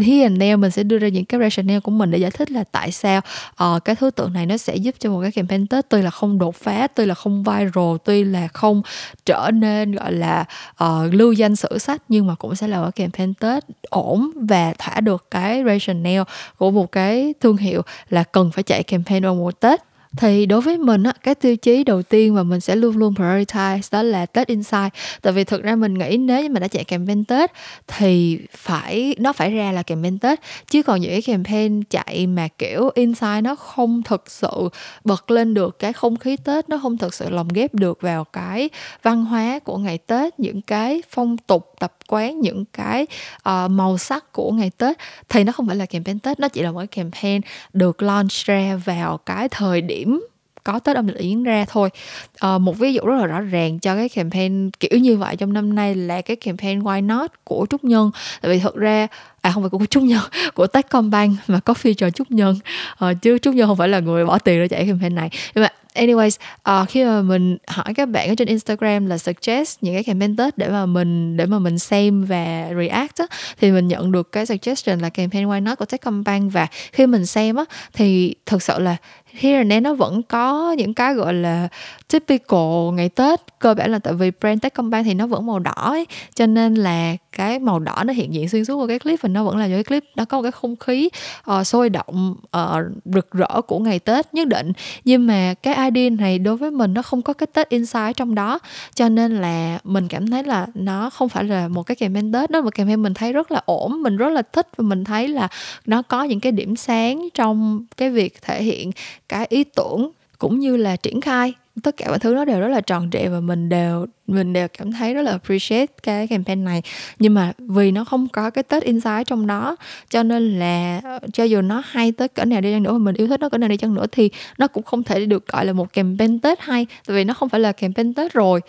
here 0.00 0.22
and 0.22 0.40
there 0.40 0.56
mình 0.56 0.70
sẽ 0.70 0.82
đưa 0.82 0.98
ra 0.98 1.08
những 1.08 1.24
cái 1.24 1.40
rationale 1.40 1.80
của 1.80 1.90
mình 1.90 2.10
để 2.10 2.18
giải 2.18 2.30
thích 2.30 2.50
là 2.50 2.64
tại 2.72 2.92
sao 2.92 3.20
uh, 3.64 3.84
cái 3.84 3.96
thứ 3.96 4.10
tự 4.10 4.28
này 4.34 4.46
nó 4.46 4.56
sẽ 4.56 4.76
giúp 4.76 4.94
cho 4.98 5.10
một 5.10 5.22
cái 5.22 5.32
campaign 5.32 5.66
Tết 5.66 5.88
tuy 5.88 6.02
là 6.02 6.10
không 6.10 6.38
đột 6.38 6.56
phá 6.56 6.86
tuy 6.86 7.06
là 7.06 7.14
không 7.14 7.44
viral 7.44 7.96
tuy 8.04 8.24
là 8.24 8.48
không 8.48 8.82
trở 9.26 9.50
nên 9.54 9.92
gọi 9.92 10.12
là 10.12 10.44
uh, 10.84 11.14
lưu 11.14 11.32
danh 11.32 11.56
sử 11.56 11.78
sách 11.78 12.02
nhưng 12.08 12.26
mà 12.26 12.34
cũng 12.34 12.54
sẽ 12.54 12.68
là 12.68 12.80
một 12.80 12.90
campaign 12.96 13.34
Tết 13.34 13.64
ổn 13.90 14.30
và 14.34 14.74
thỏa 14.78 15.00
được 15.00 15.26
cái 15.30 15.62
rationale 15.66 16.24
của 16.56 16.70
một 16.70 16.92
cái 16.92 17.34
thương 17.40 17.56
hiệu 17.56 17.82
là 18.10 18.22
cần 18.22 18.50
phải 18.50 18.62
chạy 18.62 18.82
campaign 18.82 19.22
vào 19.22 19.34
mùa 19.34 19.50
Tết 19.50 19.87
thì 20.18 20.46
đối 20.46 20.60
với 20.60 20.78
mình 20.78 21.02
á, 21.02 21.12
cái 21.22 21.34
tiêu 21.34 21.56
chí 21.56 21.84
đầu 21.84 22.02
tiên 22.02 22.34
mà 22.34 22.42
mình 22.42 22.60
sẽ 22.60 22.76
luôn 22.76 22.96
luôn 22.96 23.14
prioritize 23.14 23.80
đó 23.92 24.02
là 24.02 24.26
Tết 24.26 24.48
Insight 24.48 24.92
tại 25.22 25.32
vì 25.32 25.44
thực 25.44 25.62
ra 25.62 25.76
mình 25.76 25.94
nghĩ 25.94 26.16
nếu 26.16 26.42
như 26.42 26.48
mà 26.48 26.60
đã 26.60 26.68
chạy 26.68 26.84
campaign 26.84 27.24
Tết 27.24 27.52
thì 27.86 28.38
phải, 28.52 29.14
nó 29.18 29.32
phải 29.32 29.50
ra 29.50 29.72
là 29.72 29.82
campaign 29.82 30.18
Tết. 30.18 30.40
Chứ 30.70 30.82
còn 30.82 31.00
những 31.00 31.10
cái 31.10 31.22
campaign 31.22 31.82
chạy 31.82 32.26
mà, 32.26 32.48
kiểu 32.58 32.90
Insight 32.94 33.42
nó 33.42 33.54
không 33.54 34.02
thực 34.02 34.30
sự 34.30 34.68
bật 35.04 35.30
lên 35.30 35.54
được 35.54 35.78
cái 35.78 35.92
không 35.92 36.16
khí 36.16 36.36
Tết, 36.36 36.68
nó 36.68 36.78
không 36.82 36.98
thực 36.98 37.14
sự 37.14 37.30
lồng 37.30 37.48
ghép 37.48 37.74
được 37.74 38.00
vào 38.00 38.24
cái 38.24 38.70
văn 39.02 39.24
hóa 39.24 39.58
của 39.58 39.76
ngày 39.76 39.98
Tết, 39.98 40.40
những 40.40 40.62
cái 40.62 41.02
phong 41.10 41.36
tục 41.36 41.67
tập 41.80 41.96
quán 42.08 42.40
những 42.40 42.64
cái 42.72 43.06
uh, 43.48 43.70
màu 43.70 43.98
sắc 43.98 44.32
của 44.32 44.50
ngày 44.52 44.70
Tết 44.70 44.96
thì 45.28 45.44
nó 45.44 45.52
không 45.52 45.66
phải 45.66 45.76
là 45.76 45.86
campaign 45.86 46.18
Tết 46.18 46.40
nó 46.40 46.48
chỉ 46.48 46.62
là 46.62 46.72
một 46.72 46.78
cái 46.78 46.86
campaign 46.86 47.40
được 47.72 48.02
launch 48.02 48.32
ra 48.32 48.80
vào 48.84 49.18
cái 49.18 49.48
thời 49.48 49.80
điểm 49.80 50.20
có 50.64 50.78
Tết 50.78 50.96
âm 50.96 51.06
lịch 51.06 51.18
diễn 51.18 51.42
ra 51.42 51.64
thôi. 51.68 51.90
À, 52.38 52.58
một 52.58 52.78
ví 52.78 52.94
dụ 52.94 53.02
rất 53.04 53.16
là 53.16 53.26
rõ 53.26 53.40
ràng 53.40 53.78
cho 53.78 53.94
cái 53.94 54.08
campaign 54.08 54.70
kiểu 54.70 55.00
như 55.00 55.16
vậy 55.16 55.36
trong 55.36 55.52
năm 55.52 55.74
nay 55.74 55.94
là 55.94 56.20
cái 56.20 56.36
campaign 56.36 56.80
Why 56.80 57.06
Not 57.06 57.44
của 57.44 57.66
Trúc 57.70 57.84
Nhân. 57.84 58.10
Tại 58.40 58.52
vì 58.52 58.58
thực 58.58 58.76
ra 58.76 59.06
à 59.40 59.50
không 59.50 59.62
phải 59.62 59.70
của 59.70 59.86
Trúc 59.90 60.02
Nhân 60.02 60.22
của 60.54 60.66
Techcombank 60.66 61.38
mà 61.46 61.60
có 61.60 61.72
feature 61.72 62.10
Trúc 62.10 62.30
Nhân. 62.30 62.58
À, 62.98 63.12
chứ 63.22 63.38
Trúc 63.38 63.54
Nhân 63.54 63.68
không 63.68 63.76
phải 63.76 63.88
là 63.88 64.00
người 64.00 64.26
bỏ 64.26 64.38
tiền 64.38 64.60
ra 64.60 64.66
chạy 64.66 64.86
campaign 64.86 65.14
này. 65.14 65.30
Nhưng 65.54 65.62
mà 65.62 65.68
anyways 65.94 66.36
uh, 66.82 66.88
khi 66.88 67.04
mà 67.04 67.22
mình 67.22 67.56
hỏi 67.66 67.94
các 67.94 68.08
bạn 68.08 68.28
ở 68.28 68.34
trên 68.34 68.48
Instagram 68.48 69.06
là 69.06 69.18
suggest 69.18 69.78
những 69.80 69.94
cái 69.94 70.04
campaign 70.04 70.36
Tết 70.36 70.58
để 70.58 70.68
mà 70.68 70.86
mình 70.86 71.36
để 71.36 71.46
mà 71.46 71.58
mình 71.58 71.78
xem 71.78 72.24
và 72.24 72.68
react 72.78 73.18
á, 73.18 73.26
thì 73.60 73.70
mình 73.70 73.88
nhận 73.88 74.12
được 74.12 74.32
cái 74.32 74.46
suggestion 74.46 74.98
là 74.98 75.08
campaign 75.08 75.48
Why 75.48 75.62
Not 75.62 75.78
của 75.78 75.84
Techcombank. 75.84 76.52
Và 76.52 76.66
khi 76.92 77.06
mình 77.06 77.26
xem 77.26 77.56
á 77.56 77.64
thì 77.92 78.34
thực 78.46 78.62
sự 78.62 78.78
là 78.78 78.96
here 79.32 79.56
and 79.56 79.70
there 79.70 79.80
nó 79.80 79.94
vẫn 79.94 80.22
có 80.22 80.74
những 80.78 80.94
cái 80.94 81.14
gọi 81.14 81.34
là 81.34 81.68
typical 82.08 82.92
ngày 82.92 83.08
Tết. 83.08 83.40
Cơ 83.58 83.74
bản 83.74 83.92
là 83.92 83.98
tại 83.98 84.14
vì 84.14 84.30
brand 84.40 84.62
Techcombank 84.62 85.06
thì 85.06 85.14
nó 85.14 85.26
vẫn 85.26 85.46
màu 85.46 85.58
đỏ 85.58 85.72
ấy, 85.72 86.06
cho 86.34 86.46
nên 86.46 86.74
là 86.74 87.16
cái 87.32 87.58
màu 87.58 87.78
đỏ 87.78 88.02
nó 88.06 88.12
hiện 88.12 88.34
diện 88.34 88.48
xuyên 88.48 88.64
suốt 88.64 88.76
qua 88.76 88.86
cái 88.86 88.98
clip 88.98 89.22
và 89.22 89.28
nó 89.28 89.44
vẫn 89.44 89.56
là 89.56 89.66
những 89.66 89.76
cái 89.76 89.84
clip 89.84 90.04
nó 90.16 90.24
có 90.24 90.38
một 90.38 90.42
cái 90.42 90.52
không 90.52 90.76
khí 90.76 91.08
uh, 91.50 91.66
sôi 91.66 91.90
động 91.90 92.34
uh, 92.56 92.84
rực 93.04 93.30
rỡ 93.30 93.60
của 93.66 93.78
ngày 93.78 93.98
Tết 93.98 94.34
nhất 94.34 94.48
định. 94.48 94.72
Nhưng 95.04 95.26
mà 95.26 95.54
cái 95.62 95.90
idea 95.90 96.10
này 96.10 96.38
đối 96.38 96.56
với 96.56 96.70
mình 96.70 96.94
nó 96.94 97.02
không 97.02 97.22
có 97.22 97.32
cái 97.32 97.46
Tết 97.46 97.68
inside 97.68 98.12
trong 98.16 98.34
đó 98.34 98.58
cho 98.94 99.08
nên 99.08 99.36
là 99.36 99.78
mình 99.84 100.08
cảm 100.08 100.30
thấy 100.30 100.42
là 100.42 100.66
nó 100.74 101.10
không 101.10 101.28
phải 101.28 101.44
là 101.44 101.68
một 101.68 101.82
cái 101.82 101.96
campaign 101.96 102.32
Tết 102.32 102.50
đó. 102.50 102.60
Mà 102.60 102.70
campaign 102.70 103.02
mình 103.02 103.14
thấy 103.14 103.32
rất 103.32 103.52
là 103.52 103.62
ổn 103.64 104.02
mình 104.02 104.16
rất 104.16 104.28
là 104.28 104.42
thích 104.42 104.68
và 104.76 104.82
mình 104.82 105.04
thấy 105.04 105.28
là 105.28 105.48
nó 105.86 106.02
có 106.02 106.22
những 106.22 106.40
cái 106.40 106.52
điểm 106.52 106.76
sáng 106.76 107.28
trong 107.34 107.84
cái 107.96 108.10
việc 108.10 108.42
thể 108.42 108.62
hiện 108.62 108.90
cái 109.28 109.46
ý 109.48 109.64
tưởng 109.64 110.10
cũng 110.38 110.60
như 110.60 110.76
là 110.76 110.96
triển 110.96 111.20
khai 111.20 111.54
tất 111.80 111.96
cả 111.96 112.08
mọi 112.08 112.18
thứ 112.18 112.34
nó 112.34 112.44
đều 112.44 112.60
rất 112.60 112.68
là 112.68 112.80
tròn 112.80 113.10
trịa 113.12 113.28
và 113.28 113.40
mình 113.40 113.68
đều 113.68 114.06
mình 114.26 114.52
đều 114.52 114.68
cảm 114.78 114.92
thấy 114.92 115.14
rất 115.14 115.22
là 115.22 115.30
appreciate 115.30 115.86
cái 116.02 116.26
campaign 116.26 116.64
này. 116.64 116.82
Nhưng 117.18 117.34
mà 117.34 117.52
vì 117.58 117.90
nó 117.90 118.04
không 118.04 118.28
có 118.28 118.50
cái 118.50 118.64
tết 118.64 118.82
insight 118.82 119.26
trong 119.26 119.46
đó 119.46 119.76
cho 120.10 120.22
nên 120.22 120.58
là 120.58 121.00
ờ, 121.04 121.18
cho 121.32 121.44
dù 121.44 121.60
nó 121.60 121.82
hay 121.86 122.12
tới 122.12 122.28
cỡ 122.28 122.44
nào 122.44 122.60
đi 122.60 122.72
chăng 122.72 122.82
nữa 122.82 122.92
mà 122.92 122.98
mình 122.98 123.14
yêu 123.14 123.26
thích 123.26 123.40
nó 123.40 123.48
cỡ 123.48 123.58
nào 123.58 123.68
đi 123.68 123.76
chăng 123.76 123.94
nữa 123.94 124.06
thì 124.12 124.30
nó 124.58 124.66
cũng 124.66 124.82
không 124.82 125.02
thể 125.02 125.26
được 125.26 125.46
gọi 125.46 125.66
là 125.66 125.72
một 125.72 125.92
campaign 125.92 126.38
tết 126.38 126.60
hay 126.60 126.86
tại 127.06 127.16
vì 127.16 127.24
nó 127.24 127.34
không 127.34 127.48
phải 127.48 127.60
là 127.60 127.72
campaign 127.72 128.14
tết 128.14 128.32
rồi. 128.32 128.60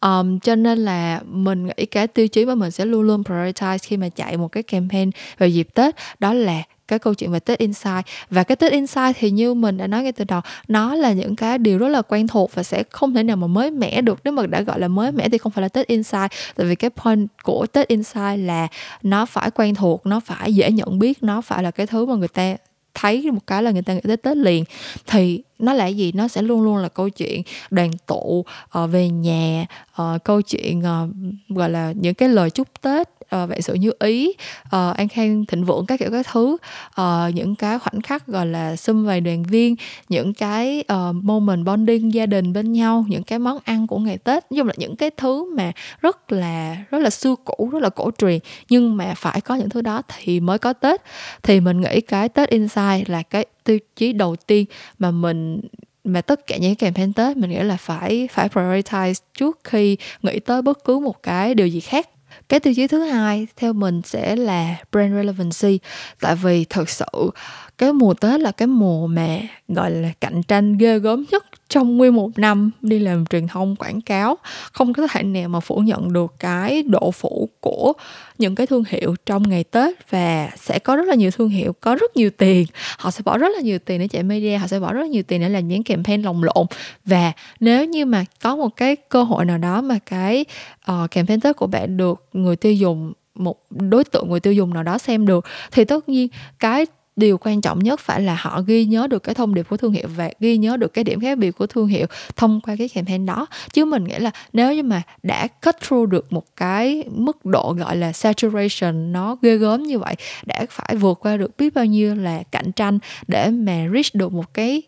Um, 0.00 0.38
cho 0.38 0.54
nên 0.54 0.78
là 0.78 1.20
mình 1.26 1.66
nghĩ 1.66 1.86
cái 1.86 2.06
tiêu 2.06 2.28
chí 2.28 2.44
mà 2.44 2.54
mình 2.54 2.70
sẽ 2.70 2.84
luôn 2.84 3.02
luôn 3.02 3.22
prioritize 3.22 3.78
khi 3.82 3.96
mà 3.96 4.08
chạy 4.08 4.36
một 4.36 4.48
cái 4.48 4.62
campaign 4.62 5.10
vào 5.38 5.48
dịp 5.48 5.68
tết 5.74 5.94
đó 6.18 6.32
là 6.32 6.62
cái 6.92 6.98
câu 6.98 7.14
chuyện 7.14 7.30
về 7.30 7.40
Tết 7.40 7.58
Insight 7.58 8.06
và 8.30 8.42
cái 8.44 8.56
Tết 8.56 8.72
Insight 8.72 9.16
thì 9.18 9.30
như 9.30 9.54
mình 9.54 9.76
đã 9.76 9.86
nói 9.86 10.02
ngay 10.02 10.12
từ 10.12 10.24
đầu 10.24 10.40
nó 10.68 10.94
là 10.94 11.12
những 11.12 11.36
cái 11.36 11.58
điều 11.58 11.78
rất 11.78 11.88
là 11.88 12.02
quen 12.02 12.26
thuộc 12.26 12.54
và 12.54 12.62
sẽ 12.62 12.82
không 12.90 13.14
thể 13.14 13.22
nào 13.22 13.36
mà 13.36 13.46
mới 13.46 13.70
mẻ 13.70 14.00
được. 14.00 14.18
Nếu 14.24 14.32
mà 14.32 14.46
đã 14.46 14.60
gọi 14.60 14.80
là 14.80 14.88
mới 14.88 15.12
mẻ 15.12 15.28
thì 15.28 15.38
không 15.38 15.52
phải 15.52 15.62
là 15.62 15.68
Tết 15.68 15.86
Insight 15.86 16.30
tại 16.56 16.66
vì 16.66 16.74
cái 16.74 16.90
point 16.90 17.28
của 17.42 17.66
Tết 17.66 17.88
Insight 17.88 18.38
là 18.38 18.68
nó 19.02 19.26
phải 19.26 19.50
quen 19.50 19.74
thuộc 19.74 20.06
nó 20.06 20.20
phải 20.20 20.54
dễ 20.54 20.70
nhận 20.70 20.98
biết 20.98 21.22
nó 21.22 21.40
phải 21.40 21.62
là 21.62 21.70
cái 21.70 21.86
thứ 21.86 22.06
mà 22.06 22.14
người 22.14 22.28
ta 22.28 22.56
thấy 22.94 23.30
một 23.30 23.46
cái 23.46 23.62
là 23.62 23.70
người 23.70 23.82
ta 23.82 23.94
nghĩ 23.94 24.00
tới 24.04 24.16
Tết 24.16 24.36
liền. 24.36 24.64
Thì 25.06 25.42
nó 25.58 25.72
là 25.72 25.86
gì? 25.86 26.12
Nó 26.12 26.28
sẽ 26.28 26.42
luôn 26.42 26.62
luôn 26.62 26.76
là 26.76 26.88
câu 26.88 27.08
chuyện 27.08 27.42
đoàn 27.70 27.90
tụ 28.06 28.44
uh, 28.78 28.90
về 28.90 29.08
nhà 29.08 29.66
uh, 30.02 30.24
câu 30.24 30.42
chuyện 30.42 30.78
uh, 30.78 31.56
gọi 31.56 31.70
là 31.70 31.92
những 31.92 32.14
cái 32.14 32.28
lời 32.28 32.50
chúc 32.50 32.68
Tết 32.80 33.08
Ờ, 33.32 33.42
uh, 33.42 33.48
vạn 33.48 33.62
sự 33.62 33.74
như 33.74 33.92
ý 33.98 34.32
uh, 34.66 34.96
an 34.96 35.08
khang 35.08 35.46
thịnh 35.46 35.64
vượng 35.64 35.86
các 35.86 36.00
kiểu 36.00 36.10
các 36.10 36.26
thứ. 36.32 36.56
Uh, 37.00 37.34
những 37.34 37.54
cái 37.54 37.78
khoảnh 37.78 38.02
khắc 38.02 38.26
gọi 38.26 38.46
là 38.46 38.76
xung 38.76 39.04
vầy 39.04 39.20
đoàn 39.20 39.42
viên 39.42 39.76
những 40.08 40.34
cái 40.34 40.84
uh, 40.92 41.14
moment 41.14 41.64
bonding 41.64 42.14
gia 42.14 42.26
đình 42.26 42.52
bên 42.52 42.72
nhau 42.72 43.04
những 43.08 43.22
cái 43.22 43.38
món 43.38 43.58
ăn 43.64 43.86
của 43.86 43.98
ngày 43.98 44.18
tết. 44.18 44.52
Nói 44.52 44.58
chung 44.58 44.66
là 44.66 44.74
những 44.76 44.96
cái 44.96 45.10
thứ 45.16 45.54
mà 45.56 45.72
rất 46.00 46.32
là 46.32 46.76
rất 46.90 46.98
là 46.98 47.10
xưa 47.10 47.34
cũ 47.44 47.68
rất 47.72 47.82
là 47.82 47.88
cổ 47.88 48.10
truyền 48.18 48.38
nhưng 48.68 48.96
mà 48.96 49.14
phải 49.16 49.40
có 49.40 49.54
những 49.54 49.70
thứ 49.70 49.80
đó 49.80 50.02
thì 50.08 50.40
mới 50.40 50.58
có 50.58 50.72
tết. 50.72 51.02
Thì 51.42 51.60
mình 51.60 51.80
nghĩ 51.80 52.00
cái 52.00 52.28
tết 52.28 52.48
inside 52.48 53.04
là 53.06 53.22
cái 53.22 53.46
tiêu 53.64 53.78
chí 53.96 54.12
đầu 54.12 54.36
tiên 54.36 54.64
mà 54.98 55.10
mình 55.10 55.60
mà 56.04 56.20
tất 56.20 56.46
cả 56.46 56.56
những 56.56 56.74
cái 56.74 56.92
campaign 56.92 57.12
Tết 57.12 57.36
mình 57.36 57.50
nghĩ 57.50 57.62
là 57.62 57.76
phải 57.76 58.28
phải 58.32 58.48
prioritize 58.48 59.14
trước 59.38 59.60
khi 59.64 59.96
nghĩ 60.22 60.40
tới 60.40 60.62
bất 60.62 60.84
cứ 60.84 60.98
một 60.98 61.22
cái 61.22 61.54
điều 61.54 61.66
gì 61.66 61.80
khác 61.80 62.08
cái 62.48 62.60
tiêu 62.60 62.74
chí 62.76 62.86
thứ 62.86 63.02
hai 63.02 63.46
theo 63.56 63.72
mình 63.72 64.02
sẽ 64.04 64.36
là 64.36 64.76
brand 64.92 65.14
relevancy. 65.14 65.78
Tại 66.20 66.36
vì 66.36 66.64
thật 66.64 66.88
sự 66.90 67.30
cái 67.78 67.92
mùa 67.92 68.14
tết 68.14 68.40
là 68.40 68.52
cái 68.52 68.66
mùa 68.66 69.06
mà, 69.06 69.38
gọi 69.68 69.90
là, 69.90 70.08
cạnh 70.20 70.42
tranh 70.42 70.76
ghê 70.76 70.98
gớm 70.98 71.24
nhất 71.30 71.44
trong 71.72 71.96
nguyên 71.96 72.14
một 72.14 72.38
năm 72.38 72.70
đi 72.82 72.98
làm 72.98 73.26
truyền 73.26 73.48
thông 73.48 73.76
quảng 73.76 74.00
cáo 74.00 74.38
không 74.72 74.92
có 74.92 75.06
thể 75.06 75.22
nào 75.22 75.48
mà 75.48 75.60
phủ 75.60 75.76
nhận 75.76 76.12
được 76.12 76.34
cái 76.38 76.82
độ 76.82 77.10
phủ 77.10 77.48
của 77.60 77.92
những 78.38 78.54
cái 78.54 78.66
thương 78.66 78.84
hiệu 78.88 79.14
trong 79.26 79.42
ngày 79.48 79.64
tết 79.64 80.10
và 80.10 80.50
sẽ 80.56 80.78
có 80.78 80.96
rất 80.96 81.08
là 81.08 81.14
nhiều 81.14 81.30
thương 81.30 81.48
hiệu 81.48 81.72
có 81.80 81.94
rất 81.94 82.16
nhiều 82.16 82.30
tiền. 82.30 82.66
Họ 82.98 83.10
sẽ 83.10 83.22
bỏ 83.24 83.38
rất 83.38 83.48
là 83.56 83.60
nhiều 83.60 83.78
tiền 83.78 84.00
để 84.00 84.08
chạy 84.08 84.22
media 84.22 84.56
họ 84.56 84.66
sẽ 84.66 84.80
bỏ 84.80 84.92
rất 84.92 85.00
là 85.00 85.06
nhiều 85.06 85.22
tiền 85.22 85.40
để 85.40 85.48
làm 85.48 85.68
những 85.68 85.82
campaign 85.82 86.22
lồng 86.22 86.42
lộn 86.44 86.66
và 87.04 87.32
nếu 87.60 87.84
như 87.84 88.04
mà 88.04 88.24
có 88.42 88.56
một 88.56 88.76
cái 88.76 88.96
cơ 88.96 89.22
hội 89.22 89.44
nào 89.44 89.58
đó 89.58 89.80
mà 89.80 89.98
cái 90.06 90.44
uh, 90.92 91.10
campaign 91.10 91.40
tết 91.40 91.56
của 91.56 91.66
bạn 91.66 91.96
được 91.96 92.24
người 92.32 92.56
tiêu 92.56 92.72
dùng 92.72 93.12
một 93.34 93.56
đối 93.70 94.04
tượng 94.04 94.28
người 94.30 94.40
tiêu 94.40 94.52
dùng 94.52 94.74
nào 94.74 94.82
đó 94.82 94.98
xem 94.98 95.26
được 95.26 95.44
thì 95.70 95.84
tất 95.84 96.08
nhiên 96.08 96.28
cái 96.58 96.86
điều 97.16 97.38
quan 97.38 97.60
trọng 97.60 97.78
nhất 97.78 98.00
phải 98.00 98.20
là 98.20 98.36
họ 98.40 98.60
ghi 98.66 98.84
nhớ 98.84 99.06
được 99.06 99.22
cái 99.22 99.34
thông 99.34 99.54
điệp 99.54 99.66
của 99.68 99.76
thương 99.76 99.92
hiệu 99.92 100.08
và 100.16 100.30
ghi 100.40 100.56
nhớ 100.56 100.76
được 100.76 100.92
cái 100.92 101.04
điểm 101.04 101.20
khác 101.20 101.38
biệt 101.38 101.50
của 101.50 101.66
thương 101.66 101.86
hiệu 101.86 102.06
thông 102.36 102.60
qua 102.60 102.76
cái 102.78 102.88
campaign 102.88 103.26
đó. 103.26 103.46
Chứ 103.72 103.84
mình 103.84 104.04
nghĩ 104.04 104.18
là 104.18 104.30
nếu 104.52 104.74
như 104.74 104.82
mà 104.82 105.02
đã 105.22 105.46
cut 105.46 105.74
through 105.80 106.10
được 106.10 106.32
một 106.32 106.44
cái 106.56 107.04
mức 107.10 107.44
độ 107.44 107.74
gọi 107.78 107.96
là 107.96 108.12
saturation 108.12 109.12
nó 109.12 109.36
ghê 109.42 109.56
gớm 109.56 109.82
như 109.82 109.98
vậy, 109.98 110.14
đã 110.46 110.66
phải 110.70 110.96
vượt 110.96 111.18
qua 111.20 111.36
được 111.36 111.56
biết 111.56 111.74
bao 111.74 111.84
nhiêu 111.84 112.14
là 112.14 112.42
cạnh 112.52 112.72
tranh 112.72 112.98
để 113.26 113.50
mà 113.50 113.86
reach 113.92 114.14
được 114.14 114.32
một 114.32 114.54
cái 114.54 114.82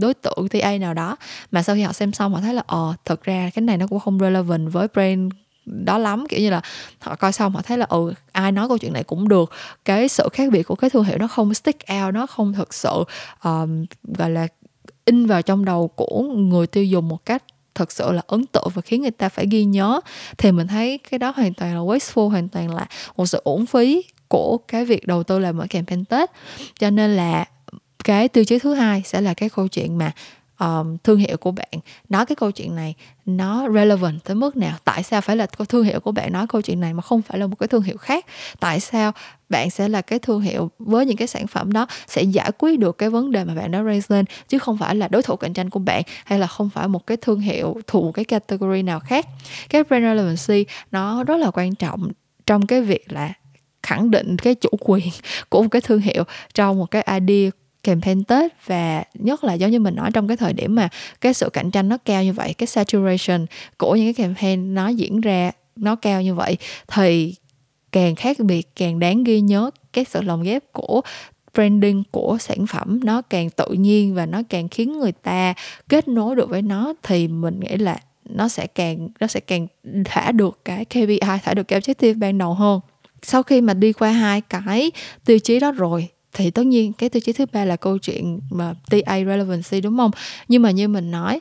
đối 0.00 0.14
tượng 0.14 0.48
TA 0.48 0.78
nào 0.78 0.94
đó. 0.94 1.16
Mà 1.50 1.62
sau 1.62 1.76
khi 1.76 1.82
họ 1.82 1.92
xem 1.92 2.12
xong, 2.12 2.34
họ 2.34 2.40
thấy 2.40 2.54
là 2.54 2.62
ờ 2.66 2.94
thật 3.04 3.24
ra 3.24 3.50
cái 3.54 3.62
này 3.62 3.76
nó 3.76 3.86
cũng 3.86 4.00
không 4.00 4.18
relevant 4.20 4.72
với 4.72 4.88
brand 4.94 5.32
đó 5.66 5.98
lắm 5.98 6.24
kiểu 6.28 6.40
như 6.40 6.50
là 6.50 6.60
họ 6.98 7.16
coi 7.16 7.32
xong 7.32 7.52
họ 7.52 7.62
thấy 7.62 7.78
là 7.78 7.86
ừ 7.88 8.12
ai 8.32 8.52
nói 8.52 8.68
câu 8.68 8.78
chuyện 8.78 8.92
này 8.92 9.04
cũng 9.04 9.28
được. 9.28 9.50
Cái 9.84 10.08
sự 10.08 10.28
khác 10.32 10.52
biệt 10.52 10.62
của 10.62 10.74
cái 10.74 10.90
thương 10.90 11.04
hiệu 11.04 11.18
nó 11.18 11.28
không 11.28 11.54
stick 11.54 11.80
out 11.92 12.14
nó 12.14 12.26
không 12.26 12.52
thực 12.52 12.74
sự 12.74 13.04
um, 13.44 13.86
gọi 14.02 14.30
là 14.30 14.46
in 15.04 15.26
vào 15.26 15.42
trong 15.42 15.64
đầu 15.64 15.88
của 15.88 16.22
người 16.22 16.66
tiêu 16.66 16.84
dùng 16.84 17.08
một 17.08 17.26
cách 17.26 17.42
thật 17.74 17.92
sự 17.92 18.12
là 18.12 18.22
ấn 18.26 18.46
tượng 18.46 18.68
và 18.74 18.82
khiến 18.82 19.02
người 19.02 19.10
ta 19.10 19.28
phải 19.28 19.46
ghi 19.50 19.64
nhớ. 19.64 20.00
Thì 20.38 20.52
mình 20.52 20.66
thấy 20.66 20.98
cái 21.10 21.18
đó 21.18 21.32
hoàn 21.36 21.54
toàn 21.54 21.74
là 21.74 21.80
wasteful 21.80 22.28
hoàn 22.28 22.48
toàn 22.48 22.74
là 22.74 22.86
một 23.16 23.26
sự 23.26 23.40
uổng 23.44 23.66
phí 23.66 24.04
của 24.28 24.58
cái 24.68 24.84
việc 24.84 25.06
đầu 25.06 25.22
tư 25.22 25.38
làm 25.38 25.58
ở 25.58 25.66
campaign 25.70 26.04
tết. 26.04 26.30
Cho 26.78 26.90
nên 26.90 27.16
là 27.16 27.44
cái 28.04 28.28
tiêu 28.28 28.44
chí 28.44 28.58
thứ 28.58 28.74
hai 28.74 29.02
sẽ 29.04 29.20
là 29.20 29.34
cái 29.34 29.48
câu 29.48 29.68
chuyện 29.68 29.98
mà 29.98 30.12
um, 30.60 30.96
thương 31.04 31.18
hiệu 31.18 31.36
của 31.36 31.50
bạn. 31.50 31.72
Nói 32.08 32.26
cái 32.26 32.36
câu 32.36 32.50
chuyện 32.50 32.74
này 32.74 32.94
nó 33.26 33.68
relevant 33.74 34.24
tới 34.24 34.34
mức 34.34 34.56
nào? 34.56 34.76
Tại 34.84 35.02
sao 35.02 35.20
phải 35.20 35.36
là 35.36 35.46
thương 35.46 35.84
hiệu 35.84 36.00
của 36.00 36.12
bạn 36.12 36.32
nói 36.32 36.46
câu 36.46 36.62
chuyện 36.62 36.80
này 36.80 36.94
mà 36.94 37.02
không 37.02 37.22
phải 37.22 37.38
là 37.38 37.46
một 37.46 37.56
cái 37.58 37.68
thương 37.68 37.82
hiệu 37.82 37.96
khác? 37.96 38.26
Tại 38.60 38.80
sao 38.80 39.12
bạn 39.48 39.70
sẽ 39.70 39.88
là 39.88 40.02
cái 40.02 40.18
thương 40.18 40.40
hiệu 40.40 40.70
với 40.78 41.06
những 41.06 41.16
cái 41.16 41.28
sản 41.28 41.46
phẩm 41.46 41.72
đó 41.72 41.86
sẽ 42.06 42.22
giải 42.22 42.50
quyết 42.58 42.78
được 42.78 42.98
cái 42.98 43.10
vấn 43.10 43.30
đề 43.30 43.44
mà 43.44 43.54
bạn 43.54 43.70
đã 43.70 43.82
raise 43.82 44.14
lên 44.14 44.24
chứ 44.48 44.58
không 44.58 44.78
phải 44.78 44.94
là 44.94 45.08
đối 45.08 45.22
thủ 45.22 45.36
cạnh 45.36 45.52
tranh 45.52 45.70
của 45.70 45.78
bạn 45.78 46.02
hay 46.24 46.38
là 46.38 46.46
không 46.46 46.70
phải 46.70 46.88
một 46.88 47.06
cái 47.06 47.16
thương 47.16 47.40
hiệu 47.40 47.80
thuộc 47.86 48.14
cái 48.14 48.24
category 48.24 48.82
nào 48.82 49.00
khác? 49.00 49.26
Cái 49.68 49.84
brand 49.84 50.04
relevancy 50.04 50.64
nó 50.90 51.24
rất 51.24 51.36
là 51.36 51.50
quan 51.50 51.74
trọng 51.74 52.08
trong 52.46 52.66
cái 52.66 52.82
việc 52.82 53.12
là 53.12 53.32
khẳng 53.82 54.10
định 54.10 54.36
cái 54.38 54.54
chủ 54.54 54.70
quyền 54.80 55.08
của 55.48 55.62
một 55.62 55.68
cái 55.70 55.80
thương 55.82 56.00
hiệu 56.00 56.24
trong 56.54 56.78
một 56.78 56.90
cái 56.90 57.06
idea 57.20 57.50
campaign 57.86 58.24
Tết 58.24 58.52
và 58.66 59.04
nhất 59.14 59.44
là 59.44 59.54
giống 59.54 59.70
như 59.70 59.80
mình 59.80 59.94
nói 59.94 60.10
trong 60.14 60.28
cái 60.28 60.36
thời 60.36 60.52
điểm 60.52 60.74
mà 60.74 60.88
cái 61.20 61.34
sự 61.34 61.50
cạnh 61.50 61.70
tranh 61.70 61.88
nó 61.88 61.98
cao 62.04 62.24
như 62.24 62.32
vậy, 62.32 62.54
cái 62.54 62.66
saturation 62.66 63.46
của 63.78 63.96
những 63.96 64.14
cái 64.14 64.26
campaign 64.26 64.74
nó 64.74 64.88
diễn 64.88 65.20
ra 65.20 65.50
nó 65.76 65.96
cao 65.96 66.22
như 66.22 66.34
vậy, 66.34 66.56
thì 66.88 67.34
càng 67.92 68.14
khác 68.14 68.38
biệt, 68.38 68.76
càng 68.76 68.98
đáng 68.98 69.24
ghi 69.24 69.40
nhớ 69.40 69.70
cái 69.92 70.04
sự 70.04 70.22
lồng 70.22 70.42
ghép 70.42 70.72
của 70.72 71.00
branding 71.54 72.02
của 72.10 72.36
sản 72.40 72.66
phẩm. 72.66 73.00
Nó 73.04 73.22
càng 73.22 73.50
tự 73.50 73.68
nhiên 73.68 74.14
và 74.14 74.26
nó 74.26 74.42
càng 74.48 74.68
khiến 74.68 74.98
người 74.98 75.12
ta 75.12 75.54
kết 75.88 76.08
nối 76.08 76.36
được 76.36 76.48
với 76.48 76.62
nó 76.62 76.94
thì 77.02 77.28
mình 77.28 77.60
nghĩ 77.60 77.76
là 77.76 77.98
nó 78.24 78.48
sẽ 78.48 78.66
càng, 78.66 79.08
nó 79.20 79.26
sẽ 79.26 79.40
càng 79.40 79.66
thả 80.04 80.32
được 80.32 80.60
cái 80.64 80.84
KPI 80.84 81.20
thả 81.42 81.54
được 81.54 81.68
cái 81.68 81.80
objective 81.80 82.18
ban 82.18 82.38
đầu 82.38 82.54
hơn. 82.54 82.80
Sau 83.22 83.42
khi 83.42 83.60
mà 83.60 83.74
đi 83.74 83.92
qua 83.92 84.10
hai 84.10 84.40
cái 84.40 84.92
tiêu 85.24 85.38
chí 85.38 85.60
đó 85.60 85.72
rồi 85.72 86.08
thì 86.36 86.50
tất 86.50 86.66
nhiên 86.66 86.92
cái 86.92 87.08
tiêu 87.08 87.20
chí 87.20 87.32
thứ 87.32 87.46
ba 87.52 87.64
là 87.64 87.76
câu 87.76 87.98
chuyện 87.98 88.40
mà 88.50 88.74
TA 88.90 89.18
relevancy 89.18 89.80
đúng 89.80 89.96
không? 89.96 90.10
Nhưng 90.48 90.62
mà 90.62 90.70
như 90.70 90.88
mình 90.88 91.10
nói 91.10 91.40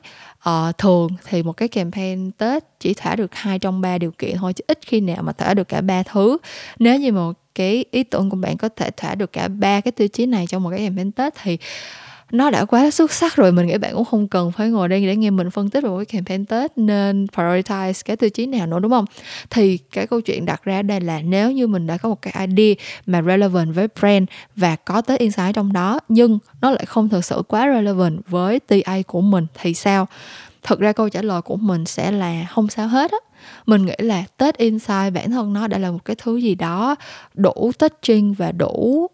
uh, 0.50 0.78
thường 0.78 1.10
thì 1.30 1.44
một 1.44 1.54
cái 1.54 1.68
campaign 1.68 2.32
Tết 2.32 2.64
chỉ 2.80 2.94
thả 2.94 3.16
được 3.16 3.36
hai 3.36 3.60
trong 3.60 3.82
ba 3.82 3.98
điều 3.98 4.12
kiện 4.12 4.38
thôi 4.38 4.54
chứ 4.54 4.64
ít 4.68 4.80
khi 4.86 5.02
nào 5.02 5.24
mà 5.24 5.32
thả 5.32 5.54
được 5.54 5.68
cả 5.68 5.82
ba 5.82 6.04
thứ. 6.04 6.38
Nếu 6.80 7.00
như 7.00 7.12
một 7.12 7.34
cái 7.56 7.86
ý 7.92 8.04
tưởng 8.04 8.30
của 8.30 8.38
bạn 8.38 8.58
có 8.58 8.70
thể 8.70 8.90
thả 8.98 9.16
được 9.16 9.34
cả 9.34 9.48
ba 9.48 9.82
cái 9.82 9.92
tiêu 9.92 10.08
chí 10.08 10.26
này 10.26 10.46
trong 10.48 10.64
một 10.64 10.70
cái 10.70 10.80
campaign 10.80 11.12
Tết 11.12 11.34
thì 11.44 11.58
nó 12.32 12.50
đã 12.50 12.66
quá 12.66 12.92
xuất 12.92 13.12
sắc 13.12 13.36
rồi, 13.36 13.52
mình 13.52 13.68
nghĩ 13.68 13.78
bạn 13.78 13.94
cũng 13.94 14.06
không 14.06 14.28
cần 14.28 14.52
phải 14.52 14.70
ngồi 14.70 14.88
đây 14.88 15.06
để 15.06 15.16
nghe 15.16 15.30
mình 15.30 15.52
phân 15.52 15.70
tích 15.70 15.84
về 15.84 15.90
cái 15.98 16.06
campaign 16.06 16.46
Tết 16.46 16.78
nên 16.78 17.28
prioritize 17.36 18.02
cái 18.06 18.16
tiêu 18.18 18.30
chí 18.30 18.46
nào 18.46 18.68
nữa, 18.68 18.80
đúng 18.80 18.92
không? 18.92 19.06
Thì 19.50 19.78
cái 19.78 20.08
câu 20.08 20.22
chuyện 20.22 20.46
đặt 20.46 20.64
ra 20.64 20.82
đây 20.82 21.02
là 21.02 21.22
nếu 21.22 21.52
như 21.52 21.68
mình 21.68 21.88
đã 21.88 21.98
có 21.98 22.10
một 22.10 22.22
cái 22.22 22.48
idea 22.48 22.76
mà 23.06 23.22
relevant 23.22 23.76
với 23.76 23.88
brand 24.00 24.28
và 24.56 24.76
có 24.76 25.02
Tết 25.02 25.20
insight 25.20 25.56
trong 25.56 25.74
đó, 25.74 26.00
nhưng 26.10 26.40
nó 26.62 26.72
lại 26.72 26.86
không 26.86 27.10
thực 27.10 27.26
sự 27.26 27.44
quá 27.48 27.68
relevant 27.74 28.20
với 28.28 28.60
TA 28.60 28.98
của 29.08 29.22
mình 29.22 29.48
thì 29.62 29.74
sao? 29.74 30.08
Thực 30.64 30.80
ra 30.80 30.92
câu 30.92 31.10
trả 31.10 31.22
lời 31.22 31.42
của 31.42 31.56
mình 31.56 31.86
sẽ 31.86 32.12
là 32.12 32.46
không 32.50 32.68
sao 32.68 32.88
hết 32.88 33.12
á. 33.12 33.18
Mình 33.66 33.86
nghĩ 33.86 33.94
là 33.98 34.24
tết 34.38 34.58
insight 34.58 35.14
bản 35.14 35.32
thân 35.32 35.54
nó 35.54 35.68
đã 35.68 35.78
là 35.78 35.92
một 35.92 36.06
cái 36.06 36.16
thứ 36.16 36.38
gì 36.38 36.56
đó 36.56 36.96
đủ 37.34 37.72
touching 37.80 38.34
và 38.34 38.52
đủ 38.52 39.08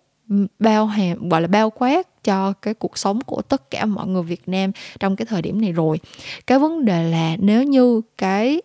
bao 0.60 0.86
hàm, 0.86 1.30
gọi 1.30 1.42
là 1.42 1.48
bao 1.48 1.70
quát 1.70 2.08
cho 2.24 2.54
cái 2.54 2.74
cuộc 2.74 2.98
sống 2.98 3.22
của 3.22 3.42
tất 3.42 3.72
cả 3.72 3.86
mọi 3.86 4.08
người 4.08 4.24
Việt 4.24 4.50
Nam 4.50 4.72
trong 5.00 5.16
cái 5.16 5.26
thời 5.26 5.42
điểm 5.42 5.62
này 5.62 5.72
rồi. 5.72 6.00
Cái 6.48 6.60
vấn 6.60 6.86
đề 6.86 7.04
là 7.04 7.36
nếu 7.40 7.64
như 7.64 8.02
cái 8.18 8.62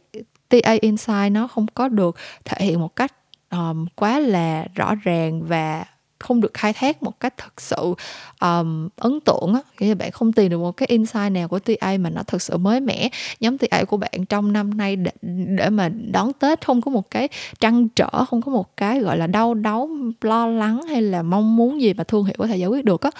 TA 0.48 0.76
Insight 0.80 1.32
nó 1.32 1.46
không 1.46 1.66
có 1.74 1.88
được 1.88 2.16
thể 2.44 2.66
hiện 2.66 2.80
một 2.80 2.96
cách 2.96 3.12
um, 3.50 3.86
quá 3.94 4.18
là 4.18 4.66
rõ 4.74 4.94
ràng 4.94 5.42
và 5.42 5.84
không 6.18 6.40
được 6.40 6.54
khai 6.54 6.72
thác 6.72 7.02
một 7.02 7.20
cách 7.20 7.34
thật 7.36 7.60
sự 7.60 7.94
um, 8.40 8.88
ấn 8.96 9.20
tượng 9.20 9.54
á. 9.54 9.60
Nghĩa 9.80 9.88
là 9.88 9.94
bạn 9.94 10.10
không 10.10 10.32
tìm 10.32 10.50
được 10.50 10.58
một 10.58 10.72
cái 10.72 10.86
insight 10.86 11.32
nào 11.32 11.48
của 11.48 11.58
TA 11.58 11.96
mà 12.00 12.10
nó 12.10 12.22
thật 12.26 12.42
sự 12.42 12.56
mới 12.56 12.80
mẻ. 12.80 13.08
Nhóm 13.40 13.58
TA 13.58 13.84
của 13.84 13.96
bạn 13.96 14.26
trong 14.28 14.52
năm 14.52 14.76
nay 14.76 14.96
để, 14.96 15.10
để 15.56 15.70
mà 15.70 15.88
đón 15.88 16.32
Tết 16.32 16.66
không 16.66 16.80
có 16.80 16.90
một 16.90 17.10
cái 17.10 17.28
trăn 17.60 17.88
trở 17.88 18.24
không 18.24 18.42
có 18.42 18.52
một 18.52 18.76
cái 18.76 19.00
gọi 19.00 19.18
là 19.18 19.26
đau 19.26 19.54
đớn 19.54 20.12
lo 20.20 20.46
lắng 20.46 20.82
hay 20.82 21.02
là 21.02 21.22
mong 21.22 21.56
muốn 21.56 21.80
gì 21.80 21.94
mà 21.94 22.04
thương 22.04 22.24
hiệu 22.24 22.34
có 22.38 22.46
thể 22.46 22.56
giải 22.56 22.68
quyết 22.68 22.84
được 22.84 23.00
á 23.00 23.10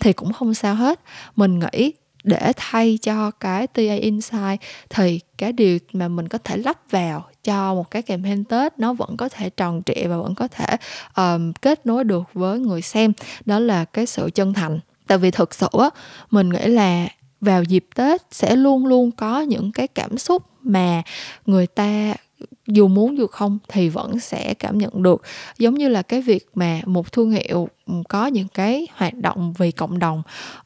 thì 0.00 0.12
cũng 0.12 0.32
không 0.32 0.54
sao 0.54 0.74
hết. 0.74 1.00
Mình 1.36 1.58
nghĩ 1.58 1.92
để 2.24 2.52
thay 2.56 2.98
cho 3.02 3.30
cái 3.30 3.66
TA 3.66 3.94
Insight 3.94 4.60
thì 4.90 5.20
cái 5.38 5.52
điều 5.52 5.78
mà 5.92 6.08
mình 6.08 6.28
có 6.28 6.38
thể 6.38 6.56
lắp 6.56 6.90
vào 6.90 7.24
cho 7.46 7.74
một 7.74 7.90
cái 7.90 8.02
campaign 8.02 8.44
Tết 8.44 8.78
nó 8.78 8.92
vẫn 8.92 9.16
có 9.16 9.28
thể 9.28 9.50
tròn 9.50 9.82
trịa 9.86 10.06
và 10.06 10.16
vẫn 10.16 10.34
có 10.34 10.48
thể 10.48 10.66
um, 11.16 11.52
kết 11.52 11.86
nối 11.86 12.04
được 12.04 12.22
với 12.34 12.58
người 12.58 12.82
xem. 12.82 13.12
Đó 13.44 13.58
là 13.58 13.84
cái 13.84 14.06
sự 14.06 14.30
chân 14.34 14.54
thành. 14.54 14.80
Tại 15.06 15.18
vì 15.18 15.30
thực 15.30 15.54
sự 15.54 15.68
á 15.72 15.90
mình 16.30 16.48
nghĩ 16.48 16.66
là 16.66 17.08
vào 17.40 17.62
dịp 17.62 17.86
Tết 17.94 18.22
sẽ 18.30 18.56
luôn 18.56 18.86
luôn 18.86 19.10
có 19.10 19.40
những 19.40 19.72
cái 19.72 19.88
cảm 19.88 20.18
xúc 20.18 20.42
mà 20.62 21.02
người 21.46 21.66
ta 21.66 22.14
dù 22.66 22.88
muốn 22.88 23.18
dù 23.18 23.26
không 23.26 23.58
thì 23.68 23.88
vẫn 23.88 24.20
sẽ 24.20 24.54
cảm 24.54 24.78
nhận 24.78 25.02
được. 25.02 25.22
Giống 25.58 25.74
như 25.74 25.88
là 25.88 26.02
cái 26.02 26.22
việc 26.22 26.48
mà 26.54 26.80
một 26.86 27.12
thương 27.12 27.30
hiệu 27.30 27.68
có 28.08 28.26
những 28.26 28.48
cái 28.54 28.86
hoạt 28.94 29.14
động 29.14 29.54
vì 29.58 29.70
cộng 29.70 29.98
đồng 29.98 30.22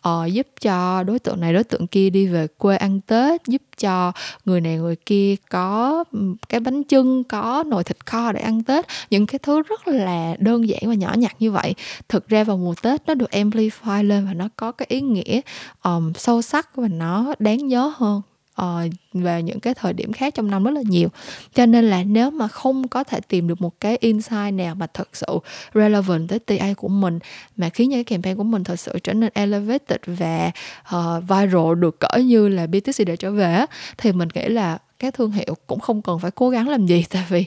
uh, 0.09 0.33
giúp 0.33 0.47
cho 0.61 1.03
đối 1.03 1.19
tượng 1.19 1.41
này 1.41 1.53
đối 1.53 1.65
tượng 1.65 1.87
kia 1.87 2.11
đi 2.11 2.27
về 2.27 2.47
quê 2.59 2.77
ăn 2.77 3.01
tết 3.01 3.47
giúp 3.47 3.63
cho 3.79 4.13
người 4.45 4.61
này 4.61 4.77
người 4.77 4.97
kia 4.97 5.35
có 5.51 6.05
cái 6.49 6.61
bánh 6.61 6.83
trưng 6.89 7.25
có 7.25 7.65
nồi 7.67 7.85
thịt 7.85 8.07
kho 8.07 8.33
để 8.33 8.41
ăn 8.41 8.63
tết. 8.63 8.87
Những 9.11 9.27
cái 9.27 9.39
thứ 9.39 9.63
rất 9.63 9.89
là 9.89 10.37
đơn 10.39 10.69
giản 10.69 10.81
và 10.87 10.95
nhỏ 10.95 11.15
nhặt 11.19 11.37
như 11.39 11.51
vậy. 11.51 11.75
Thực 12.09 12.29
ra 12.29 12.45
vào 12.45 12.57
mùa 12.57 12.75
tết 12.83 13.03
nó 13.07 13.15
được 13.15 13.31
amplify 13.31 14.03
lên 14.03 14.27
và 14.27 14.35
nó 14.35 14.49
có 14.57 14.73
cái 14.73 14.87
ý 14.89 15.01
nghĩa 15.01 15.41
um, 15.83 16.13
sâu 16.13 16.43
sắc 16.43 16.77
và 16.77 16.89
nó 16.89 17.35
đáng 17.39 17.69
nhớ 17.69 17.93
hơn 17.97 18.23
uh, 18.61 18.93
về 19.13 19.43
những 19.43 19.61
cái 19.61 19.75
thời 19.75 19.93
điểm 19.93 20.13
khác 20.13 20.35
trong 20.35 20.51
năm 20.51 20.65
rất 20.65 20.71
là 20.71 20.83
nhiều. 20.85 21.09
Cho 21.55 21.67
nên 21.67 21.85
là 21.85 22.03
nếu 22.03 22.31
mà 22.31 22.49
không 22.49 22.89
có 22.89 23.05
thể 23.05 23.21
tìm 23.29 23.49
được 23.49 23.61
một 23.61 23.81
cái 23.81 23.97
insight 24.01 24.55
nào 24.55 24.75
mà 24.75 24.87
thật 24.95 25.09
sự 25.13 25.39
relevant 25.75 26.29
tới 26.29 26.39
TA 26.39 26.75
của 26.77 26.89
mình 26.89 27.19
mà 27.57 27.69
khiến 27.69 27.89
những 27.89 28.05
cái 28.05 28.05
campaign 28.05 28.37
của 28.37 28.45
mình 28.45 28.65
thật 28.65 28.77
sự 28.77 28.99
trở 29.03 29.13
nên 29.13 29.31
elevated 29.35 29.99
và 30.07 30.51
uh, 30.97 31.23
viral 31.23 31.75
được 31.79 32.01
cỡ 32.01 32.19
như 32.19 32.49
là 32.49 32.67
BTC 32.67 33.07
để 33.07 33.17
trở 33.17 33.31
về 33.31 33.65
thì 33.99 34.13
mình 34.13 34.29
nghĩ 34.35 34.49
là 34.49 34.79
các 34.99 35.15
thương 35.15 35.31
hiệu 35.31 35.55
cũng 35.67 35.81
không 35.81 36.03
cần 36.03 36.19
phải 36.19 36.31
cố 36.31 36.51
gắng 36.51 36.69
làm 36.69 36.87
gì. 36.87 37.05
Tại 37.11 37.25
vì 37.29 37.45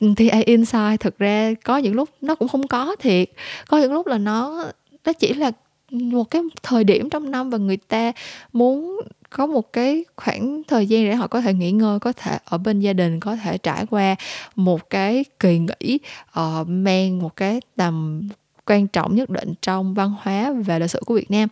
TA 0.00 0.38
insight 0.46 1.00
thực 1.00 1.18
ra 1.18 1.52
có 1.64 1.76
những 1.78 1.94
lúc 1.94 2.08
nó 2.20 2.34
cũng 2.34 2.48
không 2.48 2.68
có 2.68 2.96
thiệt. 2.96 3.30
Có 3.68 3.78
những 3.78 3.92
lúc 3.92 4.06
là 4.06 4.18
nó 4.18 4.64
nó 5.04 5.12
chỉ 5.12 5.34
là 5.34 5.50
một 5.90 6.30
cái 6.30 6.42
thời 6.62 6.84
điểm 6.84 7.10
trong 7.10 7.30
năm 7.30 7.50
và 7.50 7.58
người 7.58 7.76
ta 7.76 8.12
muốn 8.52 9.00
có 9.30 9.46
một 9.46 9.72
cái 9.72 10.04
khoảng 10.16 10.62
thời 10.68 10.86
gian 10.86 11.04
để 11.04 11.14
họ 11.14 11.26
có 11.26 11.40
thể 11.40 11.54
nghỉ 11.54 11.72
ngơi 11.72 12.00
có 12.00 12.12
thể 12.12 12.38
ở 12.44 12.58
bên 12.58 12.80
gia 12.80 12.92
đình 12.92 13.20
có 13.20 13.36
thể 13.36 13.58
trải 13.58 13.86
qua 13.86 14.16
một 14.56 14.90
cái 14.90 15.24
kỳ 15.40 15.58
nghỉ 15.58 15.98
uh, 16.40 16.68
mang 16.68 17.18
một 17.18 17.36
cái 17.36 17.60
tầm 17.76 18.28
quan 18.66 18.86
trọng 18.86 19.14
nhất 19.14 19.30
định 19.30 19.54
trong 19.62 19.94
văn 19.94 20.14
hóa 20.22 20.52
và 20.66 20.78
lịch 20.78 20.90
sử 20.90 21.00
của 21.06 21.14
Việt 21.14 21.30
Nam. 21.30 21.48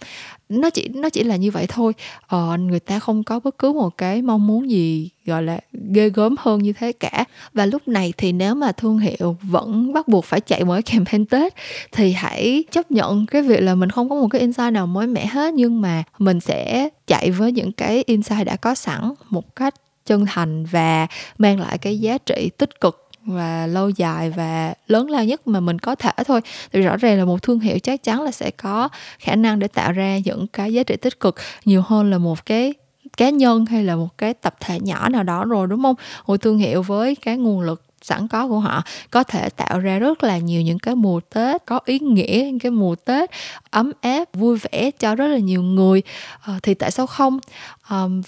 Nó 0.48 0.70
chỉ 0.70 0.88
nó 0.88 1.08
chỉ 1.08 1.22
là 1.22 1.36
như 1.36 1.50
vậy 1.50 1.66
thôi. 1.68 1.92
Ờ, 2.26 2.56
người 2.58 2.80
ta 2.80 2.98
không 2.98 3.24
có 3.24 3.40
bất 3.40 3.58
cứ 3.58 3.72
một 3.72 3.98
cái 3.98 4.22
mong 4.22 4.46
muốn 4.46 4.70
gì 4.70 5.10
gọi 5.26 5.42
là 5.42 5.60
ghê 5.72 6.08
gớm 6.08 6.34
hơn 6.38 6.62
như 6.62 6.72
thế 6.72 6.92
cả. 6.92 7.24
Và 7.52 7.66
lúc 7.66 7.88
này 7.88 8.12
thì 8.16 8.32
nếu 8.32 8.54
mà 8.54 8.72
thương 8.72 8.98
hiệu 8.98 9.36
vẫn 9.42 9.92
bắt 9.92 10.08
buộc 10.08 10.24
phải 10.24 10.40
chạy 10.40 10.64
mỗi 10.64 10.82
campaign 10.92 11.26
tết 11.26 11.54
thì 11.92 12.12
hãy 12.12 12.64
chấp 12.70 12.90
nhận 12.90 13.26
cái 13.26 13.42
việc 13.42 13.60
là 13.60 13.74
mình 13.74 13.90
không 13.90 14.08
có 14.08 14.16
một 14.16 14.28
cái 14.30 14.40
insight 14.40 14.72
nào 14.72 14.86
mới 14.86 15.06
mẻ 15.06 15.26
hết 15.26 15.54
nhưng 15.54 15.80
mà 15.80 16.02
mình 16.18 16.40
sẽ 16.40 16.88
chạy 17.06 17.30
với 17.30 17.52
những 17.52 17.72
cái 17.72 18.04
insight 18.06 18.46
đã 18.46 18.56
có 18.56 18.74
sẵn 18.74 19.14
một 19.30 19.56
cách 19.56 19.74
chân 20.06 20.26
thành 20.26 20.64
và 20.64 21.06
mang 21.38 21.60
lại 21.60 21.78
cái 21.78 21.98
giá 21.98 22.18
trị 22.18 22.50
tích 22.58 22.80
cực 22.80 23.03
và 23.26 23.66
lâu 23.66 23.88
dài 23.88 24.30
và 24.30 24.74
lớn 24.86 25.10
lao 25.10 25.24
nhất 25.24 25.48
mà 25.48 25.60
mình 25.60 25.78
có 25.78 25.94
thể 25.94 26.12
thôi. 26.26 26.40
Thì 26.72 26.80
rõ 26.80 26.96
ràng 26.96 27.18
là 27.18 27.24
một 27.24 27.42
thương 27.42 27.60
hiệu 27.60 27.78
chắc 27.78 28.02
chắn 28.02 28.22
là 28.22 28.30
sẽ 28.30 28.50
có 28.50 28.88
khả 29.18 29.36
năng 29.36 29.58
để 29.58 29.68
tạo 29.68 29.92
ra 29.92 30.18
những 30.24 30.46
cái 30.46 30.72
giá 30.72 30.82
trị 30.82 30.96
tích 30.96 31.20
cực 31.20 31.36
nhiều 31.64 31.82
hơn 31.82 32.10
là 32.10 32.18
một 32.18 32.46
cái 32.46 32.74
cá 33.16 33.30
nhân 33.30 33.66
hay 33.66 33.84
là 33.84 33.96
một 33.96 34.18
cái 34.18 34.34
tập 34.34 34.54
thể 34.60 34.80
nhỏ 34.80 35.08
nào 35.08 35.22
đó 35.22 35.44
rồi 35.44 35.66
đúng 35.66 35.82
không? 35.82 35.94
Một 36.26 36.36
thương 36.36 36.58
hiệu 36.58 36.82
với 36.82 37.14
cái 37.14 37.36
nguồn 37.36 37.60
lực 37.60 37.82
sẵn 38.02 38.28
có 38.28 38.48
của 38.48 38.58
họ 38.58 38.82
có 39.10 39.24
thể 39.24 39.48
tạo 39.48 39.78
ra 39.78 39.98
rất 39.98 40.24
là 40.24 40.38
nhiều 40.38 40.62
những 40.62 40.78
cái 40.78 40.94
mùa 40.94 41.20
tết 41.20 41.66
có 41.66 41.80
ý 41.84 41.98
nghĩa 41.98 42.42
những 42.46 42.58
cái 42.58 42.70
mùa 42.70 42.94
tết 42.94 43.30
ấm 43.70 43.92
áp 44.00 44.24
vui 44.32 44.58
vẻ 44.58 44.90
cho 44.90 45.14
rất 45.14 45.26
là 45.26 45.38
nhiều 45.38 45.62
người. 45.62 46.02
À, 46.40 46.58
thì 46.62 46.74
tại 46.74 46.90
sao 46.90 47.06
không? 47.06 47.38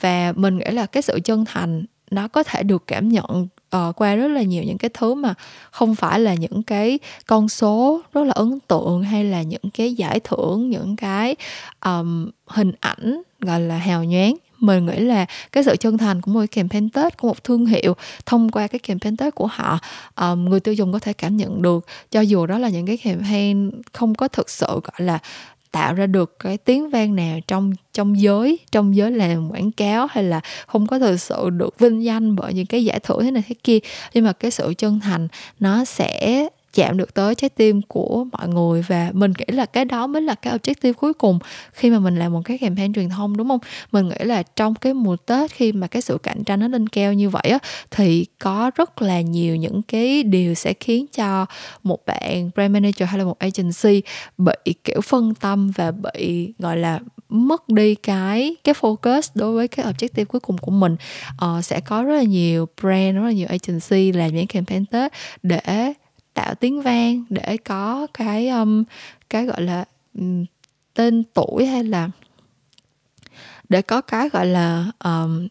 Và 0.00 0.32
mình 0.36 0.58
nghĩ 0.58 0.70
là 0.70 0.86
cái 0.86 1.02
sự 1.02 1.20
chân 1.24 1.44
thành 1.44 1.84
nó 2.10 2.28
có 2.28 2.42
thể 2.42 2.62
được 2.62 2.86
cảm 2.86 3.08
nhận 3.08 3.48
uh, 3.76 3.96
qua 3.96 4.14
rất 4.14 4.28
là 4.28 4.42
nhiều 4.42 4.62
những 4.62 4.78
cái 4.78 4.90
thứ 4.94 5.14
mà 5.14 5.34
không 5.70 5.94
phải 5.94 6.20
là 6.20 6.34
những 6.34 6.62
cái 6.62 6.98
con 7.26 7.48
số 7.48 8.00
rất 8.14 8.24
là 8.24 8.32
ấn 8.32 8.58
tượng 8.68 9.02
hay 9.02 9.24
là 9.24 9.42
những 9.42 9.70
cái 9.74 9.94
giải 9.94 10.20
thưởng 10.20 10.70
những 10.70 10.96
cái 10.96 11.36
um, 11.84 12.30
hình 12.46 12.72
ảnh 12.80 13.22
gọi 13.40 13.60
là 13.60 13.76
hào 13.76 14.04
nhoáng. 14.04 14.36
Mình 14.58 14.86
nghĩ 14.86 14.98
là 14.98 15.26
cái 15.52 15.64
sự 15.64 15.76
chân 15.76 15.98
thành 15.98 16.22
của 16.22 16.30
một 16.30 16.40
cái 16.40 16.46
campaign 16.46 16.88
Tết 16.90 17.16
của 17.16 17.28
một 17.28 17.44
thương 17.44 17.66
hiệu 17.66 17.96
thông 18.26 18.50
qua 18.50 18.66
cái 18.66 18.78
campaign 18.78 19.16
Tết 19.16 19.34
của 19.34 19.46
họ 19.46 19.78
um, 20.16 20.44
người 20.44 20.60
tiêu 20.60 20.74
dùng 20.74 20.92
có 20.92 20.98
thể 20.98 21.12
cảm 21.12 21.36
nhận 21.36 21.62
được. 21.62 21.86
Cho 22.10 22.20
dù 22.20 22.46
đó 22.46 22.58
là 22.58 22.68
những 22.68 22.86
cái 22.86 22.96
campaign 22.96 23.70
không 23.92 24.14
có 24.14 24.28
thực 24.28 24.50
sự 24.50 24.66
gọi 24.66 25.06
là 25.06 25.18
tạo 25.72 25.94
ra 25.94 26.06
được 26.06 26.36
cái 26.38 26.58
tiếng 26.58 26.90
vang 26.90 27.16
nào 27.16 27.38
trong 27.48 27.72
trong 27.92 28.20
giới 28.20 28.58
trong 28.72 28.96
giới 28.96 29.10
làm 29.10 29.50
quảng 29.50 29.72
cáo 29.72 30.06
hay 30.10 30.24
là 30.24 30.40
không 30.66 30.86
có 30.86 30.98
thực 30.98 31.16
sự 31.16 31.50
được 31.50 31.78
vinh 31.78 32.04
danh 32.04 32.36
bởi 32.36 32.54
những 32.54 32.66
cái 32.66 32.84
giải 32.84 33.00
thưởng 33.00 33.22
thế 33.22 33.30
này 33.30 33.42
thế 33.48 33.54
kia. 33.64 33.78
Nhưng 34.14 34.24
mà 34.24 34.32
cái 34.32 34.50
sự 34.50 34.74
chân 34.78 35.00
thành 35.00 35.28
nó 35.60 35.84
sẽ 35.84 36.48
chạm 36.76 36.96
được 36.96 37.14
tới 37.14 37.34
trái 37.34 37.50
tim 37.50 37.82
của 37.82 38.24
mọi 38.32 38.48
người 38.48 38.82
và 38.82 39.10
mình 39.12 39.32
nghĩ 39.38 39.54
là 39.56 39.66
cái 39.66 39.84
đó 39.84 40.06
mới 40.06 40.22
là 40.22 40.34
cái 40.34 40.58
objective 40.58 40.92
cuối 40.92 41.14
cùng 41.14 41.38
khi 41.72 41.90
mà 41.90 41.98
mình 41.98 42.16
làm 42.16 42.32
một 42.32 42.40
cái 42.44 42.58
campaign 42.58 42.92
truyền 42.92 43.08
thông 43.08 43.36
đúng 43.36 43.48
không? 43.48 43.58
Mình 43.92 44.08
nghĩ 44.08 44.24
là 44.24 44.42
trong 44.42 44.74
cái 44.74 44.94
mùa 44.94 45.16
tết 45.16 45.50
khi 45.50 45.72
mà 45.72 45.86
cái 45.86 46.02
sự 46.02 46.18
cạnh 46.22 46.44
tranh 46.44 46.60
nó 46.60 46.68
lên 46.68 46.88
keo 46.88 47.12
như 47.12 47.30
vậy 47.30 47.42
á 47.42 47.58
thì 47.90 48.26
có 48.38 48.70
rất 48.74 49.02
là 49.02 49.20
nhiều 49.20 49.56
những 49.56 49.82
cái 49.82 50.22
điều 50.22 50.54
sẽ 50.54 50.72
khiến 50.80 51.06
cho 51.12 51.46
một 51.82 52.06
bạn 52.06 52.50
brand 52.54 52.72
manager 52.72 53.08
hay 53.08 53.18
là 53.18 53.24
một 53.24 53.38
agency 53.38 54.02
bị 54.38 54.74
kiểu 54.84 55.00
phân 55.00 55.34
tâm 55.34 55.70
và 55.70 55.90
bị 55.90 56.52
gọi 56.58 56.76
là 56.76 57.00
mất 57.28 57.68
đi 57.68 57.94
cái 57.94 58.56
cái 58.64 58.74
focus 58.80 59.22
đối 59.34 59.52
với 59.52 59.68
cái 59.68 59.86
objective 59.86 60.24
cuối 60.24 60.40
cùng 60.40 60.58
của 60.58 60.70
mình. 60.70 60.96
Uh, 61.44 61.64
sẽ 61.64 61.80
có 61.80 62.02
rất 62.02 62.14
là 62.16 62.22
nhiều 62.22 62.68
brand 62.82 63.16
rất 63.16 63.22
là 63.22 63.32
nhiều 63.32 63.48
agency 63.48 64.12
làm 64.12 64.34
những 64.34 64.46
campaign 64.46 64.86
tết 64.86 65.12
để 65.42 65.92
tạo 66.36 66.54
tiếng 66.54 66.82
vang 66.82 67.24
để 67.28 67.56
có 67.64 68.06
cái 68.14 68.48
um, 68.48 68.84
cái 69.30 69.44
gọi 69.44 69.62
là 69.62 69.84
um, 70.18 70.44
tên 70.94 71.22
tuổi 71.34 71.66
hay 71.66 71.84
là 71.84 72.10
để 73.68 73.82
có 73.82 74.00
cái 74.00 74.28
gọi 74.28 74.46
là 74.46 74.86
um, 75.04 75.48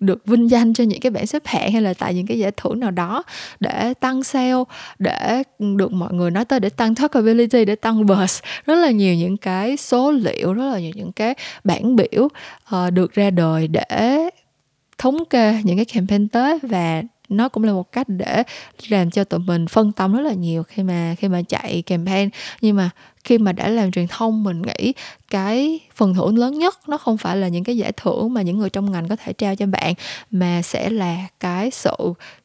được 0.00 0.26
vinh 0.26 0.50
danh 0.50 0.74
cho 0.74 0.84
những 0.84 1.00
cái 1.00 1.10
bảng 1.10 1.26
xếp 1.26 1.42
hạng 1.46 1.72
hay 1.72 1.82
là 1.82 1.94
tại 1.94 2.14
những 2.14 2.26
cái 2.26 2.38
giải 2.38 2.50
thưởng 2.56 2.80
nào 2.80 2.90
đó 2.90 3.22
để 3.60 3.94
tăng 3.94 4.22
sale 4.22 4.64
để 4.98 5.42
được 5.58 5.92
mọi 5.92 6.14
người 6.14 6.30
nói 6.30 6.44
tới 6.44 6.60
để 6.60 6.68
tăng 6.68 6.94
talkability 6.94 7.64
để 7.64 7.74
tăng 7.74 8.06
buzz. 8.06 8.40
Rất 8.66 8.74
là 8.74 8.90
nhiều 8.90 9.14
những 9.14 9.36
cái 9.36 9.76
số 9.76 10.10
liệu 10.10 10.52
rất 10.52 10.70
là 10.70 10.78
nhiều 10.78 10.92
những 10.94 11.12
cái 11.12 11.34
bảng 11.64 11.96
biểu 11.96 12.24
uh, 12.24 12.92
được 12.92 13.14
ra 13.14 13.30
đời 13.30 13.68
để 13.68 14.28
thống 14.98 15.24
kê 15.30 15.60
những 15.64 15.76
cái 15.76 15.84
campaign 15.84 16.28
tới 16.28 16.58
và 16.62 17.02
nó 17.28 17.48
cũng 17.48 17.64
là 17.64 17.72
một 17.72 17.92
cách 17.92 18.08
để 18.08 18.42
làm 18.88 19.10
cho 19.10 19.24
tụi 19.24 19.40
mình 19.40 19.66
phân 19.66 19.92
tâm 19.92 20.12
rất 20.16 20.20
là 20.22 20.32
nhiều 20.32 20.62
khi 20.62 20.82
mà 20.82 21.14
khi 21.18 21.28
mà 21.28 21.42
chạy 21.42 21.82
campaign. 21.82 22.28
Nhưng 22.60 22.76
mà 22.76 22.90
khi 23.24 23.38
mà 23.38 23.52
đã 23.52 23.68
làm 23.68 23.92
truyền 23.92 24.06
thông, 24.08 24.44
mình 24.44 24.62
nghĩ 24.62 24.92
cái 25.30 25.80
phần 25.94 26.14
thưởng 26.14 26.38
lớn 26.38 26.58
nhất 26.58 26.88
nó 26.88 26.98
không 26.98 27.18
phải 27.18 27.36
là 27.36 27.48
những 27.48 27.64
cái 27.64 27.76
giải 27.76 27.92
thưởng 27.92 28.34
mà 28.34 28.42
những 28.42 28.58
người 28.58 28.70
trong 28.70 28.92
ngành 28.92 29.08
có 29.08 29.16
thể 29.16 29.32
trao 29.32 29.54
cho 29.54 29.66
bạn, 29.66 29.94
mà 30.30 30.62
sẽ 30.62 30.90
là 30.90 31.26
cái 31.40 31.70
sự 31.70 31.96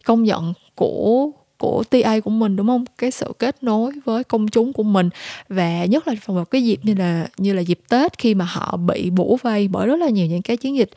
công 0.06 0.24
nhận 0.24 0.54
của 0.76 1.32
của 1.58 1.84
TA 1.89 2.19
của 2.19 2.30
mình, 2.30 2.56
đúng 2.56 2.67
không? 2.67 2.86
Cái 2.98 3.12
sự 3.12 3.34
kết 3.39 3.63
nối 3.63 3.91
với 4.06 4.24
công 4.24 4.48
chúng 4.48 4.74
của 4.74 4.84
mình. 4.84 5.10
Và 5.50 5.86
nhất 5.86 6.08
là 6.08 6.13
vào 6.26 6.46
cái 6.46 6.63
dịp 6.63 6.80
như 6.84 6.93
là 6.93 7.28
như 7.38 7.54
là 7.54 7.62
dịp 7.62 7.80
Tết 7.89 8.17
khi 8.17 8.36
mà 8.36 8.46
họ 8.46 8.78
bị 8.78 9.10
bủa 9.10 9.38
vây 9.41 9.67
bởi 9.67 9.88
rất 9.88 9.96
là 9.96 10.10
nhiều 10.10 10.28
những 10.28 10.41
cái 10.41 10.58
chiến 10.58 10.78
dịch 10.78 10.89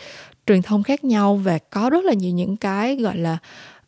truyền 0.46 0.62
thông 0.62 0.82
khác 0.82 1.04
nhau 1.04 1.36
và 1.36 1.58
có 1.70 1.90
rất 1.90 2.04
là 2.04 2.12
nhiều 2.12 2.32
những 2.32 2.56
cái, 2.56 2.96
gọi 2.96 3.16
là 3.16 3.38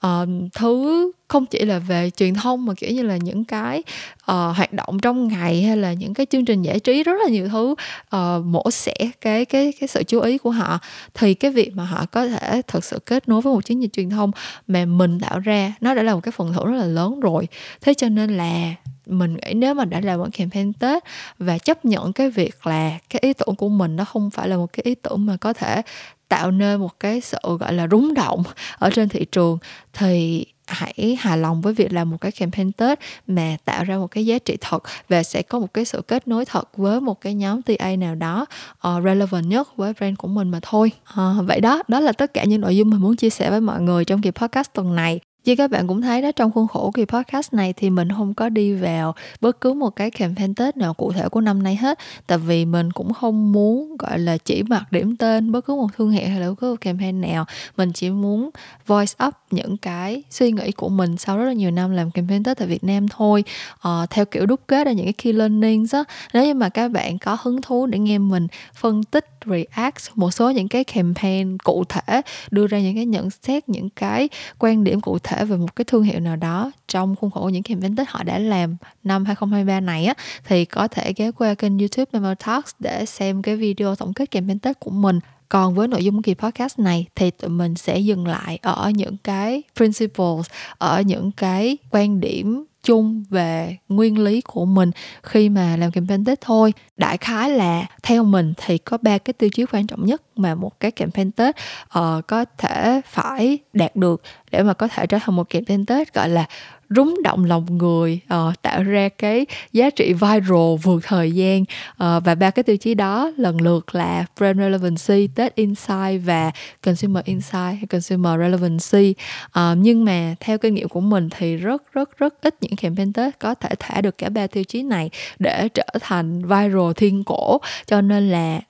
uh, 0.07 0.29
thứ 0.55 1.13
không 1.29 1.47
chỉ 1.47 1.65
là 1.65 1.79
về 1.79 2.11
truyền 2.11 2.35
thông 2.35 2.67
mà 2.67 2.75
kiểu 2.75 2.91
như 2.91 3.03
là 3.03 3.17
những 3.17 3.45
cái 3.45 3.83
uh, 4.21 4.27
hoạt 4.27 4.73
động 4.73 4.99
trong 4.99 5.29
ngày 5.29 5.63
hay 5.63 5.77
là 5.77 5.93
những 5.93 6.15
cái 6.15 6.27
chương 6.27 6.45
trình 6.45 6.63
giải 6.63 6.81
trí 6.81 7.03
rất 7.03 7.13
là 7.23 7.29
nhiều 7.29 7.49
thứ 7.49 7.75
uh, 8.17 8.45
mổ 8.45 8.71
xẻ 8.71 8.95
cái 9.21 9.45
cái 9.45 9.73
cái 9.81 9.89
sự 9.89 10.03
chú 10.03 10.21
ý 10.21 10.39
của 10.39 10.51
họ. 10.51 10.79
Thì 11.15 11.35
cái 11.35 11.51
việc 11.51 11.77
mà 11.77 11.85
họ 11.85 12.07
có 12.07 12.27
thể 12.27 12.63
thực 12.67 12.85
sự 12.85 12.99
kết 13.07 13.29
nối 13.29 13.41
với 13.41 13.53
một 13.53 13.65
chiến 13.65 13.83
dịch 13.83 13.93
truyền 13.93 14.11
thông 14.11 14.31
mà 14.67 14.85
mình 14.85 15.21
tạo 15.21 15.39
ra 15.39 15.73
nó 15.81 15.95
đã 15.95 16.03
là 16.03 16.15
một 16.15 16.21
cái 16.21 16.33
phần 16.33 16.53
thưởng 16.53 16.67
rất 16.67 16.77
là 16.77 16.85
lớn 16.85 17.21
rồi. 17.21 17.49
Thế 17.81 17.95
cho 17.95 18.09
nên 18.09 18.37
là 18.37 18.75
mình 19.09 19.37
nghĩ 19.37 19.55
nếu 19.55 19.75
mà 19.75 19.85
đã 19.85 20.01
làm 20.01 20.19
một 20.19 20.29
campaign 20.33 20.73
tết 20.73 21.03
và 21.39 21.59
chấp 21.59 21.85
nhận 21.85 22.13
cái 22.13 22.31
việc 22.31 22.67
là 22.67 22.99
cái 23.11 23.21
ý 23.23 23.33
tưởng 23.33 23.57
của 23.57 23.69
mình 23.69 23.97
nó 23.97 24.05
không 24.05 24.31
phải 24.31 24.49
là 24.49 24.57
một 24.57 24.73
cái 24.73 24.83
ý 24.85 24.95
tưởng 24.95 25.27
mà 25.27 25.37
có 25.37 25.53
thể 25.53 25.83
tạo 26.29 26.51
nên 26.51 26.81
một 26.81 27.01
cái 27.01 27.21
sự 27.21 27.39
gọi 27.61 27.73
là 27.73 27.89
rúng 27.91 28.15
động 28.15 28.43
ở 28.79 28.91
trên 28.91 29.09
thị 29.09 29.25
trường 29.25 29.59
thì 29.93 30.45
hãy 30.69 31.19
hài 31.21 31.39
lòng 31.39 31.61
với 31.61 31.75
việc 31.75 31.93
làm 31.93 32.11
một 32.11 32.17
cái 32.21 32.33
campaign 32.33 32.73
Tết 32.73 32.99
mà 33.27 33.57
tạo 33.65 33.85
ra 33.85 33.97
một 33.97 34.07
cái 34.07 34.27
giá 34.27 34.39
trị 34.39 34.57
thật 34.61 34.83
và 35.09 35.23
sẽ 35.23 35.43
có 35.43 35.59
một 35.59 35.75
cái 35.75 35.85
sự 35.85 36.03
kết 36.03 36.29
nối 36.29 36.45
thật 36.45 36.77
với 36.77 37.01
một 37.01 37.21
cái 37.21 37.35
nhóm 37.35 37.63
TA 37.63 37.97
nào 37.97 38.15
đó 38.15 38.47
uh, 38.89 39.05
relevant 39.05 39.47
nhất 39.47 39.77
với 39.77 39.93
brand 39.93 40.19
của 40.19 40.29
mình 40.29 40.49
mà 40.49 40.59
thôi. 40.63 40.93
Uh, 41.13 41.47
vậy 41.47 41.61
đó, 41.61 41.83
đó 41.89 42.01
là 42.01 42.13
tất 42.13 42.35
cả 42.35 42.45
những 42.45 42.61
nội 42.61 42.77
dung 42.77 42.91
mình 42.91 43.01
muốn 43.01 43.17
chia 43.17 43.31
sẻ 43.31 43.51
với 43.51 43.61
mọi 43.61 43.81
người 43.81 44.05
trong 44.05 44.23
kỳ 44.23 44.31
podcast 44.31 44.73
tuần 44.73 44.97
này. 44.97 45.21
Như 45.49 45.57
các 45.57 45.71
bạn 45.71 45.87
cũng 45.87 46.03
thấy 46.03 46.23
đó 46.23 46.31
trong 46.33 46.53
khuôn 46.53 46.69
khổ 46.69 46.91
kỳ 46.95 47.05
podcast 47.05 47.55
này 47.55 47.73
thì 47.73 47.91
mình 47.91 48.09
không 48.17 48.35
có 48.35 48.49
đi 48.49 48.75
vào 48.75 49.15
bất 49.41 49.61
cứ 49.61 49.73
một 49.73 49.91
cái 49.91 50.11
campaign 50.11 50.55
Tết 50.55 50.77
nào 50.77 50.95
cụ 50.95 51.13
thể 51.13 51.29
của 51.29 51.41
năm 51.41 51.63
nay 51.63 51.77
hết. 51.77 51.99
Tại 52.27 52.39
vì 52.39 52.65
mình 52.65 52.93
cũng 52.93 53.13
không 53.13 53.53
muốn 53.53 53.97
gọi 53.97 54.19
là 54.19 54.37
chỉ 54.37 54.63
mặc 54.63 54.83
điểm 54.91 55.17
tên 55.17 55.53
bất 55.53 55.65
cứ 55.67 55.75
một 55.75 55.87
thương 55.97 56.11
hiệu 56.11 56.29
hay 56.29 56.41
là 56.41 56.49
bất 56.49 56.55
cứ 56.61 56.71
một 56.71 56.81
campaign 56.81 57.21
nào. 57.21 57.45
Mình 57.77 57.93
chỉ 57.93 58.11
muốn 58.11 58.51
voice 58.87 59.13
up 59.27 59.35
những 59.51 59.77
cái 59.77 60.23
suy 60.31 60.53
nghĩ 60.53 60.73
của 60.73 60.89
mình 60.89 61.17
sau 61.17 61.39
rất 61.39 61.45
là 61.45 61.53
nhiều 61.53 61.71
năm 61.71 61.91
làm 61.91 62.11
campaign 62.11 62.43
Tết 62.43 62.59
tại 62.59 62.69
Việt 62.69 62.85
Nam 62.85 63.09
thôi. 63.09 63.45
Ờ, 63.81 64.07
Theo 64.11 64.25
kiểu 64.25 64.47
đúc 64.47 64.61
kết 64.67 64.85
ra 64.85 64.93
những 64.93 65.07
cái 65.07 65.13
key 65.13 65.33
learnings 65.33 65.95
á. 65.95 66.05
Nếu 66.33 66.45
như 66.45 66.55
mà 66.55 66.69
các 66.69 66.89
bạn 66.89 67.19
có 67.19 67.37
hứng 67.41 67.63
thú 67.63 67.87
để 67.87 67.99
nghe 67.99 68.19
mình 68.19 68.47
phân 68.75 69.05
tích, 69.05 69.27
react 69.49 70.03
một 70.15 70.31
số 70.31 70.51
những 70.51 70.69
cái 70.69 70.85
campaign 70.85 71.59
cụ 71.59 71.85
thể 71.89 72.23
Đưa 72.51 72.67
ra 72.67 72.81
những 72.81 72.95
cái 72.95 73.07
nhận 73.07 73.29
xét, 73.31 73.69
những 73.69 73.91
cái 73.91 74.29
quan 74.59 74.85
điểm 74.85 75.01
cụ 75.01 75.19
thể 75.19 75.45
về 75.45 75.57
một 75.57 75.77
cái 75.77 75.85
thương 75.85 76.03
hiệu 76.03 76.21
nào 76.21 76.37
đó 76.37 76.71
trong 76.89 77.17
khuôn 77.17 77.31
khổ 77.31 77.51
những 77.53 77.63
campaign 77.63 77.97
Tết 77.97 78.09
họ 78.09 78.23
đã 78.23 78.39
làm 78.39 78.77
năm 79.05 79.25
2023 79.25 79.81
này 79.81 80.05
á 80.05 80.15
thì 80.45 80.65
có 80.65 80.89
thể 80.89 81.13
ghé 81.17 81.31
qua 81.31 81.55
kênh 81.55 81.79
YouTube 81.79 82.05
Memo 82.13 82.35
Talks 82.35 82.73
để 82.79 83.07
xem 83.07 83.43
cái 83.43 83.57
video 83.57 83.95
tổng 83.95 84.15
kết 84.15 84.31
campaign 84.31 84.59
Tết 84.59 84.81
của 84.81 84.91
mình. 84.91 85.21
Còn 85.49 85.75
với 85.75 85.89
nội 85.89 86.05
dung 86.05 86.17
của 86.17 86.23
kỳ 86.23 86.35
podcast 86.35 86.79
này 86.79 87.07
thì 87.15 87.31
tụi 87.31 87.51
mình 87.51 87.75
sẽ 87.75 87.99
dừng 87.99 88.27
lại 88.27 88.59
ở 88.63 88.91
những 88.95 89.17
cái 89.25 89.63
principles 89.77 90.47
ở 90.79 91.01
những 91.01 91.31
cái 91.33 91.79
quan 91.91 92.21
điểm 92.21 92.65
chung 92.83 93.25
về 93.31 93.77
nguyên 93.89 94.19
lý 94.19 94.41
của 94.41 94.65
mình 94.65 94.91
khi 95.23 95.49
mà 95.49 95.77
làm 95.77 95.91
campaign 95.91 96.25
Tết 96.25 96.41
thôi. 96.41 96.73
Đại 96.97 97.17
khái 97.17 97.51
là 97.51 97.87
theo 98.03 98.25
mình 98.25 98.55
thì 98.57 98.79
có 98.79 98.99
ba 99.03 99.19
cái 99.19 99.33
tiêu 99.33 99.51
chí 99.55 99.65
quan 99.73 99.87
trọng 99.87 100.07
nhất 100.07 100.23
mà 100.37 100.55
một 100.55 100.81
cái 100.81 100.91
campaign 100.91 101.31
Tết 101.31 101.57
uh, 101.99 102.27
có 102.27 102.45
thể 102.59 103.01
phải 103.07 103.59
đạt 103.73 103.97
được 103.97 104.23
để 104.51 104.63
mà 104.63 104.75
có 104.75 104.89
thể 104.89 105.07
trở 105.07 105.19
thành 105.23 105.37
một 105.37 105.51
campaign 105.51 105.87
Tết 105.87 106.15
gọi 106.15 106.29
là 106.29 106.47
rúng 106.91 107.23
động 107.23 107.45
lòng 107.45 107.79
người 107.79 108.21
uh, 108.35 108.63
tạo 108.63 108.83
ra 108.83 109.09
cái 109.09 109.47
giá 109.73 109.91
trị 109.91 110.13
viral 110.13 110.77
vượt 110.83 111.05
thời 111.05 111.33
gian 111.33 111.63
uh, 111.63 112.25
và 112.25 112.35
ba 112.35 112.51
cái 112.51 112.63
tiêu 112.63 112.77
chí 112.77 112.95
đó 112.95 113.33
lần 113.37 113.61
lượt 113.61 113.95
là 113.95 114.25
brand 114.37 114.59
relevancy, 114.59 115.27
test 115.35 115.55
insight 115.55 116.23
và 116.25 116.51
consumer 116.83 117.25
insight, 117.25 117.91
consumer 117.91 118.41
relevancy. 118.41 119.15
Uh, 119.47 119.79
nhưng 119.79 120.05
mà 120.05 120.35
theo 120.41 120.59
kinh 120.59 120.75
nghiệm 120.75 120.89
của 120.89 121.01
mình 121.01 121.29
thì 121.31 121.57
rất 121.57 121.83
rất 121.93 122.19
rất 122.19 122.35
ít 122.43 122.55
những 122.61 122.77
campaign 122.77 123.13
Tết 123.13 123.39
có 123.39 123.55
thể 123.55 123.69
thả 123.79 124.01
được 124.01 124.19
cả 124.19 124.29
ba 124.29 124.47
tiêu 124.47 124.65
chí 124.65 124.83
này 124.83 125.11
để 125.39 125.69
trở 125.69 125.87
thành 126.01 126.43
viral 126.43 126.93
thiên 126.97 127.25
cổ 127.25 127.59
cho 127.87 128.01
nên 128.01 128.31
là 128.31 128.61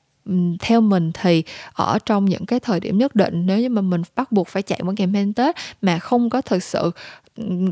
theo 0.60 0.80
mình 0.80 1.12
thì 1.22 1.42
ở 1.72 1.98
trong 2.06 2.24
những 2.24 2.46
cái 2.46 2.60
thời 2.60 2.80
điểm 2.80 2.98
nhất 2.98 3.14
định 3.14 3.46
nếu 3.46 3.58
như 3.58 3.68
mà 3.68 3.82
mình 3.82 4.02
bắt 4.16 4.32
buộc 4.32 4.48
phải 4.48 4.62
chạy 4.62 4.82
một 4.82 4.92
campaign 4.96 5.32
Tết 5.32 5.56
mà 5.82 5.98
không 5.98 6.30
có 6.30 6.40
thực 6.40 6.62
sự 6.62 6.90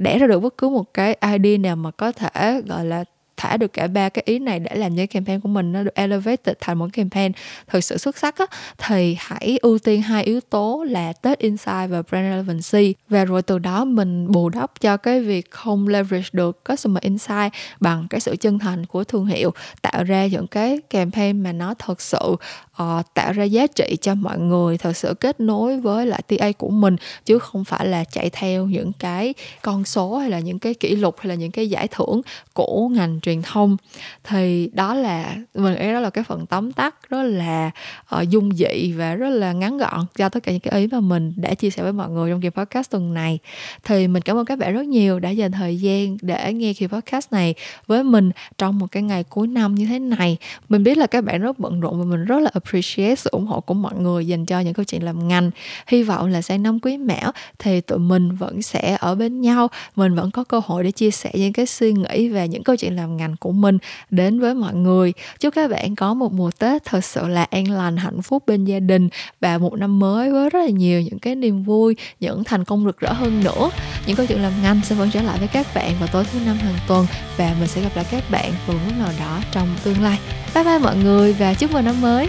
đẻ 0.01 0.19
ra 0.19 0.27
được 0.27 0.41
bất 0.41 0.59
cứ 0.59 0.69
một 0.69 0.95
cái 0.95 1.17
idea 1.33 1.59
nào 1.59 1.77
mà 1.77 1.91
có 1.91 2.13
thể, 2.13 2.61
gọi 2.67 2.85
là, 2.85 3.05
thả 3.37 3.57
được 3.57 3.73
cả 3.73 3.87
ba 3.87 4.09
cái 4.09 4.23
ý 4.27 4.39
này 4.39 4.61
để 4.61 4.75
làm 4.75 4.93
cho 4.93 4.97
cái 4.97 5.07
campaign 5.07 5.41
của 5.41 5.49
mình 5.49 5.73
nó 5.73 5.83
được 5.83 5.95
elevated 5.95 6.57
thành 6.61 6.79
một 6.79 6.87
campaign 6.93 7.33
thực 7.67 7.85
sự 7.85 7.97
xuất 7.97 8.19
sắc 8.19 8.39
á, 8.39 8.47
thì 8.79 9.17
hãy 9.19 9.59
ưu 9.63 9.79
tiên 9.79 10.03
hai 10.03 10.25
yếu 10.25 10.41
tố 10.41 10.85
là 10.89 11.13
Tết 11.13 11.39
Insight 11.39 11.91
và 11.91 12.03
Brand 12.03 12.27
Relevancy. 12.31 12.95
Và 13.09 13.25
rồi 13.25 13.43
từ 13.43 13.59
đó 13.59 13.85
mình 13.85 14.33
bù 14.33 14.49
đắp 14.49 14.81
cho 14.81 14.97
cái 14.97 15.21
việc 15.21 15.51
không 15.51 15.89
leverage 15.89 16.29
được 16.33 16.65
customer 16.65 17.03
insight 17.03 17.53
bằng 17.81 18.07
cái 18.11 18.21
sự 18.21 18.37
chân 18.37 18.59
thành 18.59 18.87
của 18.87 19.05
thương 19.05 19.27
hiệu, 19.27 19.51
tạo 19.83 20.05
ra 20.05 20.27
những 20.27 20.47
cái 20.47 20.79
campaign 20.91 21.43
mà 21.43 21.53
nó 21.53 21.75
thật 21.79 22.01
sự 22.01 22.37
uh, 22.83 23.15
tạo 23.15 23.33
ra 23.33 23.45
giá 23.45 23.67
trị 23.67 23.97
cho 24.01 24.15
mọi 24.15 24.39
người 24.39 24.79
thật 24.79 24.97
sự 24.97 25.15
kết 25.15 25.41
nối 25.41 25.81
với 25.81 26.07
lại 26.07 26.23
TA 26.23 26.53
của 26.53 26.71
mình 26.71 26.97
chứ 27.25 27.39
không 27.39 27.65
phải 27.65 27.87
là 27.87 28.05
chạy 28.05 28.31
theo 28.31 28.67
những 28.67 28.93
cái 28.93 29.35
con 29.63 29.85
số 29.85 30.17
hay 30.17 30.31
là 30.31 30.39
những 30.39 30.59
cái 30.59 30.75
kỷ 30.75 30.97
lục 30.97 31.17
hay 31.19 31.29
là 31.29 31.35
những 31.35 31.51
cái 31.51 31.71
giải 31.71 31.89
thưởng 31.89 32.21
của 32.53 32.89
ngành 32.89 33.21
truyền 33.21 33.43
thông. 33.43 33.77
Thì 34.25 34.71
đó 34.73 34.95
là 34.95 35.37
mình 35.55 35.75
nghĩ 35.75 35.93
đó 35.93 36.01
là 36.01 36.11
cái 36.11 36.25
phần 36.25 36.47
tóm 36.47 36.73
tắt 36.73 37.11
rất 37.11 37.23
là 37.23 37.71
uh, 38.17 38.29
dung 38.29 38.53
dị 38.55 38.93
và 38.93 39.15
rất 39.15 39.31
là 39.31 39.53
ngắn 39.53 39.79
gọn 39.79 40.07
cho 40.17 40.29
tất 40.29 40.43
cả 40.43 40.53
những 40.53 40.61
cái 40.61 40.81
ý 40.81 40.87
mà 40.87 41.01
mình 41.01 41.33
đã 41.37 41.55
chia 41.55 41.71
sẻ 41.71 41.83
với 41.83 41.93
mọi 41.93 42.11
người 42.11 42.31
trong 42.31 42.41
kỳ 42.41 42.49
podcast 42.51 42.91
tuần 42.91 43.15
này. 43.15 43.39
Thì 43.85 44.09
mình 44.09 44.23
cảm 44.23 44.37
ơn 44.37 44.45
các 44.45 44.59
bạn 44.59 44.75
rất 44.75 44.87
nhiều 44.87 45.19
đã 45.19 45.31
dành 45.31 45.53
thời 45.53 45.77
gian 45.77 46.17
để 46.23 46.53
nghe 46.53 46.73
kỳ 46.73 46.87
podcast 46.87 47.33
này 47.33 47.55
với 47.87 48.05
mình 48.05 48.31
trong 48.59 48.79
một 48.79 48.87
cái 48.91 49.03
ngày 49.03 49.25
cuối 49.25 49.47
năm 49.47 49.75
như 49.75 49.87
thế 49.87 49.99
này. 49.99 50.37
Mình 50.69 50.83
biết 50.83 50.99
là 50.99 51.07
các 51.07 51.25
bạn 51.25 51.41
rất 51.41 51.59
bận 51.59 51.81
rộn 51.81 51.99
và 51.99 52.05
mình 52.05 52.25
rất 52.25 52.41
là 52.41 52.51
appreciate 52.67 53.15
sự 53.15 53.31
ủng 53.33 53.47
hộ 53.47 53.61
của 53.61 53.75
mọi 53.75 53.95
người, 53.95 54.27
dành 54.27 54.47
cho 54.47 54.61
những 54.61 54.75
câu 54.75 54.85
chuyện 54.85 55.03
làm 55.03 55.29
ngành. 55.29 55.51
Hy 55.87 56.03
vọng 56.03 56.27
là 56.27 56.43
sang 56.43 56.63
năm 56.63 56.79
quý 56.79 56.97
mão, 56.97 57.33
thì 57.59 57.81
tụi 57.81 57.99
mình 57.99 58.35
vẫn 58.35 58.63
sẽ 58.63 58.97
ở 59.01 59.15
bên 59.15 59.41
nhau. 59.41 59.69
Mình 59.97 60.15
vẫn 60.15 60.31
có 60.31 60.45
cơ 60.45 60.61
hội 60.65 60.85
để 60.85 60.91
chia 60.91 61.11
sẻ 61.11 61.31
những 61.35 61.53
cái 61.53 61.67
suy 61.67 61.93
nghĩ 61.93 62.29
về 62.29 62.49
những 62.49 62.65
câu 62.65 62.77
chuyện 62.77 62.97
làm 62.97 63.17
ngành 63.17 63.37
của 63.37 63.53
mình 63.53 63.79
đến 64.11 64.41
với 64.41 64.55
mọi 64.55 64.75
người. 64.75 65.13
Chúc 65.41 65.55
các 65.55 65.71
bạn 65.71 65.95
có 65.95 66.15
một 66.15 66.33
mùa 66.33 66.51
tết 66.59 66.85
thật 66.85 67.05
sự 67.05 67.29
là 67.29 67.43
an 67.43 67.71
lành, 67.71 67.97
hạnh 67.97 68.23
phúc 68.23 68.43
bên 68.47 68.65
gia 68.65 68.81
đình 68.81 69.09
và 69.41 69.59
một 69.59 69.75
năm 69.75 69.99
mới 69.99 70.33
với 70.33 70.51
rất 70.51 70.59
là 70.59 70.71
nhiều 70.71 71.01
những 71.01 71.19
cái 71.19 71.35
niềm 71.35 71.63
vui, 71.63 71.97
những 72.21 72.45
thành 72.45 72.65
công 72.65 72.85
rực 72.85 73.01
rỡ 73.01 73.13
hơn 73.13 73.45
nữa. 73.45 73.71
Những 74.07 74.17
câu 74.17 74.27
chuyện 74.27 74.43
làm 74.43 74.53
ngành 74.63 74.81
sẽ 74.85 74.95
vẫn 74.95 75.11
trở 75.11 75.23
lại 75.23 75.39
với 75.39 75.49
các 75.49 75.67
bạn 75.75 75.93
vào 76.01 76.09
tối 76.13 76.25
thứ 76.33 76.39
năm 76.47 76.57
hàng 76.57 76.79
tuần 76.89 77.07
và 77.37 77.55
mình 77.59 77.69
sẽ 77.69 77.81
gặp 77.83 77.91
lại 77.95 78.07
các 78.11 78.31
bạn 78.31 78.53
vào 78.67 78.77
lúc 78.87 78.99
nào 78.99 79.13
đó 79.21 79.41
trong 79.53 79.69
tương 79.85 80.03
lai. 80.03 80.19
Bye 80.55 80.65
bye 80.65 80.79
mọi 80.79 80.97
người 80.97 81.33
và 81.33 81.55
chúc 81.55 81.73
mừng 81.73 81.85
năm 81.85 82.01
mới! 82.01 82.29